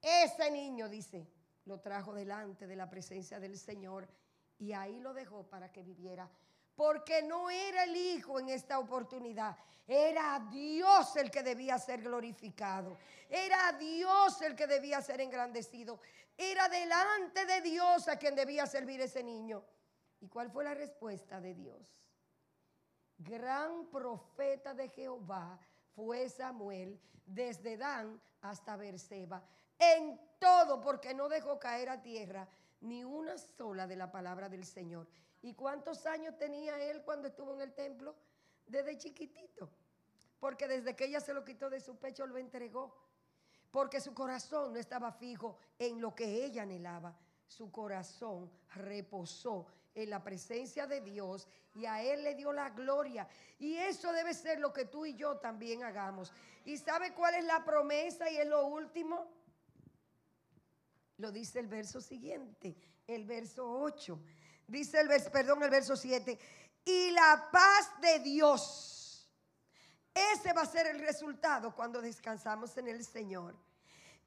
Ese 0.00 0.50
niño, 0.50 0.88
dice, 0.88 1.26
lo 1.66 1.80
trajo 1.80 2.14
delante 2.14 2.66
de 2.66 2.76
la 2.76 2.88
presencia 2.88 3.38
del 3.38 3.58
Señor 3.58 4.08
y 4.58 4.72
ahí 4.72 5.00
lo 5.00 5.12
dejó 5.12 5.44
para 5.48 5.70
que 5.70 5.82
viviera. 5.82 6.30
Porque 6.74 7.22
no 7.22 7.50
era 7.50 7.84
el 7.84 7.94
Hijo 7.94 8.40
en 8.40 8.48
esta 8.48 8.78
oportunidad, 8.78 9.54
era 9.86 10.40
Dios 10.50 11.14
el 11.16 11.30
que 11.30 11.42
debía 11.42 11.78
ser 11.78 12.00
glorificado, 12.00 12.96
era 13.28 13.72
Dios 13.72 14.40
el 14.40 14.56
que 14.56 14.66
debía 14.66 15.02
ser 15.02 15.20
engrandecido, 15.20 16.00
era 16.38 16.70
delante 16.70 17.44
de 17.44 17.60
Dios 17.60 18.08
a 18.08 18.16
quien 18.16 18.34
debía 18.34 18.66
servir 18.66 19.02
ese 19.02 19.22
niño. 19.22 19.62
¿Y 20.20 20.28
cuál 20.28 20.50
fue 20.50 20.64
la 20.64 20.74
respuesta 20.74 21.40
de 21.40 21.54
Dios? 21.54 22.00
Gran 23.18 23.86
profeta 23.90 24.74
de 24.74 24.88
Jehová 24.88 25.58
fue 25.94 26.28
Samuel 26.28 27.00
desde 27.26 27.76
Dan 27.76 28.20
hasta 28.40 28.76
Berseba 28.76 29.42
en 29.78 30.20
todo, 30.38 30.80
porque 30.80 31.14
no 31.14 31.28
dejó 31.28 31.58
caer 31.58 31.88
a 31.88 32.02
tierra 32.02 32.48
ni 32.80 33.04
una 33.04 33.36
sola 33.38 33.86
de 33.86 33.96
la 33.96 34.10
palabra 34.10 34.48
del 34.48 34.64
Señor. 34.64 35.08
¿Y 35.42 35.54
cuántos 35.54 36.04
años 36.06 36.36
tenía 36.38 36.78
él 36.82 37.02
cuando 37.02 37.28
estuvo 37.28 37.54
en 37.54 37.62
el 37.62 37.74
templo? 37.74 38.14
Desde 38.66 38.98
chiquitito. 38.98 39.70
Porque 40.38 40.68
desde 40.68 40.94
que 40.94 41.06
ella 41.06 41.20
se 41.20 41.34
lo 41.34 41.44
quitó 41.44 41.70
de 41.70 41.80
su 41.80 41.98
pecho, 41.98 42.26
lo 42.26 42.36
entregó. 42.36 42.94
Porque 43.70 44.00
su 44.00 44.14
corazón 44.14 44.72
no 44.72 44.78
estaba 44.78 45.12
fijo 45.12 45.58
en 45.78 46.00
lo 46.00 46.14
que 46.14 46.44
ella 46.44 46.62
anhelaba. 46.62 47.16
Su 47.46 47.70
corazón 47.70 48.50
reposó 48.74 49.66
en 49.94 50.10
la 50.10 50.22
presencia 50.22 50.86
de 50.86 51.00
Dios 51.00 51.48
y 51.74 51.86
a 51.86 52.02
Él 52.02 52.24
le 52.24 52.34
dio 52.34 52.52
la 52.52 52.70
gloria. 52.70 53.28
Y 53.58 53.76
eso 53.76 54.12
debe 54.12 54.34
ser 54.34 54.58
lo 54.60 54.72
que 54.72 54.86
tú 54.86 55.06
y 55.06 55.14
yo 55.14 55.38
también 55.38 55.82
hagamos. 55.82 56.32
¿Y 56.64 56.76
sabe 56.76 57.12
cuál 57.14 57.34
es 57.34 57.44
la 57.44 57.64
promesa 57.64 58.30
y 58.30 58.36
es 58.36 58.46
lo 58.46 58.66
último? 58.66 59.30
Lo 61.18 61.30
dice 61.30 61.60
el 61.60 61.68
verso 61.68 62.00
siguiente, 62.00 62.76
el 63.06 63.24
verso 63.24 63.70
8. 63.70 64.18
Dice 64.66 65.00
el 65.00 65.08
verso, 65.08 65.30
perdón, 65.30 65.62
el 65.62 65.70
verso 65.70 65.96
7. 65.96 66.38
Y 66.84 67.10
la 67.10 67.48
paz 67.52 68.00
de 68.00 68.20
Dios. 68.20 69.28
Ese 70.14 70.52
va 70.52 70.62
a 70.62 70.66
ser 70.66 70.86
el 70.86 70.98
resultado 70.98 71.74
cuando 71.74 72.00
descansamos 72.00 72.76
en 72.78 72.88
el 72.88 73.04
Señor. 73.04 73.56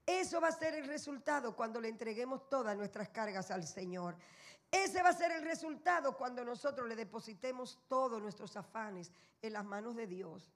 Eso 0.06 0.42
va 0.42 0.50
a 0.50 0.52
ser 0.52 0.76
el 0.76 0.86
resultado 0.86 1.56
cuando 1.56 1.80
le 1.80 1.88
entreguemos 1.88 2.50
todas 2.50 2.76
nuestras 2.76 3.10
cargas 3.10 3.52
al 3.52 3.66
Señor. 3.66 4.16
Ese 4.74 5.04
va 5.04 5.10
a 5.10 5.14
ser 5.14 5.32
el 5.32 5.44
resultado 5.44 6.18
cuando 6.18 6.44
nosotros 6.44 6.88
le 6.90 6.96
depositemos 6.96 7.78
todos 7.88 8.20
nuestros 8.20 8.58
afanes 8.58 9.12
en 9.40 9.54
las 9.54 9.64
manos 9.64 9.96
de 9.96 10.08
Dios. 10.08 10.52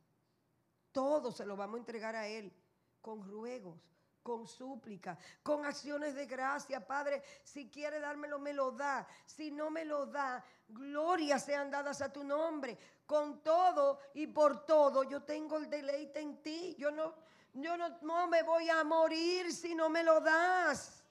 Todo 0.91 1.31
se 1.31 1.45
lo 1.45 1.55
vamos 1.55 1.75
a 1.75 1.79
entregar 1.81 2.15
a 2.15 2.27
Él 2.27 2.51
con 2.99 3.21
ruegos, 3.21 3.79
con 4.23 4.47
súplica, 4.47 5.19
con 5.43 5.67
acciones 5.67 6.15
de 6.15 6.25
gracia. 6.25 6.87
Padre, 6.87 7.21
si 7.43 7.69
quiere 7.69 7.99
dármelo, 7.99 8.39
me 8.39 8.53
lo 8.53 8.71
da. 8.71 9.07
Si 9.23 9.51
no 9.51 9.69
me 9.69 9.85
lo 9.85 10.07
da, 10.07 10.43
gloria 10.67 11.37
sean 11.37 11.69
dadas 11.69 12.01
a 12.01 12.11
tu 12.11 12.23
nombre. 12.23 12.75
Con 13.05 13.43
todo 13.43 13.99
y 14.15 14.25
por 14.25 14.65
todo, 14.65 15.03
yo 15.03 15.21
tengo 15.21 15.57
el 15.57 15.69
deleite 15.69 16.21
en 16.21 16.41
ti. 16.41 16.75
Yo 16.79 16.89
no, 16.89 17.13
yo 17.53 17.77
no, 17.77 17.99
no 18.01 18.25
me 18.25 18.41
voy 18.41 18.67
a 18.67 18.83
morir 18.83 19.53
si 19.53 19.75
no 19.75 19.91
me 19.91 20.03
lo 20.03 20.21
das. 20.21 21.03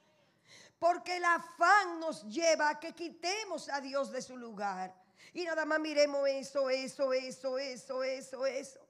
Porque 0.78 1.16
el 1.16 1.24
afán 1.24 1.98
nos 2.00 2.24
lleva 2.28 2.68
a 2.68 2.80
que 2.80 2.92
quitemos 2.92 3.68
a 3.68 3.80
Dios 3.80 4.10
de 4.10 4.20
su 4.20 4.36
lugar. 4.36 4.94
Y 5.32 5.44
nada 5.44 5.64
más 5.64 5.80
miremos 5.80 6.28
eso, 6.28 6.70
eso, 6.70 7.12
eso, 7.12 7.58
eso, 7.58 8.02
eso, 8.02 8.46
eso. 8.46 8.80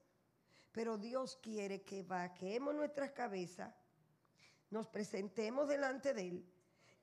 Pero 0.73 0.99
Dios 0.99 1.39
quiere 1.43 1.83
que 1.83 2.03
vaquemos 2.03 2.75
nuestras 2.75 3.13
cabezas, 3.13 3.73
nos 4.71 4.87
presentemos 4.89 5.69
delante 5.69 6.13
de 6.13 6.29
Él 6.29 6.47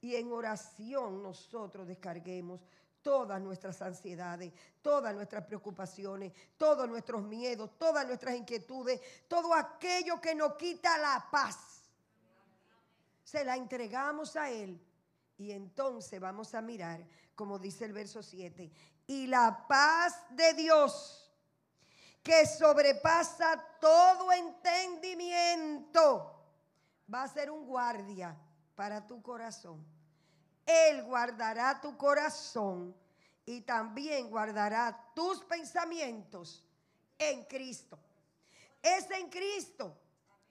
y 0.01 0.15
en 0.15 0.31
oración 0.31 1.23
nosotros 1.23 1.87
descarguemos 1.87 2.61
todas 3.01 3.41
nuestras 3.41 3.81
ansiedades, 3.81 4.53
todas 4.81 5.15
nuestras 5.15 5.45
preocupaciones, 5.45 6.33
todos 6.57 6.87
nuestros 6.87 7.23
miedos, 7.23 7.77
todas 7.77 8.05
nuestras 8.05 8.35
inquietudes, 8.35 9.01
todo 9.27 9.53
aquello 9.53 10.21
que 10.21 10.35
nos 10.35 10.55
quita 10.55 10.97
la 10.97 11.27
paz 11.31 11.72
se 13.23 13.43
la 13.43 13.55
entregamos 13.55 14.35
a 14.35 14.49
Él. 14.49 14.79
Y 15.37 15.51
entonces 15.51 16.19
vamos 16.19 16.53
a 16.53 16.61
mirar, 16.61 17.05
como 17.35 17.59
dice 17.59 17.85
el 17.85 17.93
verso 17.93 18.21
7, 18.21 18.71
y 19.07 19.27
la 19.27 19.65
paz 19.67 20.23
de 20.29 20.53
Dios, 20.53 21.31
que 22.21 22.45
sobrepasa 22.45 23.61
todo 23.81 24.31
entendimiento, 24.31 26.39
va 27.13 27.23
a 27.23 27.27
ser 27.27 27.51
un 27.51 27.65
guardia 27.65 28.37
para 28.75 29.05
tu 29.05 29.21
corazón. 29.21 29.85
Él 30.65 31.03
guardará 31.03 31.81
tu 31.81 31.97
corazón 31.97 32.95
y 33.45 33.61
también 33.61 34.29
guardará 34.29 35.11
tus 35.13 35.43
pensamientos 35.43 36.63
en 37.17 37.43
Cristo. 37.45 37.99
Es 38.81 39.09
en 39.11 39.29
Cristo. 39.29 39.97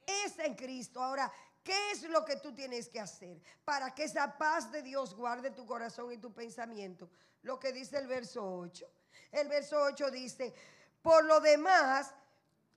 Es 0.06 0.38
en 0.38 0.54
Cristo. 0.54 1.02
Ahora, 1.02 1.32
¿Qué 1.62 1.92
es 1.92 2.02
lo 2.02 2.24
que 2.24 2.36
tú 2.36 2.54
tienes 2.54 2.88
que 2.88 3.00
hacer 3.00 3.40
para 3.64 3.94
que 3.94 4.04
esa 4.04 4.36
paz 4.36 4.72
de 4.72 4.82
Dios 4.82 5.14
guarde 5.14 5.50
tu 5.50 5.64
corazón 5.64 6.12
y 6.12 6.18
tu 6.18 6.32
pensamiento? 6.32 7.08
Lo 7.42 7.58
que 7.58 7.72
dice 7.72 7.98
el 7.98 8.06
verso 8.06 8.44
8. 8.44 8.86
El 9.30 9.48
verso 9.48 9.80
8 9.80 10.10
dice, 10.10 10.54
por 11.02 11.24
lo 11.24 11.40
demás, 11.40 12.12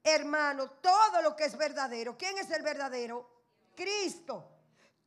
hermano, 0.03 0.69
todo 0.69 1.21
lo 1.21 1.35
que 1.35 1.45
es 1.45 1.57
verdadero. 1.57 2.17
¿Quién 2.17 2.37
es 2.37 2.49
el 2.51 2.61
verdadero? 2.61 3.29
Cristo. 3.75 4.51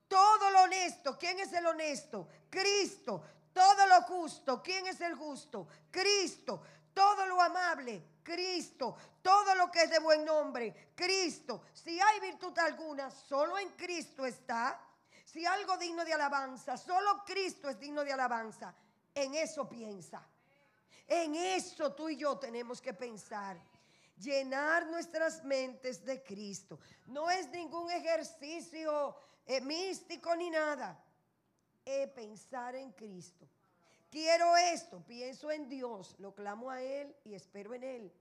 Todo 0.09 0.51
lo 0.51 0.62
honesto. 0.62 1.18
¿Quién 1.18 1.39
es 1.39 1.53
el 1.53 1.66
honesto? 1.66 2.29
Cristo. 2.51 3.22
Todo 3.53 3.87
lo 3.87 4.03
justo. 4.03 4.62
¿Quién 4.62 4.87
es 4.87 5.01
el 5.01 5.14
justo? 5.14 5.68
Cristo. 5.91 6.62
Amable. 7.41 8.18
Cristo. 8.28 8.97
Todo 9.22 9.55
lo 9.55 9.70
que 9.70 9.82
es 9.82 9.91
de 9.91 9.99
buen 9.99 10.24
nombre, 10.24 10.93
Cristo. 10.95 11.62
Si 11.72 11.99
hay 11.99 12.20
virtud 12.20 12.57
alguna, 12.59 13.11
solo 13.11 13.59
en 13.59 13.70
Cristo 13.70 14.26
está. 14.26 14.80
Si 15.24 15.45
algo 15.45 15.76
digno 15.76 16.05
de 16.05 16.12
alabanza, 16.12 16.76
solo 16.76 17.22
Cristo 17.26 17.68
es 17.68 17.78
digno 17.78 18.05
de 18.05 18.12
alabanza. 18.12 18.74
En 19.14 19.34
eso 19.34 19.68
piensa. 19.68 20.26
En 21.07 21.34
eso 21.34 21.95
tú 21.95 22.09
y 22.09 22.16
yo 22.16 22.39
tenemos 22.39 22.80
que 22.80 22.93
pensar. 22.93 23.59
Llenar 24.18 24.86
nuestras 24.86 25.43
mentes 25.45 26.05
de 26.05 26.22
Cristo. 26.22 26.78
No 27.07 27.30
es 27.30 27.49
ningún 27.51 27.91
ejercicio 27.91 29.16
eh, 29.47 29.61
místico 29.61 30.34
ni 30.36 30.51
nada. 30.51 31.03
Es 31.84 32.09
pensar 32.11 32.74
en 32.74 32.93
Cristo. 32.93 33.49
Quiero 34.11 34.57
esto, 34.57 35.05
pienso 35.05 35.51
en 35.51 35.69
Dios, 35.69 36.15
lo 36.19 36.35
clamo 36.35 36.71
a 36.71 36.83
Él 36.83 37.15
y 37.25 37.35
espero 37.35 37.75
en 37.75 37.85
Él. 37.85 38.13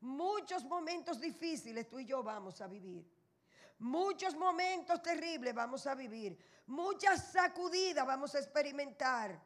Muchos 0.00 0.64
momentos 0.64 1.20
difíciles 1.20 1.88
tú 1.88 1.98
y 1.98 2.04
yo 2.04 2.22
vamos 2.22 2.60
a 2.60 2.66
vivir. 2.66 3.04
Muchos 3.78 4.36
momentos 4.36 5.02
terribles 5.02 5.54
vamos 5.54 5.86
a 5.86 5.94
vivir. 5.94 6.38
Muchas 6.66 7.32
sacudidas 7.32 8.06
vamos 8.06 8.34
a 8.34 8.38
experimentar. 8.38 9.42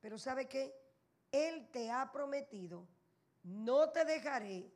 Pero 0.00 0.18
¿sabe 0.18 0.48
qué? 0.48 0.74
Él 1.30 1.68
te 1.70 1.90
ha 1.90 2.10
prometido, 2.10 2.88
no 3.44 3.90
te 3.90 4.04
dejaré 4.04 4.72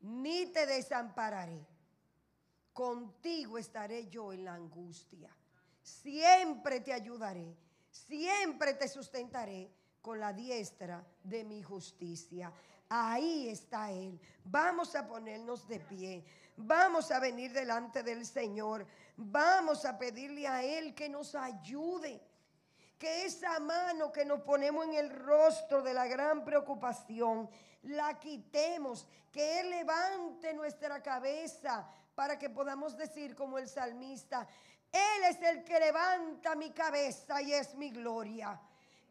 ni 0.00 0.46
te 0.46 0.66
desampararé. 0.66 1.66
Contigo 2.74 3.56
estaré 3.56 4.08
yo 4.08 4.32
en 4.32 4.44
la 4.44 4.54
angustia. 4.54 5.34
Siempre 5.82 6.80
te 6.80 6.92
ayudaré. 6.92 7.56
Siempre 7.94 8.74
te 8.74 8.88
sustentaré 8.88 9.70
con 10.02 10.18
la 10.18 10.32
diestra 10.32 11.06
de 11.22 11.44
mi 11.44 11.62
justicia. 11.62 12.52
Ahí 12.88 13.48
está 13.48 13.92
Él. 13.92 14.20
Vamos 14.44 14.96
a 14.96 15.06
ponernos 15.06 15.68
de 15.68 15.78
pie. 15.78 16.24
Vamos 16.56 17.12
a 17.12 17.20
venir 17.20 17.52
delante 17.52 18.02
del 18.02 18.26
Señor. 18.26 18.84
Vamos 19.16 19.84
a 19.84 19.96
pedirle 19.96 20.48
a 20.48 20.64
Él 20.64 20.92
que 20.92 21.08
nos 21.08 21.36
ayude. 21.36 22.20
Que 22.98 23.26
esa 23.26 23.60
mano 23.60 24.10
que 24.10 24.24
nos 24.24 24.40
ponemos 24.40 24.86
en 24.86 24.94
el 24.94 25.10
rostro 25.10 25.80
de 25.80 25.94
la 25.94 26.08
gran 26.08 26.44
preocupación, 26.44 27.48
la 27.82 28.18
quitemos. 28.18 29.06
Que 29.30 29.60
Él 29.60 29.70
levante 29.70 30.52
nuestra 30.52 31.00
cabeza 31.00 31.88
para 32.16 32.40
que 32.40 32.50
podamos 32.50 32.96
decir 32.96 33.34
como 33.34 33.58
el 33.58 33.68
salmista, 33.68 34.48
Él 34.94 35.24
es 35.28 35.42
el 35.42 35.64
que 35.64 35.80
levanta 35.80 36.54
mi 36.54 36.70
cabeza 36.70 37.42
y 37.42 37.52
es 37.52 37.74
mi 37.74 37.90
gloria. 37.90 38.60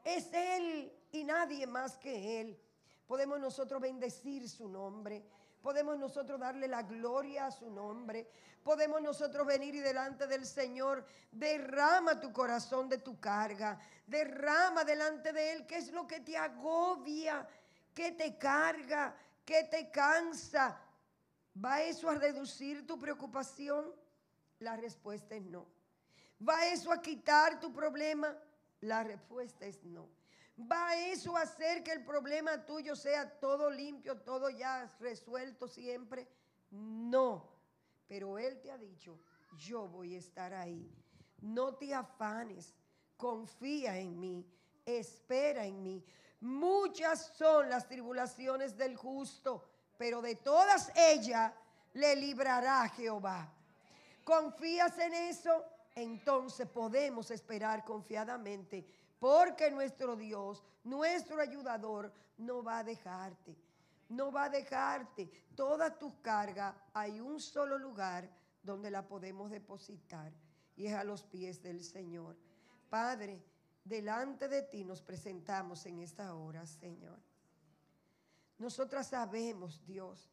Es 0.01 0.31
Él 0.31 0.97
y 1.11 1.25
nadie 1.25 1.67
más 1.67 1.97
que 1.97 2.39
Él. 2.39 2.57
Podemos 3.05 3.37
nosotros 3.37 3.81
bendecir 3.81 4.47
su 4.47 4.69
nombre. 4.69 5.21
Podemos 5.61 5.99
nosotros 5.99 6.39
darle 6.39 6.69
la 6.69 6.83
gloria 6.83 7.47
a 7.47 7.51
su 7.51 7.69
nombre. 7.69 8.29
Podemos 8.63 9.01
nosotros 9.01 9.45
venir 9.45 9.75
y 9.75 9.79
delante 9.79 10.25
del 10.25 10.45
Señor, 10.45 11.05
derrama 11.29 12.17
tu 12.17 12.31
corazón 12.31 12.87
de 12.87 12.99
tu 12.99 13.19
carga. 13.19 13.77
Derrama 14.07 14.85
delante 14.85 15.33
de 15.33 15.51
Él 15.51 15.65
qué 15.65 15.79
es 15.79 15.91
lo 15.91 16.07
que 16.07 16.21
te 16.21 16.37
agobia, 16.37 17.45
que 17.93 18.13
te 18.13 18.37
carga, 18.37 19.13
que 19.43 19.65
te 19.65 19.91
cansa. 19.91 20.79
¿Va 21.63 21.81
eso 21.81 22.09
a 22.09 22.15
reducir 22.15 22.87
tu 22.87 22.97
preocupación? 22.97 23.93
La 24.63 24.77
respuesta 24.77 25.35
es 25.35 25.43
no. 25.43 25.67
¿Va 26.39 26.67
eso 26.67 26.89
a 26.93 27.01
quitar 27.01 27.59
tu 27.59 27.73
problema? 27.73 28.33
La 28.79 29.03
respuesta 29.03 29.65
es 29.65 29.83
no. 29.83 30.07
¿Va 30.57 30.95
eso 30.95 31.35
a 31.35 31.41
hacer 31.41 31.83
que 31.83 31.91
el 31.91 32.05
problema 32.05 32.65
tuyo 32.65 32.95
sea 32.95 33.29
todo 33.41 33.69
limpio, 33.69 34.21
todo 34.21 34.49
ya 34.49 34.89
resuelto 35.01 35.67
siempre? 35.67 36.29
No. 36.71 37.51
Pero 38.07 38.37
Él 38.37 38.61
te 38.61 38.71
ha 38.71 38.77
dicho, 38.77 39.19
yo 39.57 39.85
voy 39.89 40.15
a 40.15 40.19
estar 40.19 40.53
ahí. 40.53 40.89
No 41.41 41.75
te 41.75 41.93
afanes, 41.93 42.73
confía 43.17 43.97
en 43.97 44.17
mí, 44.17 44.47
espera 44.85 45.65
en 45.65 45.83
mí. 45.83 46.05
Muchas 46.39 47.35
son 47.35 47.69
las 47.69 47.89
tribulaciones 47.89 48.77
del 48.77 48.95
justo, 48.95 49.67
pero 49.97 50.21
de 50.21 50.35
todas 50.35 50.89
ellas 50.95 51.51
le 51.91 52.15
librará 52.15 52.87
Jehová. 52.87 53.53
¿Confías 54.23 54.97
en 54.99 55.13
eso? 55.13 55.63
entonces 55.95 56.67
podemos 56.67 57.29
esperar 57.31 57.83
confiadamente, 57.85 58.85
porque 59.19 59.69
nuestro 59.71 60.15
Dios, 60.15 60.63
nuestro 60.83 61.39
ayudador, 61.39 62.11
no 62.37 62.63
va 62.63 62.79
a 62.79 62.83
dejarte. 62.83 63.55
No 64.09 64.31
va 64.31 64.45
a 64.45 64.49
dejarte. 64.49 65.29
Toda 65.55 65.97
tu 65.97 66.21
carga, 66.21 66.75
hay 66.93 67.19
un 67.19 67.39
solo 67.39 67.77
lugar 67.77 68.29
donde 68.61 68.91
la 68.91 69.07
podemos 69.07 69.49
depositar 69.49 70.31
y 70.75 70.87
es 70.87 70.93
a 70.93 71.03
los 71.03 71.23
pies 71.23 71.61
del 71.61 71.83
Señor. 71.83 72.35
Padre, 72.89 73.41
delante 73.83 74.47
de 74.47 74.63
ti 74.63 74.83
nos 74.83 75.01
presentamos 75.01 75.85
en 75.85 75.99
esta 75.99 76.35
hora, 76.35 76.65
Señor. 76.65 77.19
Nosotras 78.57 79.07
sabemos, 79.07 79.85
Dios, 79.85 80.29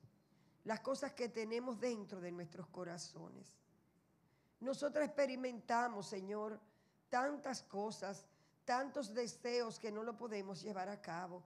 las 0.64 0.80
cosas 0.80 1.12
que 1.12 1.28
tenemos 1.28 1.80
dentro 1.80 2.20
de 2.20 2.32
nuestros 2.32 2.66
corazones. 2.68 3.60
Nosotras 4.60 5.06
experimentamos, 5.06 6.06
Señor, 6.06 6.60
tantas 7.08 7.62
cosas, 7.62 8.26
tantos 8.64 9.14
deseos 9.14 9.78
que 9.78 9.90
no 9.90 10.02
lo 10.02 10.16
podemos 10.16 10.62
llevar 10.62 10.88
a 10.88 11.00
cabo, 11.00 11.42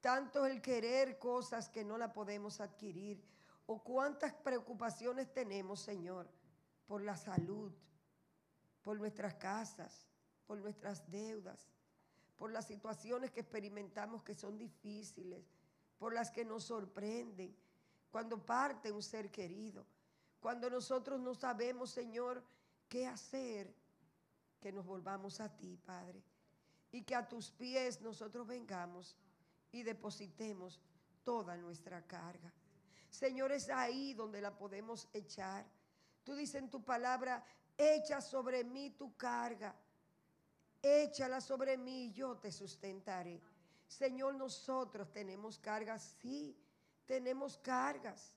tanto 0.00 0.44
el 0.44 0.60
querer 0.60 1.18
cosas 1.18 1.68
que 1.68 1.84
no 1.84 1.96
la 1.96 2.12
podemos 2.12 2.60
adquirir, 2.60 3.22
o 3.66 3.82
cuántas 3.82 4.32
preocupaciones 4.32 5.32
tenemos, 5.32 5.80
Señor, 5.80 6.28
por 6.86 7.02
la 7.02 7.16
salud, 7.16 7.72
por 8.82 8.98
nuestras 8.98 9.34
casas, 9.34 10.06
por 10.46 10.58
nuestras 10.58 11.10
deudas, 11.10 11.68
por 12.36 12.52
las 12.52 12.66
situaciones 12.66 13.30
que 13.30 13.40
experimentamos 13.40 14.22
que 14.22 14.34
son 14.34 14.58
difíciles, 14.58 15.44
por 15.98 16.12
las 16.12 16.30
que 16.30 16.44
nos 16.44 16.64
sorprenden, 16.64 17.56
cuando 18.10 18.44
parte 18.44 18.92
un 18.92 19.02
ser 19.02 19.30
querido, 19.30 19.84
cuando 20.40 20.70
nosotros 20.70 21.18
no 21.20 21.34
sabemos, 21.34 21.90
Señor, 21.90 22.44
qué 22.88 23.06
hacer, 23.06 23.74
que 24.60 24.72
nos 24.72 24.86
volvamos 24.86 25.40
a 25.40 25.54
ti, 25.56 25.76
Padre, 25.76 26.22
y 26.90 27.02
que 27.02 27.14
a 27.14 27.28
tus 27.28 27.50
pies 27.50 28.00
nosotros 28.00 28.46
vengamos 28.46 29.16
y 29.72 29.82
depositemos 29.82 30.80
toda 31.24 31.56
nuestra 31.56 32.06
carga. 32.06 32.52
Señor, 33.10 33.52
es 33.52 33.68
ahí 33.70 34.14
donde 34.14 34.40
la 34.40 34.56
podemos 34.56 35.08
echar. 35.12 35.66
Tú 36.24 36.34
dices 36.34 36.56
en 36.56 36.70
tu 36.70 36.84
palabra, 36.84 37.44
echa 37.76 38.20
sobre 38.20 38.64
mí 38.64 38.90
tu 38.90 39.16
carga, 39.16 39.74
échala 40.82 41.40
sobre 41.40 41.76
mí 41.76 42.06
y 42.06 42.12
yo 42.12 42.36
te 42.36 42.50
sustentaré. 42.50 43.40
Señor, 43.86 44.34
nosotros 44.34 45.12
tenemos 45.12 45.58
cargas, 45.58 46.16
sí, 46.20 46.56
tenemos 47.06 47.56
cargas. 47.58 48.32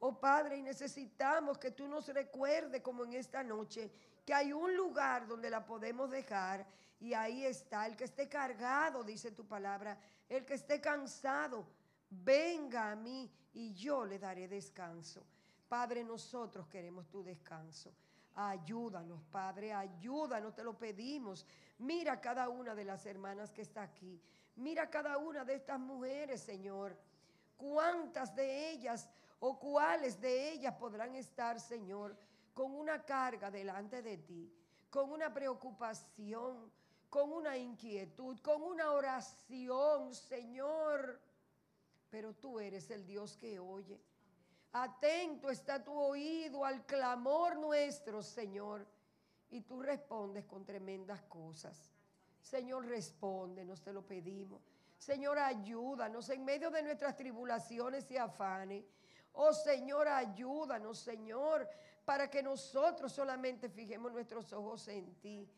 Oh 0.00 0.18
Padre, 0.18 0.56
y 0.56 0.62
necesitamos 0.62 1.58
que 1.58 1.72
tú 1.72 1.86
nos 1.86 2.08
recuerdes 2.08 2.80
como 2.80 3.04
en 3.04 3.12
esta 3.12 3.42
noche, 3.44 3.90
que 4.24 4.32
hay 4.32 4.52
un 4.52 4.74
lugar 4.74 5.26
donde 5.26 5.50
la 5.50 5.64
podemos 5.64 6.10
dejar 6.10 6.66
y 7.00 7.12
ahí 7.12 7.44
está 7.44 7.86
el 7.86 7.96
que 7.96 8.04
esté 8.04 8.28
cargado, 8.28 9.04
dice 9.04 9.30
tu 9.32 9.46
palabra, 9.46 9.98
el 10.28 10.44
que 10.46 10.54
esté 10.54 10.80
cansado, 10.80 11.66
venga 12.08 12.90
a 12.90 12.96
mí 12.96 13.30
y 13.52 13.74
yo 13.74 14.06
le 14.06 14.18
daré 14.18 14.48
descanso. 14.48 15.22
Padre, 15.68 16.02
nosotros 16.02 16.66
queremos 16.66 17.08
tu 17.08 17.22
descanso. 17.22 17.92
Ayúdanos, 18.36 19.22
Padre, 19.30 19.72
ayúdanos, 19.72 20.54
te 20.54 20.64
lo 20.64 20.78
pedimos. 20.78 21.46
Mira 21.78 22.20
cada 22.20 22.48
una 22.48 22.74
de 22.74 22.84
las 22.84 23.04
hermanas 23.04 23.52
que 23.52 23.62
está 23.62 23.82
aquí. 23.82 24.20
Mira 24.56 24.88
cada 24.88 25.18
una 25.18 25.44
de 25.44 25.54
estas 25.54 25.78
mujeres, 25.78 26.40
Señor. 26.40 26.96
¿Cuántas 27.56 28.34
de 28.34 28.70
ellas 28.70 29.08
o 29.40 29.58
cuáles 29.58 30.20
de 30.20 30.52
ellas 30.52 30.74
podrán 30.76 31.16
estar, 31.16 31.58
Señor, 31.58 32.16
con 32.54 32.72
una 32.72 33.04
carga 33.04 33.50
delante 33.50 34.02
de 34.02 34.18
ti, 34.18 34.52
con 34.90 35.10
una 35.10 35.32
preocupación, 35.32 36.70
con 37.08 37.32
una 37.32 37.56
inquietud, 37.56 38.38
con 38.40 38.62
una 38.62 38.92
oración, 38.92 40.14
Señor? 40.14 41.20
Pero 42.10 42.34
tú 42.34 42.60
eres 42.60 42.90
el 42.90 43.06
Dios 43.06 43.36
que 43.36 43.58
oye. 43.58 44.00
Atento 44.72 45.50
está 45.50 45.82
tu 45.82 45.92
oído 45.92 46.64
al 46.64 46.84
clamor 46.86 47.56
nuestro, 47.56 48.22
Señor. 48.22 48.86
Y 49.50 49.62
tú 49.62 49.82
respondes 49.82 50.44
con 50.44 50.64
tremendas 50.64 51.22
cosas. 51.22 51.90
Señor, 52.40 52.86
nos 52.86 53.82
te 53.82 53.92
lo 53.92 54.06
pedimos. 54.06 54.62
Señor, 54.96 55.38
ayúdanos 55.38 56.28
en 56.28 56.44
medio 56.44 56.70
de 56.70 56.82
nuestras 56.82 57.16
tribulaciones 57.16 58.10
y 58.10 58.16
afanes. 58.16 58.84
Oh 59.32 59.52
Señor, 59.52 60.08
ayúdanos, 60.08 60.98
Señor, 60.98 61.68
para 62.04 62.28
que 62.28 62.42
nosotros 62.42 63.12
solamente 63.12 63.68
fijemos 63.68 64.12
nuestros 64.12 64.52
ojos 64.52 64.86
en 64.88 65.14
ti. 65.16 65.48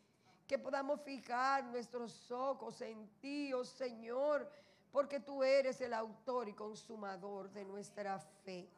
Que 0.47 0.59
podamos 0.59 1.01
fijar 1.01 1.65
nuestros 1.65 2.31
ojos 2.31 2.81
en 2.83 3.09
ti, 3.21 3.53
oh 3.55 3.65
Señor, 3.65 4.51
porque 4.91 5.21
tú 5.21 5.43
eres 5.43 5.81
el 5.81 5.95
autor 5.95 6.49
y 6.49 6.53
consumador 6.53 7.51
de 7.51 7.65
nuestra 7.65 8.19
fe. 8.19 8.69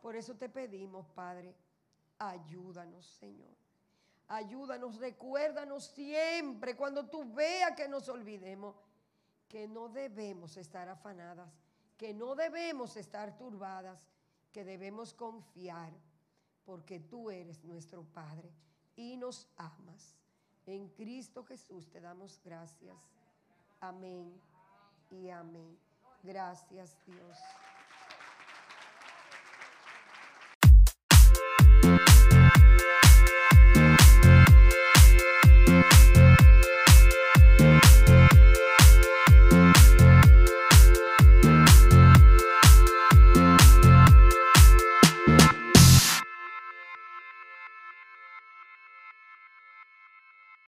Por 0.00 0.14
eso 0.14 0.34
te 0.34 0.48
pedimos, 0.48 1.06
Padre, 1.08 1.54
ayúdanos, 2.18 3.04
Señor. 3.18 3.50
Ayúdanos, 4.28 4.98
recuérdanos 4.98 5.84
siempre 5.84 6.76
cuando 6.76 7.06
tú 7.06 7.32
veas 7.34 7.72
que 7.76 7.88
nos 7.88 8.08
olvidemos 8.08 8.74
que 9.48 9.68
no 9.68 9.90
debemos 9.90 10.56
estar 10.56 10.88
afanadas, 10.88 11.50
que 12.02 12.12
no 12.12 12.34
debemos 12.34 12.96
estar 12.96 13.38
turbadas, 13.38 14.00
que 14.50 14.64
debemos 14.64 15.14
confiar, 15.14 15.92
porque 16.64 16.98
tú 16.98 17.30
eres 17.30 17.62
nuestro 17.62 18.02
Padre 18.02 18.50
y 18.96 19.16
nos 19.16 19.46
amas. 19.56 20.16
En 20.66 20.88
Cristo 20.88 21.44
Jesús 21.44 21.88
te 21.88 22.00
damos 22.00 22.40
gracias. 22.44 22.96
Amén 23.78 24.34
y 25.12 25.30
amén. 25.30 25.78
Gracias 26.24 26.98
Dios. 27.06 27.38